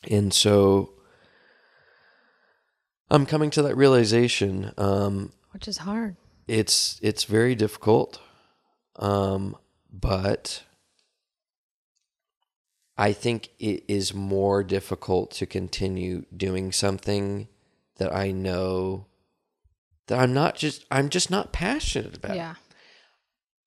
And 0.09 0.33
so 0.33 0.93
I'm 3.09 3.25
coming 3.25 3.49
to 3.51 3.61
that 3.63 3.75
realization. 3.75 4.71
Um, 4.77 5.31
Which 5.51 5.67
is 5.67 5.77
hard. 5.79 6.15
it's 6.47 6.99
it's 7.01 7.23
very 7.23 7.55
difficult 7.55 8.19
um 8.97 9.55
but 9.91 10.61
i 12.97 13.11
think 13.11 13.49
it 13.59 13.83
is 13.87 14.13
more 14.13 14.63
difficult 14.63 15.31
to 15.31 15.45
continue 15.47 16.23
doing 16.37 16.71
something 16.71 17.47
that 17.97 18.13
i 18.15 18.31
know 18.31 19.05
that 20.07 20.19
i'm 20.19 20.33
not 20.33 20.55
just 20.55 20.85
i'm 20.91 21.09
just 21.09 21.29
not 21.31 21.51
passionate 21.53 22.17
about 22.17 22.35
Yeah. 22.35 22.55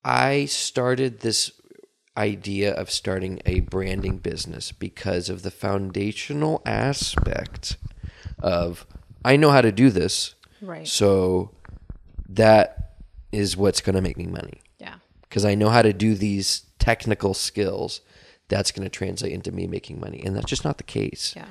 i 0.03 0.45
started 0.45 1.19
this 1.21 1.51
idea 2.17 2.73
of 2.73 2.91
starting 2.91 3.41
a 3.45 3.61
branding 3.61 4.17
business 4.17 4.71
because 4.71 5.29
of 5.29 5.41
the 5.41 5.51
foundational 5.51 6.61
aspect 6.65 7.77
of 8.39 8.85
i 9.23 9.35
know 9.35 9.51
how 9.51 9.61
to 9.61 9.71
do 9.71 9.89
this 9.89 10.35
Right. 10.61 10.87
so 10.87 11.51
that 12.27 12.95
is 13.31 13.55
what's 13.55 13.79
going 13.81 13.95
to 13.95 14.01
make 14.01 14.17
me 14.17 14.25
money 14.27 14.61
Yeah. 14.79 14.95
because 15.21 15.45
I 15.45 15.55
know 15.55 15.69
how 15.69 15.81
to 15.81 15.93
do 15.93 16.15
these 16.15 16.63
technical 16.79 17.33
skills. 17.33 18.01
That's 18.49 18.71
going 18.71 18.83
to 18.83 18.89
translate 18.89 19.31
into 19.31 19.51
me 19.51 19.67
making 19.67 19.99
money. 19.99 20.21
And 20.25 20.35
that's 20.35 20.47
just 20.49 20.65
not 20.65 20.77
the 20.77 20.83
case. 20.83 21.33
Yeah. 21.35 21.45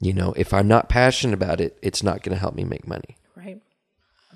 You 0.00 0.12
know, 0.12 0.32
if 0.36 0.54
I'm 0.54 0.68
not 0.68 0.88
passionate 0.88 1.34
about 1.34 1.60
it, 1.60 1.76
it's 1.82 2.02
not 2.02 2.22
going 2.22 2.34
to 2.34 2.40
help 2.40 2.54
me 2.54 2.64
make 2.64 2.86
money. 2.86 3.16
Right. 3.34 3.60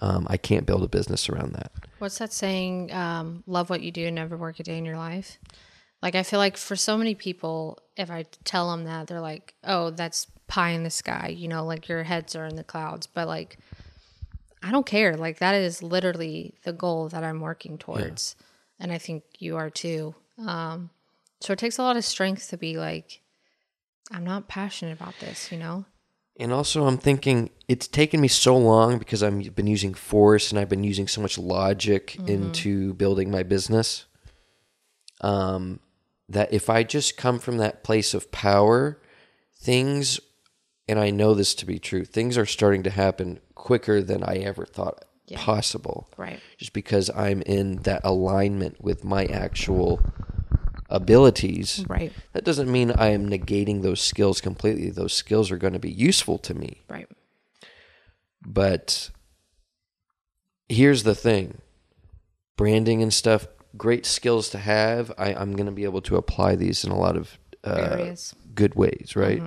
Um, 0.00 0.26
I 0.28 0.36
can't 0.36 0.66
build 0.66 0.82
a 0.82 0.88
business 0.88 1.28
around 1.28 1.52
that. 1.52 1.70
What's 1.98 2.18
that 2.18 2.32
saying? 2.32 2.92
Um, 2.92 3.44
love 3.46 3.70
what 3.70 3.82
you 3.82 3.92
do, 3.92 4.06
and 4.06 4.16
never 4.16 4.36
work 4.36 4.58
a 4.58 4.64
day 4.64 4.76
in 4.76 4.84
your 4.84 4.96
life. 4.96 5.38
Like 6.02 6.16
I 6.16 6.24
feel 6.24 6.40
like 6.40 6.56
for 6.56 6.74
so 6.74 6.98
many 6.98 7.14
people, 7.14 7.78
if 7.96 8.10
I 8.10 8.24
tell 8.42 8.70
them 8.72 8.84
that, 8.84 9.06
they're 9.06 9.20
like, 9.20 9.54
"Oh, 9.62 9.90
that's 9.90 10.26
pie 10.48 10.70
in 10.70 10.82
the 10.82 10.90
sky," 10.90 11.28
you 11.28 11.46
know, 11.46 11.64
like 11.64 11.88
your 11.88 12.02
heads 12.02 12.34
are 12.34 12.46
in 12.46 12.56
the 12.56 12.64
clouds. 12.64 13.06
But 13.06 13.28
like, 13.28 13.58
I 14.62 14.72
don't 14.72 14.84
care. 14.84 15.16
Like 15.16 15.38
that 15.38 15.54
is 15.54 15.80
literally 15.80 16.54
the 16.64 16.72
goal 16.72 17.08
that 17.10 17.22
I'm 17.22 17.40
working 17.40 17.78
towards, 17.78 18.34
and 18.80 18.90
I 18.90 18.98
think 18.98 19.22
you 19.38 19.56
are 19.56 19.70
too. 19.70 20.16
Um, 20.44 20.90
so 21.40 21.52
it 21.52 21.60
takes 21.60 21.78
a 21.78 21.82
lot 21.82 21.96
of 21.96 22.04
strength 22.04 22.50
to 22.50 22.56
be 22.56 22.76
like, 22.76 23.20
I'm 24.10 24.24
not 24.24 24.48
passionate 24.48 24.92
about 24.92 25.14
this, 25.20 25.52
you 25.52 25.58
know. 25.58 25.84
And 26.38 26.52
also, 26.52 26.86
I'm 26.86 26.98
thinking 26.98 27.50
it's 27.68 27.86
taken 27.86 28.20
me 28.20 28.28
so 28.28 28.56
long 28.56 28.98
because 28.98 29.22
I've 29.22 29.54
been 29.54 29.66
using 29.66 29.94
force 29.94 30.50
and 30.50 30.58
I've 30.58 30.68
been 30.68 30.84
using 30.84 31.06
so 31.06 31.20
much 31.20 31.38
logic 31.38 32.16
into 32.26 32.94
building 32.94 33.30
my 33.30 33.42
business. 33.42 34.06
Um, 35.20 35.80
that 36.28 36.52
if 36.52 36.70
I 36.70 36.82
just 36.82 37.16
come 37.16 37.38
from 37.38 37.58
that 37.58 37.84
place 37.84 38.14
of 38.14 38.32
power, 38.32 39.00
things, 39.60 40.18
and 40.88 40.98
I 40.98 41.10
know 41.10 41.34
this 41.34 41.54
to 41.56 41.66
be 41.66 41.78
true, 41.78 42.04
things 42.04 42.38
are 42.38 42.46
starting 42.46 42.82
to 42.84 42.90
happen 42.90 43.38
quicker 43.54 44.02
than 44.02 44.24
I 44.24 44.36
ever 44.38 44.64
thought 44.64 45.04
possible. 45.34 46.08
Right. 46.16 46.40
Just 46.56 46.72
because 46.72 47.10
I'm 47.14 47.42
in 47.42 47.76
that 47.82 48.00
alignment 48.04 48.82
with 48.82 49.04
my 49.04 49.26
actual 49.26 50.00
abilities. 50.92 51.84
Right. 51.88 52.12
That 52.32 52.44
doesn't 52.44 52.70
mean 52.70 52.92
I 52.92 53.08
am 53.08 53.28
negating 53.28 53.82
those 53.82 54.00
skills 54.00 54.40
completely. 54.40 54.90
Those 54.90 55.12
skills 55.12 55.50
are 55.50 55.56
going 55.56 55.72
to 55.72 55.78
be 55.78 55.90
useful 55.90 56.38
to 56.38 56.54
me. 56.54 56.82
Right. 56.88 57.08
But 58.44 59.10
here's 60.68 61.02
the 61.02 61.14
thing 61.14 61.60
branding 62.56 63.02
and 63.02 63.12
stuff, 63.12 63.46
great 63.76 64.06
skills 64.06 64.50
to 64.50 64.58
have. 64.58 65.10
I, 65.18 65.34
I'm 65.34 65.56
going 65.56 65.66
to 65.66 65.72
be 65.72 65.84
able 65.84 66.02
to 66.02 66.16
apply 66.16 66.56
these 66.56 66.84
in 66.84 66.92
a 66.92 66.98
lot 66.98 67.16
of 67.16 67.38
uh, 67.64 68.14
good 68.54 68.74
ways, 68.74 69.14
right? 69.16 69.42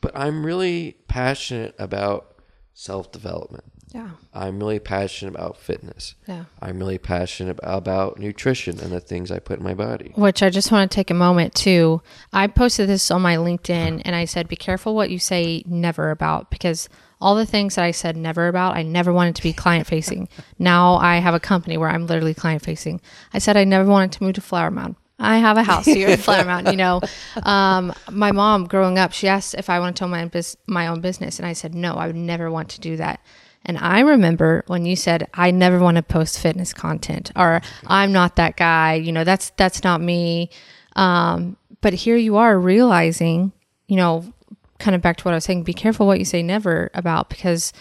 But 0.00 0.12
I'm 0.16 0.44
really 0.44 0.96
passionate 1.08 1.74
about 1.78 2.36
self 2.74 3.10
development. 3.10 3.64
Yeah. 3.94 4.10
I'm 4.34 4.58
really 4.58 4.80
passionate 4.80 5.36
about 5.36 5.56
fitness. 5.56 6.16
Yeah. 6.26 6.46
I'm 6.60 6.80
really 6.80 6.98
passionate 6.98 7.60
about 7.62 8.18
nutrition 8.18 8.80
and 8.80 8.90
the 8.90 8.98
things 8.98 9.30
I 9.30 9.38
put 9.38 9.60
in 9.60 9.64
my 9.64 9.74
body. 9.74 10.12
Which 10.16 10.42
I 10.42 10.50
just 10.50 10.72
want 10.72 10.90
to 10.90 10.94
take 10.94 11.10
a 11.10 11.14
moment 11.14 11.54
to. 11.56 12.02
I 12.32 12.48
posted 12.48 12.88
this 12.88 13.12
on 13.12 13.22
my 13.22 13.36
LinkedIn 13.36 14.02
and 14.04 14.16
I 14.16 14.24
said, 14.24 14.48
be 14.48 14.56
careful 14.56 14.96
what 14.96 15.10
you 15.10 15.20
say 15.20 15.62
never 15.64 16.10
about 16.10 16.50
because 16.50 16.88
all 17.20 17.36
the 17.36 17.46
things 17.46 17.76
that 17.76 17.84
I 17.84 17.92
said 17.92 18.16
never 18.16 18.48
about, 18.48 18.76
I 18.76 18.82
never 18.82 19.12
wanted 19.12 19.36
to 19.36 19.42
be 19.44 19.52
client 19.52 19.86
facing. 19.86 20.28
now 20.58 20.96
I 20.96 21.18
have 21.18 21.34
a 21.34 21.40
company 21.40 21.76
where 21.76 21.88
I'm 21.88 22.08
literally 22.08 22.34
client 22.34 22.62
facing. 22.62 23.00
I 23.32 23.38
said 23.38 23.56
I 23.56 23.62
never 23.62 23.88
wanted 23.88 24.10
to 24.12 24.24
move 24.24 24.34
to 24.34 24.40
Flower 24.40 24.72
Mound. 24.72 24.96
I 25.20 25.38
have 25.38 25.56
a 25.56 25.62
house 25.62 25.84
here 25.84 26.08
in 26.08 26.18
Flower 26.18 26.44
Mound. 26.44 26.66
You 26.66 26.76
know, 26.76 27.00
um, 27.44 27.94
my 28.10 28.32
mom 28.32 28.66
growing 28.66 28.98
up, 28.98 29.12
she 29.12 29.28
asked 29.28 29.54
if 29.54 29.70
I 29.70 29.78
wanted 29.78 29.96
to 29.96 30.04
own 30.04 30.10
my, 30.10 30.24
bus- 30.24 30.56
my 30.66 30.88
own 30.88 31.00
business. 31.00 31.38
And 31.38 31.46
I 31.46 31.52
said, 31.52 31.76
no, 31.76 31.94
I 31.94 32.08
would 32.08 32.16
never 32.16 32.50
want 32.50 32.70
to 32.70 32.80
do 32.80 32.96
that. 32.96 33.20
And 33.66 33.78
I 33.78 34.00
remember 34.00 34.62
when 34.66 34.84
you 34.84 34.94
said 34.96 35.28
I 35.32 35.50
never 35.50 35.78
want 35.78 35.96
to 35.96 36.02
post 36.02 36.38
fitness 36.38 36.72
content 36.74 37.30
or 37.34 37.62
I'm 37.86 38.12
not 38.12 38.36
that 38.36 38.56
guy, 38.56 38.94
you 38.94 39.10
know, 39.12 39.24
that's 39.24 39.50
that's 39.56 39.82
not 39.84 40.00
me. 40.00 40.50
Um, 40.96 41.56
but 41.80 41.92
here 41.94 42.16
you 42.16 42.36
are 42.36 42.58
realizing, 42.58 43.52
you 43.88 43.96
know, 43.96 44.32
kind 44.78 44.94
of 44.94 45.00
back 45.02 45.16
to 45.18 45.24
what 45.24 45.32
I 45.32 45.36
was 45.36 45.44
saying, 45.44 45.62
be 45.64 45.72
careful 45.72 46.06
what 46.06 46.18
you 46.18 46.24
say 46.24 46.42
never 46.42 46.90
about 46.94 47.28
because 47.30 47.72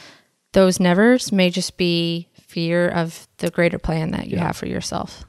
those 0.53 0.79
nevers 0.79 1.31
may 1.31 1.49
just 1.49 1.77
be 1.77 2.29
fear 2.47 2.87
of 2.87 3.27
the 3.37 3.49
greater 3.49 3.79
plan 3.79 4.11
that 4.11 4.27
you 4.27 4.37
Yeah. 4.37 4.47
have 4.47 4.55
for 4.57 4.67
yourself. 4.67 5.25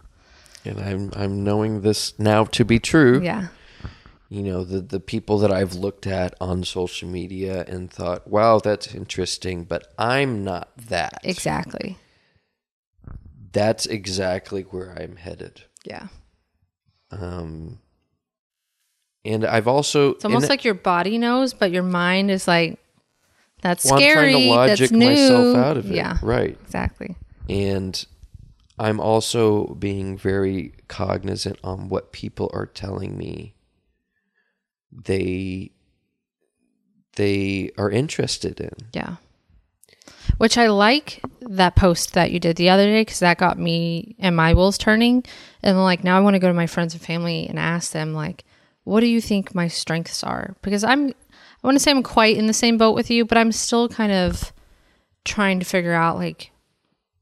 And 0.64 0.78
I'm 0.80 1.10
I'm 1.16 1.42
knowing 1.44 1.80
this 1.82 2.18
now 2.18 2.44
to 2.44 2.64
be 2.64 2.78
true. 2.78 3.20
Yeah. 3.22 3.48
You 4.34 4.42
know, 4.42 4.64
the 4.64 4.80
the 4.80 4.98
people 4.98 5.38
that 5.38 5.52
I've 5.52 5.74
looked 5.74 6.08
at 6.08 6.34
on 6.40 6.64
social 6.64 7.08
media 7.08 7.64
and 7.68 7.88
thought, 7.88 8.26
"Wow, 8.26 8.58
that's 8.58 8.92
interesting," 8.92 9.62
but 9.62 9.94
I'm 9.96 10.42
not 10.42 10.76
that. 10.76 11.20
Exactly. 11.22 11.98
That's 13.52 13.86
exactly 13.86 14.62
where 14.62 14.90
I'm 15.00 15.14
headed. 15.14 15.62
Yeah. 15.84 16.08
Um 17.12 17.78
and 19.24 19.44
I've 19.44 19.68
also 19.68 20.14
It's 20.14 20.24
almost 20.24 20.48
like 20.50 20.64
your 20.64 20.74
body 20.74 21.16
knows, 21.16 21.54
but 21.54 21.70
your 21.70 21.84
mind 21.84 22.32
is 22.32 22.48
like, 22.48 22.80
that's 23.62 23.84
well, 23.84 23.94
I'm 23.94 24.00
scary. 24.00 24.32
trying 24.32 24.42
to 24.42 24.48
logic 24.50 24.78
that's 24.78 24.90
new. 24.90 25.10
myself 25.10 25.56
out 25.56 25.76
of 25.76 25.90
it. 25.92 25.94
Yeah. 25.94 26.18
Right. 26.22 26.58
Exactly. 26.64 27.14
and 27.48 28.04
I'm 28.80 28.98
also 28.98 29.74
being 29.74 30.18
very 30.18 30.72
cognizant 30.88 31.60
on 31.62 31.88
what 31.88 32.10
people 32.10 32.50
are 32.52 32.66
telling 32.66 33.16
me 33.16 33.54
they 34.94 35.70
they 37.16 37.70
are 37.78 37.90
interested 37.90 38.60
in. 38.60 38.72
Yeah. 38.92 39.16
Which 40.38 40.58
I 40.58 40.66
like 40.66 41.22
that 41.40 41.76
post 41.76 42.14
that 42.14 42.32
you 42.32 42.40
did 42.40 42.56
the 42.56 42.70
other 42.70 42.86
day 42.86 43.02
because 43.02 43.20
that 43.20 43.38
got 43.38 43.58
me 43.58 44.16
and 44.18 44.34
my 44.34 44.54
wheels 44.54 44.78
turning. 44.78 45.24
And 45.62 45.82
like 45.82 46.02
now 46.02 46.16
I 46.16 46.20
want 46.20 46.34
to 46.34 46.40
go 46.40 46.48
to 46.48 46.54
my 46.54 46.66
friends 46.66 46.94
and 46.94 47.02
family 47.02 47.46
and 47.48 47.58
ask 47.58 47.92
them 47.92 48.14
like, 48.14 48.44
what 48.84 49.00
do 49.00 49.06
you 49.06 49.20
think 49.20 49.54
my 49.54 49.68
strengths 49.68 50.24
are? 50.24 50.56
Because 50.62 50.82
I'm, 50.84 51.08
I 51.08 51.66
want 51.66 51.76
to 51.76 51.80
say 51.80 51.90
I'm 51.90 52.02
quite 52.02 52.36
in 52.36 52.46
the 52.46 52.52
same 52.52 52.78
boat 52.78 52.94
with 52.94 53.10
you, 53.10 53.24
but 53.24 53.38
I'm 53.38 53.52
still 53.52 53.88
kind 53.88 54.12
of 54.12 54.52
trying 55.24 55.58
to 55.60 55.64
figure 55.64 55.94
out 55.94 56.16
like 56.16 56.50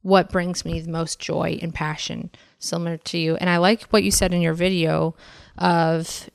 what 0.03 0.31
brings 0.31 0.65
me 0.65 0.81
the 0.81 0.91
most 0.91 1.21
joy 1.21 1.59
and 1.63 1.75
passion, 1.75 2.31
similar 2.59 2.97
to 2.97 3.19
you. 3.19 3.37
And 3.37 3.49
I 3.49 3.59
like 3.59 3.83
what 3.85 4.03
you 4.03 4.11
said 4.11 4.35
in 4.35 4.43
your 4.43 4.55
video 4.55 5.15
of 5.59 6.29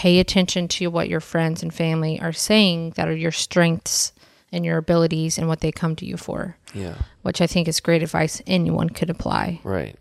pay 0.00 0.18
attention 0.18 0.66
to 0.66 0.86
what 0.86 1.10
your 1.10 1.20
friends 1.20 1.62
and 1.62 1.74
family 1.74 2.18
are 2.22 2.32
saying 2.32 2.88
that 2.96 3.06
are 3.06 3.14
your 3.14 3.30
strengths 3.30 4.14
and 4.50 4.64
your 4.64 4.78
abilities 4.78 5.36
and 5.36 5.46
what 5.46 5.60
they 5.60 5.70
come 5.70 5.94
to 5.94 6.06
you 6.06 6.16
for, 6.16 6.56
Yeah. 6.72 6.94
which 7.20 7.42
I 7.42 7.46
think 7.46 7.68
is 7.68 7.80
great 7.80 8.02
advice 8.02 8.40
anyone 8.46 8.88
could 8.88 9.10
apply. 9.10 9.60
Right. 9.62 9.96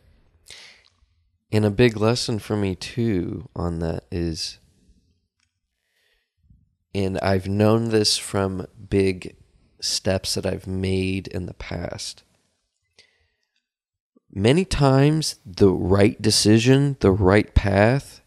And 1.52 1.66
a 1.66 1.70
big 1.70 1.98
lesson 1.98 2.40
for 2.40 2.56
me 2.56 2.76
too 2.76 3.50
on 3.54 3.80
that 3.80 4.06
is 4.10 4.60
and 6.96 7.20
I've 7.20 7.50
known 7.50 7.90
this 7.90 8.16
from 8.18 8.68
big 8.90 9.36
steps 9.82 10.34
that 10.36 10.46
I've 10.46 10.66
made 10.66 11.28
in 11.28 11.46
the 11.46 11.54
past. 11.54 12.24
Many 14.32 14.64
times 14.64 15.36
the 15.46 15.70
right 15.72 16.22
decision, 16.22 16.96
the 17.02 17.12
right 17.12 17.54
path 17.54 18.19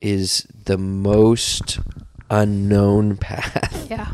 is 0.00 0.46
the 0.64 0.78
most 0.78 1.78
unknown 2.30 3.16
path. 3.16 3.76
Yeah. 3.90 4.12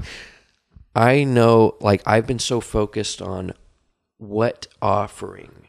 I 0.94 1.24
know, 1.24 1.76
like, 1.80 2.00
I've 2.06 2.26
been 2.26 2.38
so 2.38 2.62
focused 2.62 3.20
on 3.20 3.52
what 4.16 4.66
offering 4.80 5.66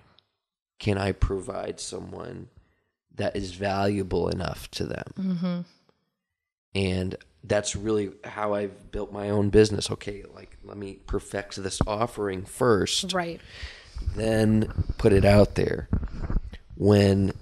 can 0.80 0.98
I 0.98 1.12
provide 1.12 1.82
someone 1.82 2.48
that 3.16 3.36
is 3.36 3.52
valuable 3.52 4.30
enough 4.30 4.72
to 4.72 4.86
them. 4.86 5.04
Mm-hmm. 5.20 5.60
And 6.76 7.16
that's 7.44 7.76
really 7.76 8.12
how 8.24 8.54
I've 8.54 8.90
built 8.92 9.12
my 9.12 9.30
own 9.30 9.50
business. 9.50 9.92
Okay, 9.92 10.24
like, 10.34 10.56
let 10.64 10.78
me 10.78 11.00
perfect 11.06 11.62
this 11.62 11.82
offering 11.86 12.46
first, 12.46 13.12
Right. 13.12 13.42
then 14.16 14.72
put 14.98 15.12
it 15.12 15.26
out 15.26 15.56
there. 15.56 15.90
When 16.76 17.34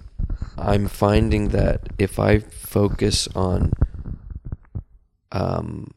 I'm 0.58 0.88
finding 0.88 1.48
that 1.48 1.82
if 1.98 2.18
I 2.18 2.38
focus 2.38 3.28
on 3.34 3.72
um, 5.32 5.92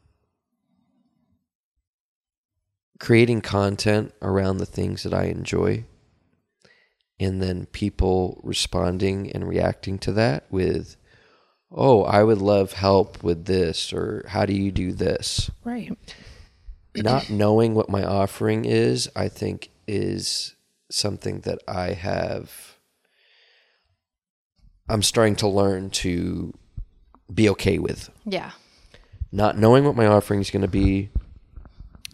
creating 2.98 3.40
content 3.40 4.12
around 4.20 4.58
the 4.58 4.66
things 4.66 5.02
that 5.02 5.14
I 5.14 5.24
enjoy, 5.24 5.84
and 7.18 7.42
then 7.42 7.66
people 7.66 8.40
responding 8.42 9.30
and 9.32 9.48
reacting 9.48 9.98
to 10.00 10.12
that 10.12 10.44
with, 10.50 10.96
oh, 11.70 12.02
I 12.04 12.22
would 12.22 12.38
love 12.38 12.72
help 12.74 13.22
with 13.22 13.46
this, 13.46 13.92
or 13.92 14.24
how 14.28 14.46
do 14.46 14.52
you 14.52 14.70
do 14.70 14.92
this? 14.92 15.50
Right. 15.64 15.96
not 16.96 17.30
knowing 17.30 17.74
what 17.74 17.88
my 17.88 18.04
offering 18.04 18.64
is, 18.64 19.08
I 19.14 19.28
think 19.28 19.70
is 19.86 20.54
something 20.90 21.40
that 21.40 21.58
I 21.68 21.92
have 21.92 22.69
I'm 24.90 25.02
starting 25.02 25.36
to 25.36 25.48
learn 25.48 25.90
to 25.90 26.52
be 27.32 27.48
okay 27.50 27.78
with. 27.78 28.10
Yeah. 28.24 28.50
Not 29.32 29.56
knowing 29.56 29.84
what 29.84 29.94
my 29.96 30.06
offering 30.06 30.40
is 30.40 30.50
going 30.50 30.62
to 30.62 30.68
be 30.68 31.10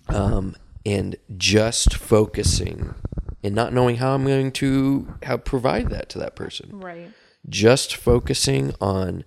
um 0.08 0.54
and 0.84 1.16
just 1.36 1.94
focusing 1.96 2.94
and 3.42 3.54
not 3.54 3.72
knowing 3.72 3.96
how 3.96 4.14
I'm 4.14 4.24
going 4.24 4.52
to 4.52 5.14
how 5.24 5.36
provide 5.38 5.90
that 5.90 6.08
to 6.10 6.18
that 6.18 6.36
person. 6.36 6.80
Right. 6.80 7.10
Just 7.48 7.96
focusing 7.96 8.74
on 8.80 9.24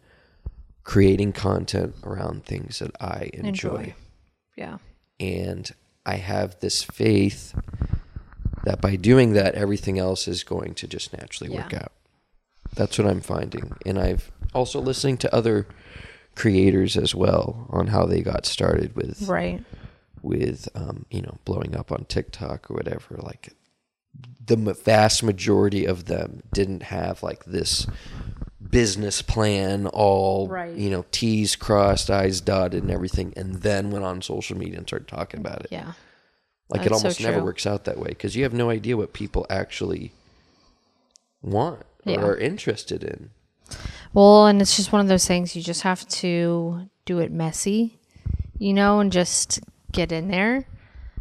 creating 0.83 1.33
content 1.33 1.95
around 2.03 2.45
things 2.45 2.79
that 2.79 2.91
I 3.01 3.29
enjoy. 3.33 3.69
Enjoy. 3.69 3.95
Yeah. 4.57 4.77
and 5.19 5.69
I 6.05 6.15
have 6.15 6.59
this 6.59 6.81
faith 6.83 7.53
that 8.65 8.81
by 8.81 8.95
doing 8.95 9.33
that, 9.33 9.55
everything 9.55 9.97
else 9.99 10.27
is 10.27 10.43
going 10.43 10.73
to 10.75 10.87
just 10.87 11.13
naturally 11.17 11.49
work 11.55 11.73
out. 11.73 11.91
That's 12.75 12.97
what 12.97 13.07
I'm 13.07 13.21
finding, 13.21 13.73
and 13.85 13.97
I've 13.99 14.31
also 14.53 14.79
listening 14.79 15.17
to 15.17 15.35
other 15.35 15.67
creators 16.35 16.95
as 16.95 17.13
well 17.13 17.67
on 17.69 17.87
how 17.87 18.05
they 18.05 18.21
got 18.21 18.45
started 18.45 18.95
with 18.95 19.27
Right. 19.27 19.63
with 20.21 20.69
um, 20.75 21.05
you 21.11 21.21
know 21.21 21.37
blowing 21.45 21.75
up 21.75 21.91
on 21.91 22.05
TikTok 22.05 22.69
or 22.71 22.75
whatever. 22.75 23.15
Like 23.17 23.53
the 24.45 24.55
vast 24.55 25.21
majority 25.23 25.85
of 25.85 26.05
them 26.05 26.41
didn't 26.53 26.83
have 26.83 27.21
like 27.23 27.43
this 27.45 27.85
business 28.69 29.21
plan 29.21 29.87
all 29.87 30.47
Right. 30.47 30.75
you 30.75 30.89
know 30.89 31.05
t's 31.11 31.55
crossed 31.55 32.09
i's 32.11 32.39
dotted 32.41 32.83
and 32.83 32.91
everything 32.91 33.33
and 33.37 33.55
then 33.55 33.89
went 33.91 34.03
on 34.05 34.21
social 34.21 34.57
media 34.57 34.77
and 34.77 34.87
started 34.87 35.07
talking 35.07 35.39
about 35.39 35.61
it 35.61 35.67
Yeah. 35.71 35.93
like 36.69 36.81
it 36.81 36.89
That's 36.89 37.01
so 37.01 37.07
almost 37.07 37.21
never 37.21 37.43
works 37.43 37.65
out 37.65 37.85
that 37.85 37.97
way 37.97 38.09
because 38.09 38.35
you 38.35 38.43
have 38.43 38.53
no 38.53 38.69
idea 38.69 38.97
what 38.97 39.13
people 39.13 39.45
actually 39.49 40.11
want 41.41 41.81
Yeah. 42.05 42.21
are 42.21 42.37
interested 42.37 43.03
in 43.03 43.29
Well, 44.13 44.47
and 44.47 44.61
it's 44.61 44.75
just 44.75 44.91
one 44.91 45.01
of 45.01 45.07
those 45.07 45.27
things 45.27 45.55
you 45.55 45.61
just 45.61 45.81
have 45.83 46.07
to 46.07 46.89
do 47.05 47.19
it 47.19 47.31
messy, 47.31 47.99
you 48.57 48.73
know, 48.73 48.99
and 48.99 49.11
just 49.11 49.59
get 49.91 50.11
in 50.11 50.29
there. 50.29 50.65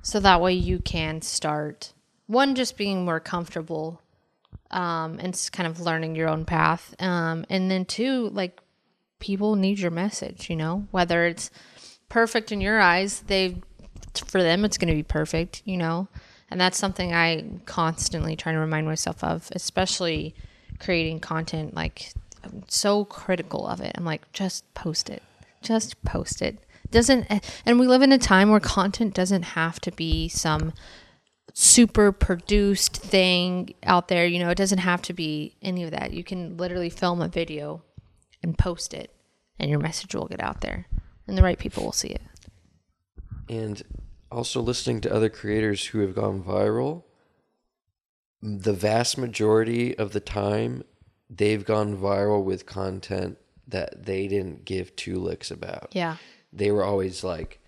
So 0.02 0.20
that 0.20 0.40
way 0.40 0.54
you 0.54 0.78
can 0.78 1.20
start 1.22 1.92
one 2.26 2.54
just 2.54 2.76
being 2.76 3.04
more 3.04 3.20
comfortable 3.20 4.00
um 4.70 5.18
and 5.20 5.48
kind 5.52 5.66
of 5.66 5.80
learning 5.80 6.14
your 6.14 6.28
own 6.28 6.44
path. 6.44 6.94
Um 7.00 7.44
and 7.48 7.70
then 7.70 7.84
two, 7.84 8.28
like 8.30 8.60
people 9.18 9.56
need 9.56 9.78
your 9.78 9.90
message, 9.90 10.48
you 10.48 10.56
know, 10.56 10.86
whether 10.90 11.24
it's 11.24 11.50
perfect 12.08 12.52
in 12.52 12.60
your 12.60 12.80
eyes, 12.80 13.20
they 13.26 13.56
for 14.26 14.42
them 14.42 14.64
it's 14.64 14.78
going 14.78 14.88
to 14.88 14.94
be 14.94 15.02
perfect, 15.02 15.62
you 15.64 15.76
know. 15.76 16.08
And 16.50 16.60
that's 16.60 16.78
something 16.78 17.14
I 17.14 17.44
constantly 17.66 18.34
trying 18.34 18.54
to 18.54 18.60
remind 18.60 18.86
myself 18.86 19.22
of, 19.22 19.50
especially 19.54 20.34
creating 20.78 21.20
content 21.20 21.74
like 21.74 22.12
I'm 22.44 22.62
so 22.68 23.04
critical 23.04 23.66
of 23.66 23.80
it. 23.80 23.92
I'm 23.96 24.04
like 24.04 24.30
just 24.32 24.72
post 24.74 25.10
it. 25.10 25.22
Just 25.62 26.02
post 26.04 26.42
it. 26.42 26.58
Doesn't 26.90 27.26
and 27.66 27.78
we 27.78 27.86
live 27.86 28.02
in 28.02 28.12
a 28.12 28.18
time 28.18 28.50
where 28.50 28.60
content 28.60 29.14
doesn't 29.14 29.42
have 29.42 29.80
to 29.80 29.90
be 29.92 30.28
some 30.28 30.72
super 31.54 32.12
produced 32.12 32.96
thing 32.96 33.74
out 33.82 34.08
there, 34.08 34.26
you 34.26 34.38
know, 34.38 34.50
it 34.50 34.58
doesn't 34.58 34.78
have 34.78 35.02
to 35.02 35.12
be 35.12 35.56
any 35.60 35.82
of 35.82 35.90
that. 35.90 36.12
You 36.12 36.22
can 36.22 36.56
literally 36.56 36.90
film 36.90 37.20
a 37.20 37.28
video 37.28 37.82
and 38.42 38.56
post 38.56 38.94
it 38.94 39.10
and 39.58 39.70
your 39.70 39.80
message 39.80 40.14
will 40.14 40.28
get 40.28 40.42
out 40.42 40.60
there 40.60 40.86
and 41.26 41.36
the 41.36 41.42
right 41.42 41.58
people 41.58 41.84
will 41.84 41.92
see 41.92 42.08
it. 42.08 42.22
and 43.48 43.82
also 44.30 44.60
listening 44.60 45.00
to 45.00 45.12
other 45.12 45.28
creators 45.28 45.86
who 45.86 46.00
have 46.00 46.14
gone 46.14 46.42
viral 46.42 47.02
the 48.42 48.72
vast 48.72 49.18
majority 49.18 49.96
of 49.98 50.12
the 50.12 50.20
time 50.20 50.82
they've 51.30 51.64
gone 51.64 51.96
viral 51.96 52.42
with 52.44 52.66
content 52.66 53.36
that 53.66 54.04
they 54.06 54.26
didn't 54.28 54.64
give 54.64 54.94
two 54.96 55.16
licks 55.18 55.50
about 55.50 55.88
Yeah. 55.92 56.16
they 56.52 56.70
were 56.70 56.84
always 56.84 57.22
like 57.24 57.58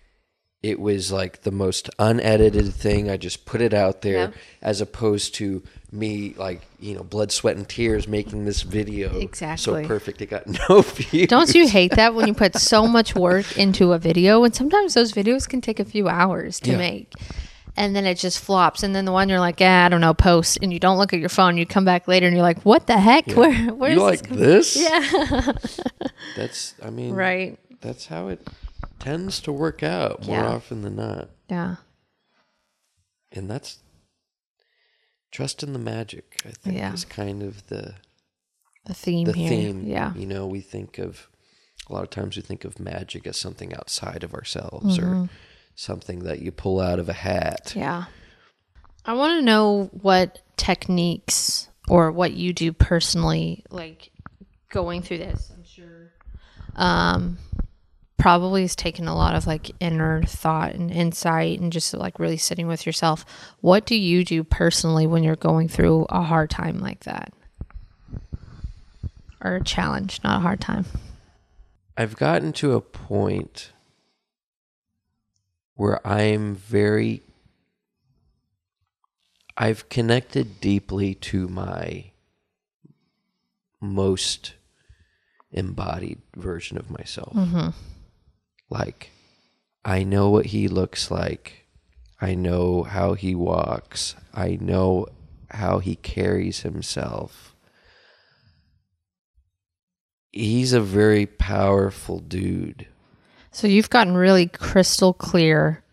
it 0.63 0.79
was 0.79 1.11
like 1.11 1.41
the 1.41 1.49
most 1.51 1.89
unedited 1.97 2.71
thing. 2.71 3.09
I 3.09 3.17
just 3.17 3.45
put 3.45 3.61
it 3.61 3.73
out 3.73 4.03
there 4.03 4.13
Yeah. 4.13 4.29
as 4.61 4.79
opposed 4.79 5.33
to 5.35 5.63
me 5.91 6.35
like, 6.37 6.61
you 6.79 6.93
know, 6.93 7.01
blood, 7.01 7.31
sweat 7.31 7.57
and 7.57 7.67
tears 7.67 8.07
making 8.07 8.45
this 8.45 8.61
video 8.61 9.19
Exactly. 9.19 9.81
so 9.83 9.87
perfect 9.87 10.21
it 10.21 10.27
got 10.27 10.45
no 10.69 10.81
views. 10.83 11.27
Don't 11.29 11.55
you 11.55 11.67
hate 11.67 11.93
that 11.95 12.13
when 12.13 12.27
you 12.27 12.35
put 12.35 12.55
so 12.57 12.85
much 12.87 13.15
work 13.15 13.57
into 13.57 13.91
a 13.93 13.97
video 13.97 14.43
and 14.43 14.53
sometimes 14.55 14.93
those 14.93 15.13
videos 15.13 15.49
can 15.49 15.61
take 15.61 15.79
a 15.79 15.85
few 15.85 16.07
hours 16.07 16.59
to 16.59 16.71
Yeah. 16.71 16.77
make. 16.77 17.13
And 17.77 17.95
then 17.95 18.05
it 18.05 18.15
just 18.15 18.39
flops. 18.39 18.83
And 18.83 18.93
then 18.93 19.05
the 19.05 19.11
one 19.11 19.29
you're 19.29 19.39
like, 19.39 19.59
yeah, 19.59 19.85
I 19.85 19.89
don't 19.89 20.01
know, 20.01 20.13
post. 20.13 20.59
And 20.61 20.73
you 20.73 20.79
don't 20.79 20.97
look 20.97 21.13
at 21.13 21.19
your 21.19 21.29
phone. 21.29 21.57
You 21.57 21.65
come 21.65 21.85
back 21.85 22.07
later 22.07 22.27
and 22.27 22.35
you're 22.35 22.43
like, 22.43 22.61
what 22.63 22.85
the 22.87 22.97
heck? 22.97 23.27
Where, 23.31 23.53
where 23.73 23.91
you 23.91 24.01
like 24.01 24.27
this? 24.27 24.73
this? 24.73 24.89
Yeah. 24.89 25.51
That's 26.35 26.75
I 26.83 26.89
mean 26.89 27.13
right. 27.15 27.57
that's 27.81 28.07
how 28.07 28.27
it 28.27 28.47
tends 28.99 29.39
to 29.41 29.51
work 29.51 29.83
out 29.83 30.25
more 30.27 30.37
Yeah. 30.37 30.47
often 30.47 30.81
than 30.81 30.95
not. 30.97 31.29
Yeah. 31.49 31.75
And 33.31 33.49
that's 33.49 33.79
trust 35.31 35.63
in 35.63 35.73
the 35.73 35.79
magic, 35.79 36.41
I 36.45 36.51
think 36.51 36.77
Yeah. 36.77 36.93
is 36.93 37.05
kind 37.05 37.41
of 37.41 37.67
the 37.67 37.95
The 38.85 38.93
theme 38.93 39.27
the 39.27 39.33
here. 39.33 39.49
theme. 39.49 39.85
Yeah. 39.87 40.13
You 40.13 40.25
know, 40.25 40.45
we 40.45 40.61
think 40.61 40.97
of 40.99 41.27
a 41.89 41.93
lot 41.93 42.03
of 42.03 42.09
times 42.09 42.35
we 42.35 42.41
think 42.41 42.63
of 42.65 42.79
magic 42.79 43.25
as 43.27 43.37
something 43.37 43.73
outside 43.73 44.23
of 44.23 44.33
ourselves 44.33 44.97
or 44.97 45.03
mm-hmm. 45.05 45.25
Something 45.81 46.19
that 46.19 46.41
you 46.41 46.51
pull 46.51 46.79
out 46.79 46.99
of 46.99 47.09
a 47.09 47.13
hat. 47.13 47.73
Yeah. 47.75 48.05
I 49.03 49.13
want 49.13 49.39
to 49.39 49.45
know 49.45 49.89
what 50.01 50.39
techniques 50.57 51.67
or 51.89 52.11
what 52.11 52.33
you 52.33 52.53
do 52.53 52.71
personally, 52.71 53.65
like 53.71 54.11
going 54.69 55.01
through 55.01 55.17
this. 55.17 55.51
I'm 55.53 55.63
sure 55.63 56.11
um, 56.75 57.37
probably 58.17 58.61
has 58.61 58.75
taken 58.75 59.07
a 59.07 59.15
lot 59.15 59.35
of 59.35 59.47
like 59.47 59.71
inner 59.79 60.21
thought 60.23 60.73
and 60.73 60.91
insight 60.91 61.59
and 61.59 61.73
just 61.73 61.93
like 61.93 62.19
really 62.19 62.37
sitting 62.37 62.67
with 62.67 62.85
yourself. 62.85 63.25
What 63.61 63.85
do 63.85 63.95
you 63.95 64.23
do 64.23 64.43
personally 64.43 65.07
when 65.07 65.23
you're 65.23 65.35
going 65.35 65.67
through 65.67 66.05
a 66.09 66.21
hard 66.21 66.51
time 66.51 66.79
like 66.79 67.01
that? 67.05 67.33
Or 69.43 69.55
a 69.55 69.63
challenge, 69.63 70.21
not 70.23 70.37
a 70.37 70.41
hard 70.41 70.61
time. 70.61 70.85
I've 71.97 72.15
gotten 72.15 72.53
to 72.53 72.73
a 72.73 72.81
point 72.81 73.71
where 75.75 76.05
I'm 76.05 76.55
very 76.55 77.23
I've 79.57 79.89
connected 79.89 80.59
deeply 80.61 81.13
to 81.15 81.47
my 81.47 82.11
most 83.79 84.53
embodied 85.51 86.21
version 86.35 86.77
of 86.77 86.89
myself. 86.89 87.33
Mm-hmm. 87.33 87.69
Like 88.69 89.11
I 89.83 90.03
know 90.03 90.29
what 90.29 90.47
he 90.47 90.67
looks 90.67 91.11
like. 91.11 91.65
I 92.19 92.35
know 92.35 92.83
how 92.83 93.13
he 93.13 93.33
walks. 93.33 94.15
I 94.33 94.57
know 94.61 95.07
how 95.49 95.79
he 95.79 95.95
carries 95.95 96.61
himself. 96.61 97.55
He's 100.31 100.71
a 100.71 100.81
very 100.81 101.25
powerful 101.25 102.19
dude. 102.19 102.87
So 103.51 103.67
you've 103.67 103.89
gotten 103.89 104.15
really 104.15 104.47
crystal 104.47 105.13
clear 105.13 105.83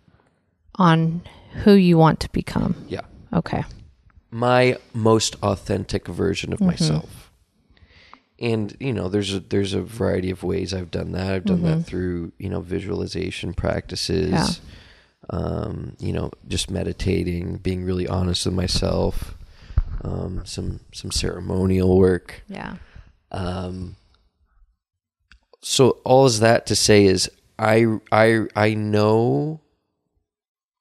on 0.76 1.22
who 1.64 1.72
you 1.72 1.98
want 1.98 2.20
to 2.20 2.30
become. 2.30 2.74
Yeah. 2.88 3.00
Okay. 3.32 3.64
my 4.30 4.76
most 4.94 5.36
authentic 5.42 6.06
version 6.06 6.52
of 6.52 6.60
myself. 6.60 7.30
And 8.38 8.76
you 8.78 8.92
know, 8.92 9.08
there's 9.08 9.34
a 9.34 9.40
there's 9.40 9.74
a 9.74 9.82
variety 9.82 10.30
of 10.30 10.42
ways 10.44 10.72
I've 10.72 10.90
done 10.90 11.12
that. 11.12 11.32
I've 11.34 11.44
done 11.44 11.62
that 11.64 11.84
through 11.84 12.32
you 12.38 12.48
know 12.48 12.60
visualization 12.60 13.52
practices, 13.52 14.30
Yeah. 14.30 14.46
um, 15.30 15.96
you 15.98 16.12
know, 16.12 16.30
just 16.46 16.70
meditating, 16.70 17.56
being 17.56 17.84
really 17.84 18.06
honest 18.06 18.46
with 18.46 18.54
myself, 18.54 19.34
um, 20.04 20.42
some 20.46 20.80
some 20.92 21.10
ceremonial 21.10 21.98
work. 21.98 22.42
Yeah. 22.48 22.76
Um, 23.32 23.96
so 25.60 25.98
all 26.04 26.26
is 26.26 26.38
that 26.40 26.64
to 26.66 26.76
say 26.76 27.04
is 27.06 27.28
I 27.58 27.98
I 28.12 28.46
I 28.54 28.74
know 28.74 29.60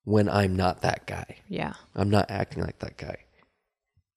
when 0.03 0.29
I'm 0.29 0.55
not 0.55 0.81
that 0.81 1.05
guy. 1.05 1.37
Yeah. 1.49 1.73
I'm 1.95 2.09
not 2.09 2.29
acting 2.31 2.63
like 2.63 2.79
that 2.79 2.97
guy. 2.97 3.17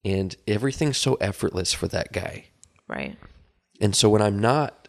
And 0.04 0.36
everything's 0.46 0.98
so 0.98 1.14
effortless 1.14 1.72
for 1.72 1.88
that 1.88 2.12
guy. 2.12 2.46
Right. 2.88 3.16
And 3.80 3.94
so 3.96 4.08
when 4.08 4.22
I'm 4.22 4.38
not 4.38 4.88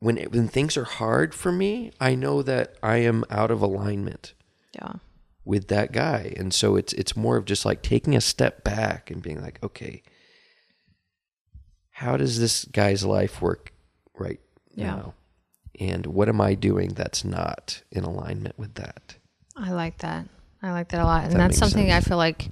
when 0.00 0.16
when 0.30 0.48
things 0.48 0.76
are 0.76 0.84
hard 0.84 1.34
for 1.34 1.50
me, 1.52 1.92
I 2.00 2.14
know 2.14 2.42
that 2.42 2.76
I 2.82 2.96
am 2.98 3.24
out 3.30 3.50
of 3.50 3.62
alignment 3.62 4.34
Yeah. 4.74 4.94
with 5.44 5.68
that 5.68 5.92
guy. 5.92 6.32
And 6.36 6.52
so 6.54 6.76
it's 6.76 6.92
it's 6.92 7.16
more 7.16 7.36
of 7.36 7.44
just 7.44 7.64
like 7.64 7.82
taking 7.82 8.14
a 8.14 8.20
step 8.20 8.62
back 8.64 9.10
and 9.10 9.22
being 9.22 9.40
like, 9.40 9.58
okay, 9.62 10.02
how 11.90 12.16
does 12.16 12.38
this 12.38 12.64
guy's 12.66 13.04
life 13.04 13.40
work 13.42 13.72
right 14.18 14.40
Yeah. 14.74 14.86
now? 14.96 15.14
And 15.80 16.06
what 16.06 16.28
am 16.28 16.40
I 16.40 16.54
doing 16.54 16.90
that's 16.90 17.24
not 17.24 17.82
in 17.90 18.04
alignment 18.04 18.58
with 18.58 18.74
that? 18.74 19.16
I 19.56 19.72
like 19.72 19.98
that. 19.98 20.28
I 20.62 20.72
like 20.72 20.88
that 20.90 21.00
a 21.00 21.04
lot. 21.04 21.24
And 21.24 21.32
That 21.32 21.38
that's 21.38 21.58
something 21.58 21.88
sense. 21.88 22.06
I 22.06 22.08
feel 22.08 22.16
like 22.16 22.48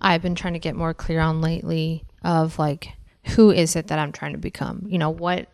I've 0.00 0.22
been 0.22 0.34
trying 0.34 0.52
to 0.54 0.58
get 0.58 0.76
more 0.76 0.94
clear 0.94 1.20
on 1.20 1.40
lately 1.40 2.04
of 2.22 2.58
like 2.58 2.90
who 3.34 3.50
is 3.50 3.76
it 3.76 3.88
that 3.88 3.98
I'm 3.98 4.12
trying 4.12 4.32
to 4.32 4.38
become? 4.38 4.86
You 4.88 4.98
know, 4.98 5.10
what 5.10 5.48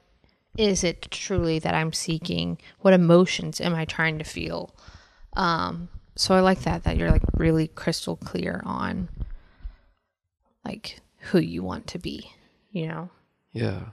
is 0.56 0.84
it 0.84 1.10
truly 1.10 1.58
that 1.58 1.74
I'm 1.74 1.92
seeking? 1.92 2.58
What 2.80 2.94
emotions 2.94 3.60
am 3.60 3.74
I 3.74 3.84
trying 3.84 4.18
to 4.18 4.24
feel? 4.24 4.74
Um 5.32 5.88
so 6.16 6.34
I 6.34 6.40
like 6.40 6.60
that 6.62 6.84
that 6.84 6.96
you're 6.96 7.10
like 7.10 7.24
really 7.36 7.68
crystal 7.68 8.16
clear 8.16 8.62
on 8.64 9.08
like 10.64 11.00
who 11.18 11.38
you 11.38 11.62
want 11.62 11.86
to 11.88 11.98
be, 11.98 12.32
you 12.70 12.88
know. 12.88 13.10
Yeah. 13.52 13.86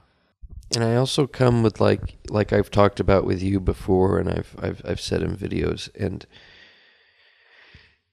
And 0.74 0.82
I 0.84 0.96
also 0.96 1.26
come 1.26 1.62
with 1.62 1.80
like 1.80 2.16
like 2.28 2.52
I've 2.52 2.70
talked 2.70 3.00
about 3.00 3.24
with 3.24 3.42
you 3.42 3.60
before 3.60 4.18
and 4.18 4.28
I've 4.28 4.56
I've 4.60 4.82
I've 4.84 5.00
said 5.00 5.22
in 5.22 5.36
videos 5.36 5.88
and 5.94 6.26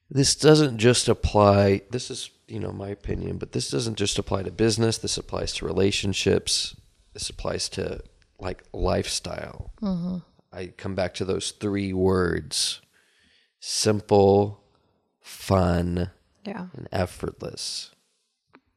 this 0.10 0.36
doesn't 0.36 0.78
just 0.78 1.08
apply 1.08 1.82
this 1.90 2.12
is, 2.12 2.30
you 2.48 2.60
know, 2.60 2.72
my 2.72 2.90
opinion, 2.90 3.38
but 3.38 3.54
this 3.54 3.70
doesn't 3.70 3.96
just 3.96 4.20
apply 4.20 4.44
to 4.44 4.52
business, 4.52 4.98
this 4.98 5.18
applies 5.18 5.54
to 5.54 5.66
relationships, 5.66 6.76
this 7.14 7.30
applies 7.30 7.70
to 7.70 8.02
like 8.40 8.64
lifestyle. 8.74 9.72
Mm-hmm. 9.82 10.18
I 10.52 10.68
come 10.68 10.96
back 10.96 11.14
to 11.16 11.26
those 11.26 11.52
three 11.52 11.94
words. 11.94 12.82
Simple, 13.62 14.64
fun, 15.22 16.10
Yeah. 16.46 16.68
and 16.76 16.90
effortless. 16.92 17.92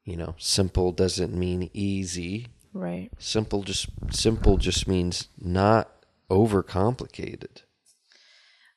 You 0.05 0.17
know, 0.19 0.35
simple 0.39 0.93
doesn't 0.93 1.35
mean 1.35 1.71
easy. 1.73 2.49
Right. 2.75 3.11
Simple 3.19 3.63
just 3.63 3.89
simple 4.11 4.59
just 4.59 4.89
means 4.89 5.29
not 5.41 5.91
overcomplicated. 6.29 7.63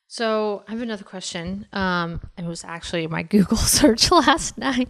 So 0.08 0.64
I 0.68 0.72
have 0.72 0.82
another 0.82 1.04
question. 1.04 1.66
Um, 1.74 2.22
it 2.38 2.46
was 2.46 2.64
actually 2.64 3.08
my 3.08 3.24
Google 3.24 3.58
search 3.58 4.12
last 4.12 4.58
night, 4.58 4.90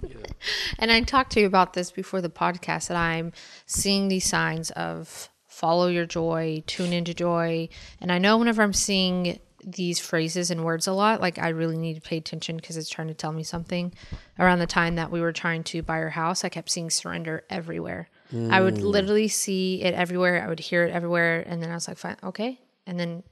and 0.78 0.92
I 0.92 1.02
talked 1.02 1.32
to 1.32 1.40
you 1.40 1.48
about 1.48 1.74
this 1.74 1.90
before 1.90 2.22
the 2.22 2.30
podcast. 2.30 2.90
That 2.90 2.98
I'm 2.98 3.32
seeing 3.66 4.10
these 4.10 4.26
signs 4.26 4.72
of 4.72 5.30
follow 5.48 5.88
your 5.88 6.06
joy, 6.06 6.64
tune 6.68 6.94
into 6.94 7.14
joy, 7.14 7.70
and 8.02 8.12
I 8.12 8.20
know 8.20 8.38
whenever 8.38 8.62
I'm 8.62 8.74
seeing 8.74 9.40
these 9.64 10.00
phrases 10.00 10.52
and 10.52 10.64
words 10.64 10.86
a 10.86 10.94
lot, 10.94 11.20
like 11.22 11.40
I 11.40 11.50
really 11.50 11.78
need 11.78 11.96
to 11.96 12.02
pay 12.02 12.18
attention 12.18 12.58
because 12.58 12.78
it's 12.78 12.90
trying 12.90 13.08
to 13.08 13.14
tell 13.14 13.34
me 13.34 13.44
something. 13.44 13.94
Around 14.38 14.60
the 14.60 14.68
time 14.68 14.96
that 14.96 15.12
we 15.12 15.20
were 15.20 15.34
trying 15.34 15.64
to 15.66 15.82
buy 15.82 15.98
our 15.98 16.10
house, 16.10 16.44
I 16.44 16.50
kept 16.50 16.70
seeing 16.70 16.90
surrender 16.90 17.44
everywhere. 17.50 18.10
I 18.52 18.62
would 18.62 18.76
mm. 18.76 18.84
literally 18.84 19.28
see 19.28 19.82
it 19.82 19.94
everywhere. 19.94 20.44
I 20.44 20.50
would 20.50 20.60
hear 20.60 20.84
it 20.84 20.92
everywhere, 20.92 21.44
and 21.48 21.62
then 21.62 21.72
I 21.72 21.76
was 21.76 21.88
like, 21.88 21.98
"Fine, 21.98 22.18
okay." 22.24 22.60
And 22.86 23.00
then 23.00 23.24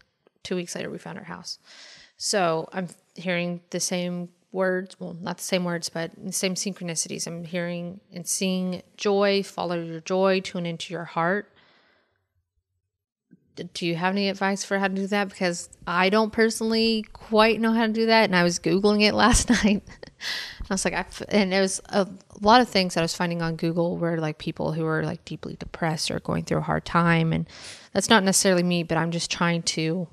two 0.45 0.55
weeks 0.55 0.75
later 0.75 0.89
we 0.89 0.97
found 0.97 1.17
our 1.17 1.25
house. 1.25 1.59
So 2.15 2.69
i'm 2.71 2.87
hearing 3.15 3.61
the 3.71 3.79
same 3.79 4.29
words 4.51 4.97
well 4.99 5.15
not 5.21 5.37
the 5.37 5.43
same 5.43 5.65
words 5.65 5.89
but 5.89 6.11
the 6.15 6.31
same 6.31 6.55
synchronicities. 6.55 7.27
I'm 7.27 7.43
hearing 7.43 7.99
and 8.13 8.25
seeing 8.25 8.83
joy 8.95 9.43
follow 9.43 9.81
your 9.81 9.99
joy 9.99 10.39
tune 10.39 10.65
into 10.65 10.93
your 10.93 11.03
heart. 11.03 11.51
Do 13.73 13.85
you 13.85 13.95
have 13.95 14.13
any 14.13 14.27
advice 14.27 14.65
for 14.65 14.79
how 14.79 14.89
to 14.89 14.93
do 14.93 15.07
that? 15.07 15.29
Because 15.29 15.69
i 15.85 16.09
don't 16.09 16.31
personally 16.31 17.03
quite 17.11 17.59
know 17.59 17.73
how 17.73 17.87
to 17.87 17.93
do 17.93 18.05
that. 18.05 18.25
And 18.25 18.35
i 18.35 18.43
was 18.43 18.59
googling 18.59 19.01
it 19.01 19.13
last 19.25 19.49
night 19.49 19.83
i 20.70 20.74
was 20.74 20.84
like 20.86 20.93
I 20.93 20.99
f- 20.99 21.22
and 21.30 21.53
it 21.53 21.59
was 21.61 21.80
a 21.89 22.07
lot 22.41 22.61
of 22.61 22.70
things 22.70 22.93
that 22.93 23.01
i 23.01 23.03
was 23.03 23.16
finding 23.16 23.41
on 23.41 23.55
google 23.55 23.97
were 23.97 24.18
like 24.18 24.38
people 24.38 24.72
who 24.74 24.86
are 24.86 25.03
like 25.03 25.24
deeply 25.26 25.55
depressed 25.59 26.09
or 26.11 26.20
going 26.20 26.43
through 26.43 26.57
a 26.59 26.61
hard 26.61 26.86
time 26.86 27.32
and 27.34 27.47
that's 27.93 28.09
not 28.09 28.24
necessarily 28.24 28.63
me 28.63 28.84
but 28.84 28.97
i'm 28.97 29.11
just 29.11 29.30
trying 29.32 29.61
to 29.63 30.07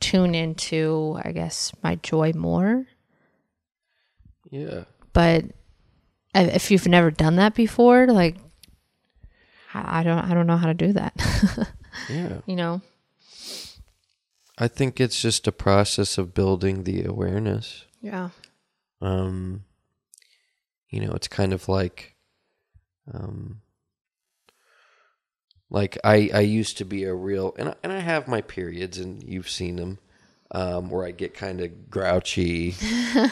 tune 0.00 0.34
into 0.34 1.18
i 1.24 1.32
guess 1.32 1.72
my 1.82 1.96
joy 1.96 2.32
more 2.34 2.86
Yeah. 4.50 4.84
but 5.12 5.44
if 6.34 6.70
you've 6.70 6.86
never 6.86 7.10
done 7.10 7.36
that 7.36 7.54
before 7.54 8.06
like 8.06 8.36
i 9.74 10.00
I 10.00 10.02
don't 10.02 10.18
i 10.18 10.32
don't 10.34 10.46
know 10.46 10.56
how 10.56 10.66
to 10.68 10.74
do 10.74 10.92
that 10.94 11.14
Yeah. 12.08 12.38
you 12.46 12.56
know 12.56 12.80
I 14.60 14.66
think 14.66 14.98
it's 15.00 15.22
just 15.22 15.46
a 15.46 15.52
process 15.52 16.18
of 16.18 16.34
building 16.34 16.82
the 16.82 17.04
awareness. 17.04 17.84
Yeah. 18.02 18.30
Um, 19.00 19.64
you 20.90 21.00
know, 21.00 21.12
it's 21.12 21.28
kind 21.28 21.52
of 21.52 21.68
like, 21.68 22.16
um, 23.12 23.60
like 25.70 25.98
I 26.04 26.30
I 26.32 26.40
used 26.40 26.78
to 26.78 26.84
be 26.84 27.04
a 27.04 27.14
real 27.14 27.54
and 27.58 27.70
I, 27.70 27.74
and 27.82 27.92
I 27.92 28.00
have 28.00 28.26
my 28.28 28.40
periods 28.40 28.98
and 28.98 29.22
you've 29.22 29.50
seen 29.50 29.76
them. 29.76 29.98
Um, 30.50 30.88
where 30.88 31.04
I 31.04 31.10
get 31.10 31.34
kind 31.34 31.60
of 31.60 31.90
grouchy, 31.90 32.74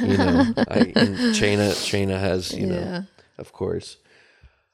you 0.02 0.18
know. 0.18 0.52
I, 0.68 0.92
and 0.94 1.18
Shayna, 1.18 1.70
Shayna 1.72 2.20
has, 2.20 2.52
you 2.52 2.66
Yeah. 2.66 2.74
know, 2.74 3.04
of 3.38 3.52
course. 3.54 3.96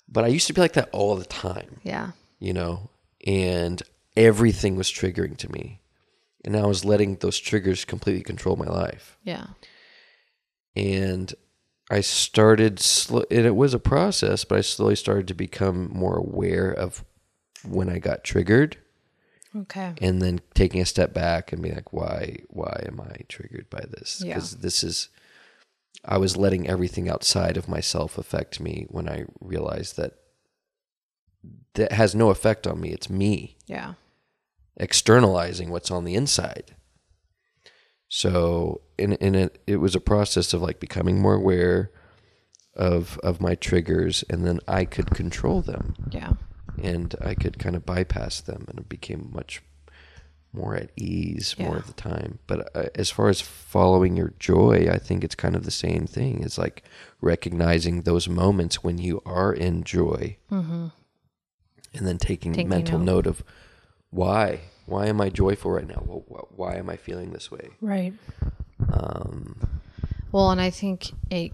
But 0.09 0.25
I 0.25 0.27
used 0.27 0.49
to 0.49 0.53
be 0.53 0.61
like 0.61 0.73
that 0.73 0.89
all 0.91 1.15
the 1.15 1.25
time 1.25 1.79
Yeah. 1.85 2.11
you 2.41 2.53
know, 2.53 2.91
and 3.25 3.81
everything 4.17 4.75
was 4.75 4.91
triggering 4.91 5.37
to 5.37 5.53
me. 5.53 5.83
And 6.45 6.57
I 6.57 6.67
was 6.67 6.85
letting 6.85 7.15
those 7.19 7.39
triggers 7.39 7.85
completely 7.85 8.25
control 8.25 8.57
my 8.57 8.67
life. 8.67 9.17
Yeah. 9.23 9.47
And 10.77 11.35
I 11.91 12.01
started, 12.01 12.81
sl- 12.81 13.23
and 13.31 13.45
it 13.47 13.57
was 13.57 13.75
a 13.75 13.79
process, 13.79 14.45
but 14.45 14.59
I 14.59 14.63
slowly 14.63 14.97
started 14.97 15.29
to 15.29 15.35
become 15.35 15.91
more 15.93 16.17
aware 16.17 16.71
of 16.71 17.05
when 17.65 17.89
I 17.91 17.99
got 17.99 18.25
triggered 18.25 18.79
Okay. 19.55 19.93
and 20.01 20.23
then 20.23 20.41
taking 20.55 20.81
a 20.81 20.87
step 20.87 21.13
back 21.13 21.53
and 21.53 21.63
be 21.63 21.71
like, 21.71 21.93
why, 21.93 22.39
why 22.49 22.85
am 22.87 23.01
I 23.01 23.17
triggered 23.29 23.69
by 23.69 23.85
this? 23.91 24.23
Yeah. 24.25 24.35
Because 24.35 24.57
this 24.59 24.83
is, 24.83 25.09
I 26.05 26.17
was 26.17 26.37
letting 26.39 26.67
everything 26.67 27.09
outside 27.11 27.57
of 27.59 27.69
myself 27.69 28.17
affect 28.17 28.59
me 28.61 28.87
when 28.89 29.09
I 29.09 29.27
realized 29.41 29.97
that 29.99 30.15
that 31.75 31.93
has 31.93 32.15
no 32.15 32.31
effect 32.31 32.67
on 32.67 32.81
me. 32.81 32.91
It's 32.91 33.11
me. 33.11 33.57
Yeah. 33.67 33.95
externalizing 34.79 35.69
what's 35.71 35.91
on 35.91 36.05
the 36.05 36.15
inside. 36.15 36.75
So, 38.09 38.81
in 39.03 39.13
in 39.15 39.35
it, 39.35 39.63
it 39.67 39.77
was 39.77 39.95
a 39.95 40.01
process 40.01 40.55
of 40.55 40.63
like 40.63 40.79
becoming 40.81 41.21
more 41.21 41.35
aware 41.35 41.91
of 42.75 43.19
of 43.23 43.41
my 43.41 43.55
triggers, 43.55 44.25
and 44.31 44.47
then 44.47 44.61
I 44.67 44.85
could 44.85 45.11
control 45.11 45.61
them, 45.63 45.95
Yeah. 46.11 46.33
and 46.83 47.15
I 47.21 47.35
could 47.35 47.59
kind 47.59 47.77
of 47.77 47.85
bypass 47.85 48.41
them, 48.41 48.65
and 48.69 48.79
it 48.79 48.89
became 48.89 49.31
much 49.33 49.63
more 50.55 50.75
at 50.77 50.91
ease 50.97 51.55
more 51.59 51.77
of 51.79 51.87
the 51.87 51.93
time. 51.95 52.39
But 52.47 52.59
uh, 52.77 52.85
as 52.95 53.11
far 53.11 53.29
as 53.31 53.41
following 53.41 54.17
your 54.17 54.35
joy, 54.39 54.87
I 54.91 54.99
think 54.99 55.25
it's 55.25 55.35
kind 55.35 55.57
of 55.57 55.65
the 55.65 55.71
same 55.71 56.07
thing. 56.07 56.43
It's 56.43 56.59
like 56.59 56.83
recognizing 57.23 58.03
those 58.03 58.29
moments 58.29 58.85
when 58.85 58.99
you 58.99 59.23
are 59.27 59.53
in 59.53 59.83
joy, 59.85 60.37
Mm-hmm. 60.51 60.87
and 61.95 62.07
then 62.07 62.19
taking, 62.19 62.53
Taking 62.53 62.69
mental 62.69 62.99
note. 62.99 63.05
note 63.15 63.27
of 63.27 63.43
why 64.11 64.61
why 64.85 65.07
am 65.07 65.21
i 65.23 65.31
joyful 65.31 65.71
right 65.71 65.87
now 65.89 66.03
wh- 66.07 66.59
why 66.59 66.75
am 66.77 66.91
i 66.91 66.97
feeling 66.97 67.31
this 67.33 67.51
way 67.51 67.69
Right. 67.81 68.13
Um 68.93 69.57
Well, 70.33 70.51
and 70.51 70.61
I 70.61 70.71
think 70.71 71.13
it, 71.31 71.53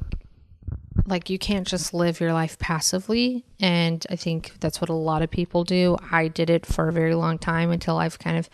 like, 1.05 1.29
you 1.29 1.39
can't 1.39 1.66
just 1.66 1.93
live 1.93 2.20
your 2.20 2.33
life 2.33 2.59
passively. 2.61 3.45
And 3.61 4.07
I 4.09 4.14
think 4.14 4.53
that's 4.61 4.81
what 4.81 4.89
a 4.89 4.95
lot 4.95 5.22
of 5.22 5.31
people 5.31 5.64
do. 5.64 5.97
I 6.12 6.29
did 6.29 6.49
it 6.49 6.64
for 6.64 6.89
a 6.89 6.93
very 6.93 7.14
long 7.14 7.39
time 7.39 7.72
until 7.72 7.97
I've 7.97 8.20
kind 8.20 8.37
of, 8.37 8.49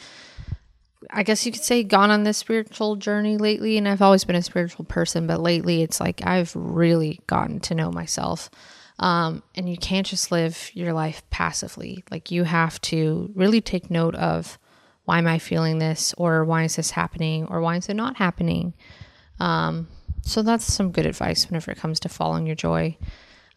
I 1.11 1.23
guess 1.25 1.45
you 1.45 1.53
could 1.53 1.63
say, 1.63 1.83
gone 1.83 2.11
on 2.11 2.25
this 2.25 2.39
spiritual 2.39 2.97
journey 2.97 3.37
lately. 3.37 3.77
And 3.77 3.87
I've 3.87 4.01
always 4.01 4.25
been 4.25 4.37
a 4.37 4.43
spiritual 4.43 4.87
person, 4.87 5.27
but 5.27 5.41
lately 5.41 5.83
it's 5.83 6.01
like 6.01 6.27
I've 6.27 6.57
really 6.57 7.21
gotten 7.27 7.61
to 7.61 7.75
know 7.75 7.91
myself. 7.91 8.49
Um, 8.99 9.43
and 9.57 9.69
you 9.69 9.77
can't 9.77 10.07
just 10.07 10.33
live 10.33 10.71
your 10.73 10.93
life 10.95 11.23
passively. 11.29 12.03
Like, 12.11 12.31
you 12.31 12.45
have 12.45 12.81
to 12.83 13.31
really 13.35 13.61
take 13.61 13.91
note 13.91 14.15
of 14.15 14.59
why 15.05 15.19
am 15.19 15.27
I 15.27 15.39
feeling 15.39 15.79
this, 15.79 16.15
or 16.17 16.45
why 16.45 16.65
is 16.65 16.77
this 16.77 16.93
happening, 16.93 17.47
or 17.47 17.61
why 17.61 17.77
is 17.77 17.89
it 17.89 17.95
not 17.95 18.17
happening. 18.17 18.75
Um, 19.39 19.89
so 20.23 20.43
that's 20.43 20.65
some 20.65 20.93
good 20.93 21.07
advice 21.07 21.49
whenever 21.49 21.71
it 21.71 21.79
comes 21.79 22.01
to 22.01 22.09
following 22.09 22.47
your 22.47 22.57
joy. 22.57 22.97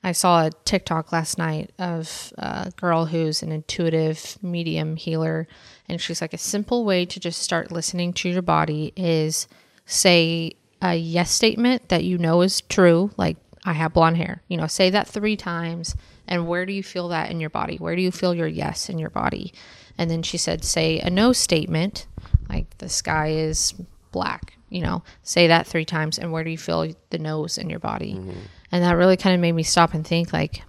I 0.04 0.12
saw 0.12 0.45
a 0.45 0.52
TikTok 0.66 1.12
last 1.12 1.38
night 1.38 1.72
of 1.80 2.32
a 2.38 2.72
girl 2.76 3.06
who's 3.06 3.41
an 3.41 3.52
intuitive 3.52 4.38
medium 4.41 4.95
healer, 4.95 5.48
and 5.89 6.00
she's 6.00 6.22
like, 6.22 6.34
a 6.34 6.38
simple 6.38 6.86
way 6.86 7.06
to 7.06 7.20
just 7.20 7.41
start 7.41 7.72
listening 7.72 8.14
to 8.14 8.30
your 8.30 8.41
body 8.41 8.93
is 8.95 9.48
say 9.86 10.54
a 10.82 10.95
yes 10.95 11.32
statement 11.32 11.89
that 11.89 12.04
you 12.04 12.18
know 12.18 12.41
is 12.41 12.62
true, 12.62 13.12
like, 13.18 13.38
I 13.66 13.74
have 13.74 13.93
blonde 13.93 14.18
hair. 14.18 14.43
You 14.48 14.58
know, 14.58 14.68
say 14.68 14.89
that 14.91 15.08
three 15.08 15.36
times, 15.36 15.95
and 16.28 16.48
where 16.48 16.66
do 16.66 16.74
you 16.74 16.84
feel 16.84 17.08
that 17.10 17.32
in 17.32 17.39
your 17.39 17.50
body? 17.50 17.78
Where 17.78 17.95
do 17.95 18.02
you 18.02 18.12
feel 18.12 18.34
your 18.34 18.48
yes 18.48 18.89
in 18.89 19.00
your 19.00 19.10
body? 19.10 19.54
And 19.98 20.10
then 20.12 20.24
she 20.24 20.38
said, 20.38 20.64
say 20.64 21.00
a 21.00 21.10
no 21.10 21.34
statement, 21.34 22.08
like, 22.50 22.78
the 22.78 22.89
sky 22.89 23.30
is 23.30 23.74
black 24.12 24.58
you 24.70 24.82
know 24.82 25.04
say 25.24 25.48
that 25.48 25.68
three 25.68 25.86
times 25.86 26.18
and 26.18 26.32
where 26.32 26.43
do 26.43 26.50
you 26.50 26.58
feel 26.58 26.91
the 27.10 27.20
nose 27.20 27.58
in 27.58 27.70
your 27.70 27.80
body? 27.80 28.14
Mm-hmm. 28.14 28.39
And 28.72 28.84
that 28.84 28.98
really 28.98 29.18
kind 29.18 29.34
of 29.34 29.41
made 29.41 29.54
me 29.54 29.64
stop 29.64 29.93
and 29.93 30.06
think 30.06 30.34
like 30.34 30.64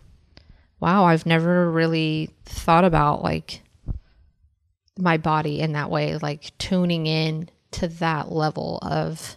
wow 0.81 1.05
i've 1.05 1.27
never 1.27 1.71
really 1.71 2.31
thought 2.45 2.85
about 2.85 3.23
like 3.23 3.63
my 4.97 5.17
body 5.17 5.61
in 5.61 5.73
that 5.73 5.91
way 5.91 6.17
like 6.19 6.57
tuning 6.59 7.07
in 7.07 7.49
to 7.71 7.89
that 7.89 8.31
level 8.31 8.79
of 8.83 9.37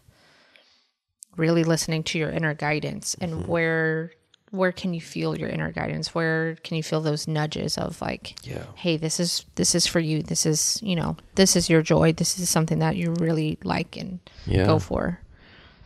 really 1.38 1.64
listening 1.64 2.04
to 2.04 2.20
your 2.20 2.30
inner 2.30 2.54
guidance 2.54 3.16
and 3.20 3.34
mm-hmm. 3.34 3.52
where 3.52 4.12
where 4.52 4.74
can 4.74 4.93
you 4.93 5.02
feel 5.02 5.38
your 5.38 5.49
inner 5.49 5.72
guidance? 5.72 6.14
Where 6.14 6.56
can 6.56 6.76
you 6.76 6.84
feel 6.84 7.02
those 7.02 7.28
nudges 7.28 7.78
of 7.78 8.02
like 8.02 8.36
yeah. 8.43 8.66
hey 8.76 8.97
this 8.97 9.20
is 9.20 9.45
this 9.56 9.74
is 9.74 9.88
for 9.88 9.99
you. 9.99 10.22
This 10.22 10.45
is 10.45 10.80
you 10.84 10.95
know 10.95 11.18
this 11.36 11.56
is 11.56 11.70
your 11.70 11.82
joy. 11.82 12.12
This 12.12 12.38
is 12.38 12.49
something 12.49 12.80
that 12.80 12.97
you 12.97 13.14
really 13.14 13.58
like 13.64 13.97
and 13.97 14.20
yeah. 14.45 14.66
go 14.66 14.78
for. 14.78 15.20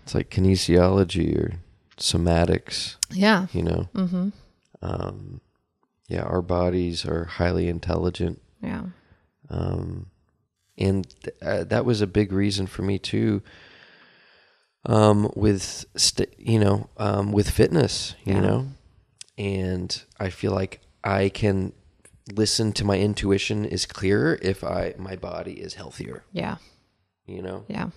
It's 0.04 0.16
like 0.16 0.30
kinesiology 0.30 1.38
or 1.38 1.54
somatics 1.98 2.98
yeah. 3.12 3.48
you 3.54 3.64
know? 3.64 3.90
Mm-hmm. 3.94 4.30
Um 4.82 5.42
yeah 6.08 6.24
our 6.24 6.42
bodies 6.42 7.06
are 7.06 7.26
highly 7.26 7.68
intelligent. 7.68 8.42
Yeah. 8.62 8.86
Um 9.50 10.08
and 10.78 11.08
th- 11.24 11.36
uh, 11.42 11.64
that 11.66 11.86
was 11.86 12.02
a 12.02 12.08
big 12.08 12.34
reason 12.34 12.68
for 12.68 12.82
me 12.82 13.00
too 13.00 13.42
um 14.88 15.32
with 15.36 15.86
st- 15.96 16.34
you 16.38 16.60
know 16.60 16.90
um 16.98 17.32
with 17.32 17.50
fitness 17.50 18.16
you 18.24 18.34
Yeah. 18.34 18.42
know? 18.42 18.68
And 19.38 20.04
i 20.20 20.30
feel 20.30 20.52
like 20.52 20.80
i 21.04 21.30
can 21.30 21.74
listen 22.34 22.72
to 22.74 22.84
my 22.86 22.98
intuition 22.98 23.66
is 23.66 23.86
clearer 23.86 24.38
if 24.42 24.64
i 24.64 24.94
my 24.98 25.16
body 25.16 25.54
is 25.54 25.76
healthier. 25.76 26.24
Yeah. 26.32 26.58
You 27.28 27.42
know? 27.42 27.66
Yeah. 27.68 27.90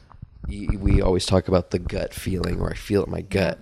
We 0.49 1.03
always 1.03 1.27
talk 1.27 1.49
about 1.49 1.71
the 1.71 1.79
gut 1.79 2.15
feeling 2.15 2.61
or 2.61 2.71
i 2.71 2.75
feel 2.75 3.03
it 3.03 3.07
in 3.07 3.13
my 3.13 3.21
gut. 3.23 3.59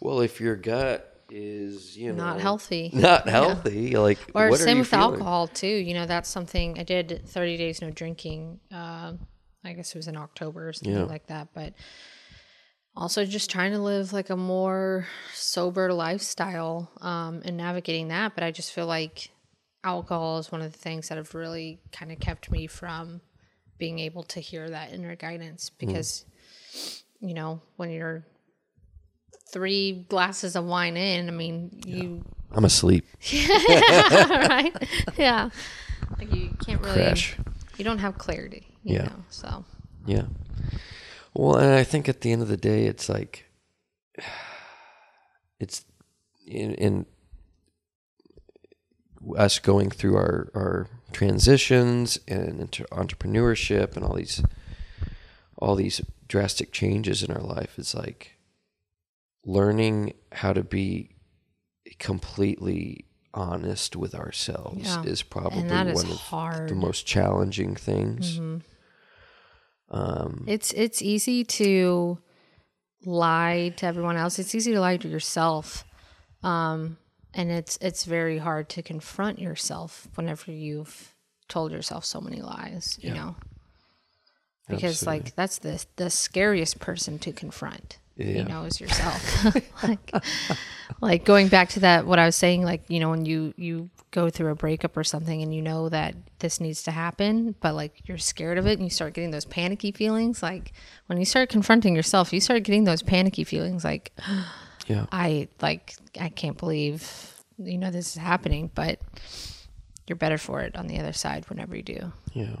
Well 0.00 0.20
if 0.20 0.40
your 0.40 0.56
gut 0.56 1.08
is 1.30 1.96
you 1.96 2.12
know 2.12 2.24
not 2.26 2.40
healthy. 2.40 2.90
not 2.92 3.26
healthy 3.28 3.96
like 3.96 4.18
or 4.34 4.50
what 4.50 4.60
are 4.60 4.64
same 4.64 4.78
with 4.80 4.88
feeling? 4.88 5.04
alcohol 5.12 5.46
too. 5.48 5.66
You 5.66 5.94
know 5.94 6.04
that's 6.06 6.28
something 6.28 6.78
i 6.78 6.82
did 6.82 7.22
30 7.26 7.56
days 7.56 7.80
no 7.80 7.90
drinking 7.90 8.60
uh, 8.70 9.12
i 9.64 9.72
guess 9.72 9.94
it 9.94 9.98
was 9.98 10.08
in 10.08 10.16
october 10.16 10.68
or 10.68 10.72
something 10.74 10.94
Yeah. 10.94 11.04
like 11.04 11.26
that 11.28 11.48
but 11.54 11.72
also 12.96 13.24
just 13.24 13.50
trying 13.50 13.72
to 13.72 13.78
live 13.78 14.12
like 14.12 14.30
a 14.30 14.36
more 14.36 15.06
sober 15.32 15.92
lifestyle 15.92 16.90
um, 17.00 17.42
and 17.44 17.56
navigating 17.56 18.08
that 18.08 18.34
but 18.34 18.44
i 18.44 18.50
just 18.50 18.72
feel 18.72 18.86
like 18.86 19.30
alcohol 19.84 20.38
is 20.38 20.52
one 20.52 20.60
of 20.62 20.70
the 20.72 20.78
things 20.78 21.08
that 21.08 21.18
have 21.18 21.34
really 21.34 21.80
kind 21.92 22.12
of 22.12 22.20
kept 22.20 22.50
me 22.50 22.66
from 22.66 23.20
being 23.78 23.98
able 23.98 24.22
to 24.22 24.40
hear 24.40 24.68
that 24.70 24.92
inner 24.92 25.16
guidance 25.16 25.70
because 25.70 26.24
you 27.20 27.34
know 27.34 27.60
when 27.76 27.90
you're 27.90 28.24
three 29.52 30.04
glasses 30.08 30.54
of 30.56 30.64
wine 30.64 30.96
in 30.96 31.28
i 31.28 31.32
mean 31.32 31.70
you 31.84 32.24
i'm 32.52 32.64
asleep 32.64 33.04
right? 33.70 34.72
Yeah. 35.16 35.48
Like 36.18 36.32
you 36.34 36.50
can't 36.64 36.80
really 36.82 36.94
crash 36.94 37.36
you 37.78 37.84
don't 37.84 37.98
have 37.98 38.18
clarity, 38.18 38.66
you 38.82 38.96
Yeah. 38.96 39.04
know. 39.04 39.24
So 39.30 39.64
Yeah. 40.06 40.24
Well, 41.34 41.56
and 41.56 41.72
I 41.72 41.84
think 41.84 42.08
at 42.08 42.20
the 42.20 42.32
end 42.32 42.42
of 42.42 42.48
the 42.48 42.56
day, 42.56 42.84
it's 42.86 43.08
like, 43.08 43.46
it's 45.60 45.84
in, 46.46 46.74
in 46.74 47.06
us 49.36 49.58
going 49.58 49.90
through 49.90 50.16
our, 50.16 50.50
our 50.54 50.88
transitions 51.12 52.18
and 52.26 52.60
into 52.60 52.84
entrepreneurship 52.84 53.96
and 53.96 54.04
all 54.04 54.14
these, 54.14 54.42
all 55.56 55.74
these 55.76 56.00
drastic 56.28 56.72
changes 56.72 57.22
in 57.22 57.30
our 57.30 57.40
life. 57.42 57.74
It's 57.78 57.94
like 57.94 58.32
learning 59.44 60.14
how 60.32 60.52
to 60.52 60.62
be 60.64 61.16
completely 61.98 63.04
honest 63.34 63.96
with 63.96 64.14
ourselves 64.14 64.84
Yeah. 64.84 65.02
is 65.04 65.22
probably 65.22 65.62
is 65.62 65.94
one 65.94 66.10
of 66.10 66.18
hard. 66.18 66.68
the 66.68 66.74
most 66.74 67.06
challenging 67.06 67.74
things. 67.76 68.38
Mhm. 68.38 68.62
Um, 69.92 70.44
It's 70.48 70.72
it's 70.72 71.02
easy 71.02 71.44
to 71.44 72.18
lie 73.04 73.72
to 73.76 73.86
everyone 73.86 74.16
else. 74.16 74.38
It's 74.38 74.54
easy 74.54 74.72
to 74.72 74.80
lie 74.80 74.96
to 74.96 75.08
yourself. 75.08 75.84
Um 76.42 76.98
and 77.34 77.50
it's 77.50 77.78
it's 77.80 78.04
very 78.04 78.38
hard 78.38 78.68
to 78.70 78.82
confront 78.82 79.38
yourself 79.38 80.08
whenever 80.14 80.50
you've 80.52 81.14
told 81.48 81.72
yourself 81.72 82.04
so 82.04 82.20
many 82.20 82.40
lies, 82.42 82.98
you 83.02 83.08
Yeah. 83.10 83.14
know. 83.14 83.36
because 84.68 85.02
Absolutely. 85.02 85.20
like 85.24 85.34
that's 85.36 85.58
the 85.58 85.84
the 85.96 86.10
scariest 86.10 86.78
person 86.80 87.18
to 87.20 87.32
confront. 87.32 87.98
Yeah. 88.16 88.26
You 88.38 88.44
know, 88.44 88.64
is 88.64 88.80
yourself. 88.80 89.44
like 89.82 90.10
like 91.00 91.24
going 91.24 91.48
back 91.48 91.70
to 91.70 91.80
that 91.80 92.06
what 92.06 92.18
I 92.18 92.26
was 92.26 92.36
saying 92.36 92.62
like, 92.64 92.82
you 92.88 93.00
know, 93.00 93.10
when 93.10 93.24
you 93.26 93.52
you 93.56 93.90
go 94.12 94.30
through 94.30 94.52
a 94.52 94.54
breakup 94.54 94.96
or 94.96 95.02
something 95.02 95.42
and 95.42 95.52
you 95.52 95.60
know 95.60 95.88
that 95.88 96.14
this 96.38 96.60
needs 96.60 96.84
to 96.84 96.92
happen, 96.92 97.56
but 97.60 97.74
like 97.74 98.02
you're 98.04 98.18
scared 98.18 98.58
of 98.58 98.66
it 98.66 98.74
and 98.74 98.84
you 98.84 98.90
start 98.90 99.14
getting 99.14 99.32
those 99.32 99.44
panicky 99.44 99.90
feelings 99.90 100.42
like 100.42 100.72
when 101.06 101.18
you 101.18 101.24
start 101.24 101.48
confronting 101.48 101.96
yourself, 101.96 102.32
you 102.32 102.40
start 102.40 102.62
getting 102.62 102.84
those 102.84 103.02
panicky 103.02 103.42
feelings 103.42 103.84
like 103.84 104.12
Yeah. 104.86 105.06
I 105.12 105.48
like 105.60 105.94
I 106.20 106.28
can't 106.28 106.58
believe 106.58 107.34
you 107.58 107.78
know 107.78 107.90
this 107.90 108.16
is 108.16 108.22
happening, 108.22 108.70
but 108.74 109.00
you're 110.06 110.16
better 110.16 110.38
for 110.38 110.60
it 110.60 110.76
on 110.76 110.86
the 110.86 110.98
other 110.98 111.12
side 111.12 111.48
whenever 111.48 111.76
you 111.76 111.82
do. 111.82 112.12
Yeah. 112.32 112.56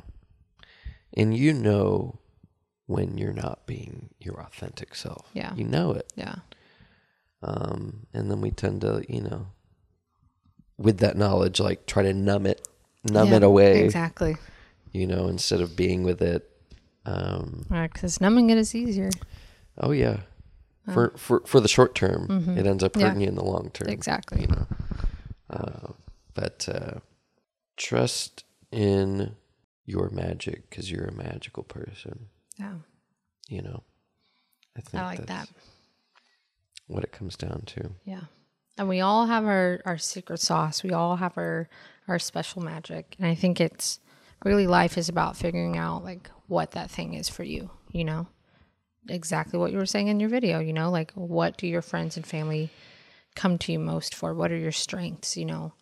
And 1.14 1.36
you 1.36 1.52
know 1.52 2.18
when 2.86 3.18
you're 3.18 3.32
not 3.32 3.66
being 3.66 4.10
your 4.18 4.40
authentic 4.40 4.94
self. 4.94 5.28
Yeah. 5.32 5.54
You 5.54 5.64
know 5.64 5.92
it. 5.92 6.12
Yeah. 6.14 6.36
Um, 7.42 8.06
and 8.14 8.30
then 8.30 8.40
we 8.40 8.50
tend 8.50 8.82
to, 8.82 9.04
you 9.08 9.20
know, 9.22 9.48
with 10.78 10.98
that 10.98 11.16
knowledge, 11.16 11.60
like 11.60 11.86
try 11.86 12.02
to 12.02 12.12
numb 12.12 12.46
it, 12.46 12.66
numb 13.04 13.28
Yeah, 13.28 13.36
it 13.36 13.42
away, 13.42 13.84
Exactly. 13.84 14.36
you 14.92 15.06
know, 15.06 15.28
instead 15.28 15.60
of 15.60 15.76
being 15.76 16.02
with 16.02 16.20
it. 16.22 16.48
Um, 17.04 17.66
Because 17.70 18.20
numbing 18.20 18.50
it 18.50 18.58
is 18.58 18.74
easier. 18.74 19.10
oh 19.78 19.90
yeah. 19.92 20.20
For, 20.92 21.12
for, 21.16 21.42
for 21.46 21.60
the 21.60 21.68
short 21.68 21.94
term, 21.94 22.26
it 22.58 22.66
ends 22.66 22.82
up 22.82 22.92
Mm-hmm. 22.92 23.00
Yeah. 23.00 23.06
hurting 23.06 23.20
you 23.22 23.28
in 23.28 23.34
the 23.36 23.44
long 23.44 23.70
term. 23.70 23.88
Exactly. 23.88 24.40
You 24.42 24.46
know, 24.48 24.66
uh, 25.50 25.92
but, 26.34 26.68
uh, 26.68 26.98
trust 27.76 28.44
in 28.72 29.36
your 29.86 30.10
magic 30.10 30.68
because 30.68 30.90
you're 30.90 31.04
a 31.06 31.12
magical 31.12 31.62
person, 31.62 32.26
Yeah. 32.58 32.74
you 33.48 33.62
know, 33.62 33.82
I 34.76 34.80
think 34.80 35.02
I 35.02 35.06
like 35.06 35.26
that. 35.26 35.48
what 36.88 37.04
it 37.04 37.12
comes 37.12 37.36
down 37.36 37.62
to. 37.66 37.92
Yeah. 38.04 38.22
And 38.78 38.88
we 38.88 39.00
all 39.00 39.26
have 39.26 39.44
our, 39.44 39.80
our 39.84 39.98
secret 39.98 40.40
sauce. 40.40 40.82
We 40.82 40.92
all 40.92 41.16
have 41.16 41.36
our, 41.36 41.68
our 42.08 42.18
special 42.18 42.62
magic. 42.62 43.16
And 43.18 43.26
I 43.26 43.34
think 43.34 43.60
it's 43.60 44.00
really 44.44 44.66
life 44.66 44.96
is 44.98 45.08
about 45.08 45.36
figuring 45.36 45.76
out 45.76 46.04
like 46.04 46.30
what 46.48 46.72
that 46.72 46.90
thing 46.90 47.14
is 47.14 47.28
for 47.28 47.44
you, 47.44 47.70
you 47.90 48.04
know? 48.04 48.26
Exactly 49.08 49.58
what 49.58 49.72
you 49.72 49.78
were 49.78 49.86
saying 49.86 50.08
in 50.08 50.20
your 50.20 50.28
video, 50.28 50.60
you 50.60 50.72
know, 50.72 50.90
like 50.90 51.12
what 51.12 51.56
do 51.56 51.66
your 51.66 51.82
friends 51.82 52.16
and 52.16 52.26
family 52.26 52.70
come 53.34 53.58
to 53.58 53.72
you 53.72 53.78
most 53.78 54.14
for? 54.14 54.32
What 54.32 54.52
are 54.52 54.56
your 54.56 54.72
strengths, 54.72 55.36
you 55.36 55.44
know? 55.44 55.72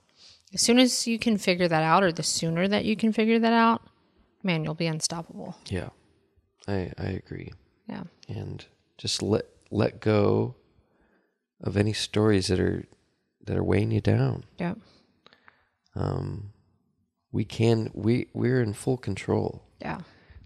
As 0.52 0.62
soon 0.62 0.78
as 0.78 1.06
you 1.06 1.18
can 1.18 1.36
figure 1.38 1.68
that 1.68 1.82
out 1.82 2.02
or 2.02 2.10
the 2.12 2.22
sooner 2.22 2.66
that 2.66 2.84
you 2.84 2.96
can 2.96 3.12
figure 3.12 3.38
that 3.38 3.52
out, 3.52 3.82
man, 4.42 4.64
you'll 4.64 4.74
be 4.74 4.86
unstoppable. 4.86 5.56
Yeah, 5.66 5.90
I, 6.66 6.92
I 6.98 7.06
agree. 7.24 7.52
Yeah. 7.88 8.04
and 8.28 8.64
just 8.98 9.22
let 9.22 9.46
let 9.72 10.00
go 10.00 10.54
of 11.62 11.76
any 11.76 11.92
stories 11.92 12.48
that 12.48 12.60
are 12.60 12.84
that 13.46 13.56
are 13.56 13.64
weighing 13.64 13.90
you 13.90 14.00
down. 14.00 14.44
Yeah. 14.58 14.74
Um, 15.94 16.52
we 17.32 17.44
can 17.44 17.90
we 17.94 18.28
we're 18.32 18.62
in 18.62 18.72
full 18.72 18.96
control. 18.96 19.62
Yeah. 19.80 20.00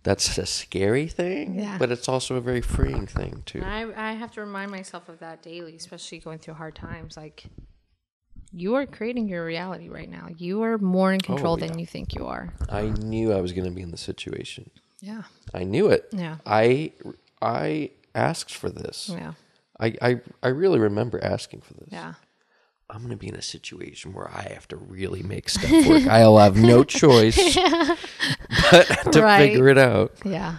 That's 0.04 0.36
a 0.36 0.44
scary 0.44 1.08
thing, 1.08 1.58
Yeah. 1.58 1.78
but 1.78 1.90
it's 1.90 2.10
also 2.10 2.36
a 2.36 2.40
very 2.40 2.60
freeing 2.60 3.06
thing 3.06 3.42
too. 3.46 3.62
I, 3.64 4.10
I 4.10 4.12
have 4.12 4.32
to 4.32 4.42
remind 4.42 4.70
myself 4.70 5.08
of 5.08 5.18
that 5.20 5.42
daily, 5.42 5.76
especially 5.76 6.18
going 6.18 6.38
through 6.38 6.54
hard 6.54 6.74
times. 6.74 7.16
Like, 7.16 7.46
you 8.52 8.74
are 8.74 8.84
creating 8.84 9.28
your 9.28 9.46
reality 9.46 9.88
right 9.88 10.10
now. 10.10 10.28
You 10.36 10.62
are 10.62 10.76
more 10.76 11.14
in 11.14 11.20
control 11.20 11.56
than 11.56 11.70
yeah. 11.70 11.78
you 11.78 11.86
think 11.86 12.14
you 12.14 12.26
are. 12.26 12.52
I 12.68 12.90
knew 12.90 13.32
I 13.32 13.40
was 13.40 13.52
going 13.52 13.64
to 13.64 13.70
be 13.70 13.80
in 13.80 13.92
the 13.92 13.96
situation. 13.96 14.70
Yeah. 15.00 15.22
I 15.54 15.64
knew 15.64 15.88
it. 15.88 16.08
Yeah. 16.12 16.36
I 16.44 16.92
I 17.40 17.90
asked 18.14 18.54
for 18.54 18.68
this. 18.68 19.08
Yeah. 19.10 19.32
I, 19.84 19.94
I 20.02 20.20
I 20.42 20.48
really 20.48 20.78
remember 20.78 21.18
asking 21.22 21.60
for 21.62 21.74
this. 21.74 21.88
Yeah. 21.92 22.14
I'm 22.90 22.98
going 22.98 23.10
to 23.10 23.16
be 23.16 23.28
in 23.28 23.34
a 23.34 23.42
situation 23.42 24.12
where 24.12 24.28
I 24.28 24.42
have 24.52 24.68
to 24.68 24.76
really 24.76 25.22
make 25.22 25.48
stuff 25.48 25.70
work. 25.88 26.06
I'll 26.06 26.38
have 26.38 26.56
no 26.56 26.84
choice 27.02 27.36
but 28.70 28.84
to 29.12 29.22
Right. 29.22 29.48
figure 29.50 29.68
it 29.68 29.78
out. 29.78 30.12
Yeah. 30.24 30.58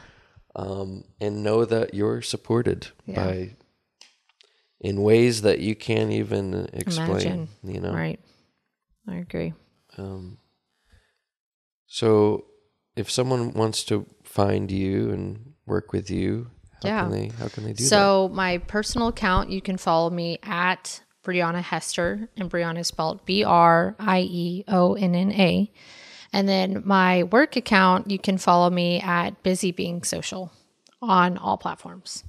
um, 0.55 1.03
and 1.21 1.43
know 1.43 1.65
that 1.65 1.93
you're 1.93 2.21
supported 2.23 2.87
Yeah. 3.05 3.15
by 3.25 3.55
in 4.81 5.01
ways 5.03 5.41
that 5.43 5.59
you 5.59 5.75
can't 5.75 6.11
even 6.11 6.67
explain. 6.73 7.09
Imagine. 7.11 7.47
You 7.63 7.79
know, 7.81 7.93
Right. 7.93 8.19
I 9.07 9.15
agree. 9.17 9.53
um, 9.97 10.37
so 11.85 12.45
if 12.95 13.09
someone 13.11 13.53
wants 13.53 13.83
to 13.85 14.05
find 14.23 14.71
you 14.71 15.11
and 15.11 15.53
work 15.65 15.91
with 15.93 16.09
you, 16.09 16.49
how 16.83 16.89
Yeah. 16.89 17.01
can 17.03 17.11
they? 17.11 17.27
How 17.39 17.47
can 17.47 17.63
they 17.63 17.73
do 17.73 17.83
that? 17.83 17.89
So, 17.89 18.29
my 18.33 18.57
personal 18.59 19.07
account, 19.09 19.49
you 19.49 19.61
can 19.61 19.77
follow 19.77 20.09
me 20.09 20.39
at 20.43 21.01
Brieonna 21.23 21.61
Hester, 21.61 22.29
and 22.37 22.49
Brieonna 22.49 22.79
is 22.79 22.87
spelled 22.87 23.25
B 23.25 23.43
R 23.43 23.95
I 23.99 24.19
E 24.21 24.63
O 24.67 24.93
N 24.95 25.15
N 25.15 25.31
A. 25.31 25.71
And 26.33 26.49
then 26.49 26.81
my 26.85 27.23
work 27.23 27.55
account, 27.55 28.11
you 28.11 28.19
can 28.19 28.37
follow 28.37 28.69
me 28.69 28.99
at 28.99 29.41
Busy 29.41 29.71
Being 29.71 30.03
Social 30.03 30.51
on 31.01 31.37
all 31.37 31.57
platforms. 31.57 32.23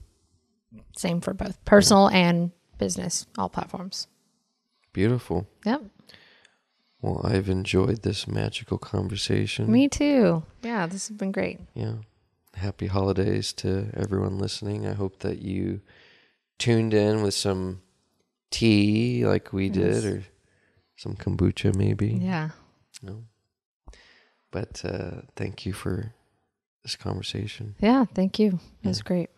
Same 0.96 1.20
for 1.20 1.34
both 1.34 1.62
personal 1.64 2.08
and 2.08 2.52
business, 2.78 3.26
all 3.36 3.48
platforms. 3.48 4.06
Beautiful. 4.92 5.46
Yep. 5.64 5.82
Well, 7.02 7.20
I've 7.24 7.48
enjoyed 7.48 8.02
this 8.02 8.26
magical 8.26 8.78
conversation. 8.78 9.70
Me 9.70 9.88
too. 9.88 10.42
Yeah, 10.62 10.86
this 10.86 11.08
has 11.08 11.16
been 11.16 11.32
great. 11.32 11.60
Yeah. 11.74 11.94
Happy 12.56 12.86
holidays 12.86 13.52
to 13.54 13.90
everyone 13.94 14.38
listening. 14.38 14.86
I 14.86 14.94
hope 14.94 15.18
that 15.20 15.42
you 15.42 15.80
tuned 16.58 16.94
in 16.94 17.22
with 17.22 17.34
some 17.34 17.82
tea 18.50 19.26
like 19.26 19.52
we 19.52 19.68
did 19.68 20.04
or 20.04 20.22
some 20.96 21.14
kombucha 21.16 21.74
maybe. 21.76 22.18
Yeah. 22.22 22.50
No. 23.02 23.24
But 24.50 24.82
uh, 24.84 25.22
thank 25.36 25.66
you 25.66 25.72
for 25.74 26.14
this 26.82 26.96
conversation. 26.96 27.74
Yeah. 27.78 28.06
Thank 28.06 28.38
you. 28.38 28.58
It 28.82 28.88
was 28.88 29.02
great. 29.02 29.28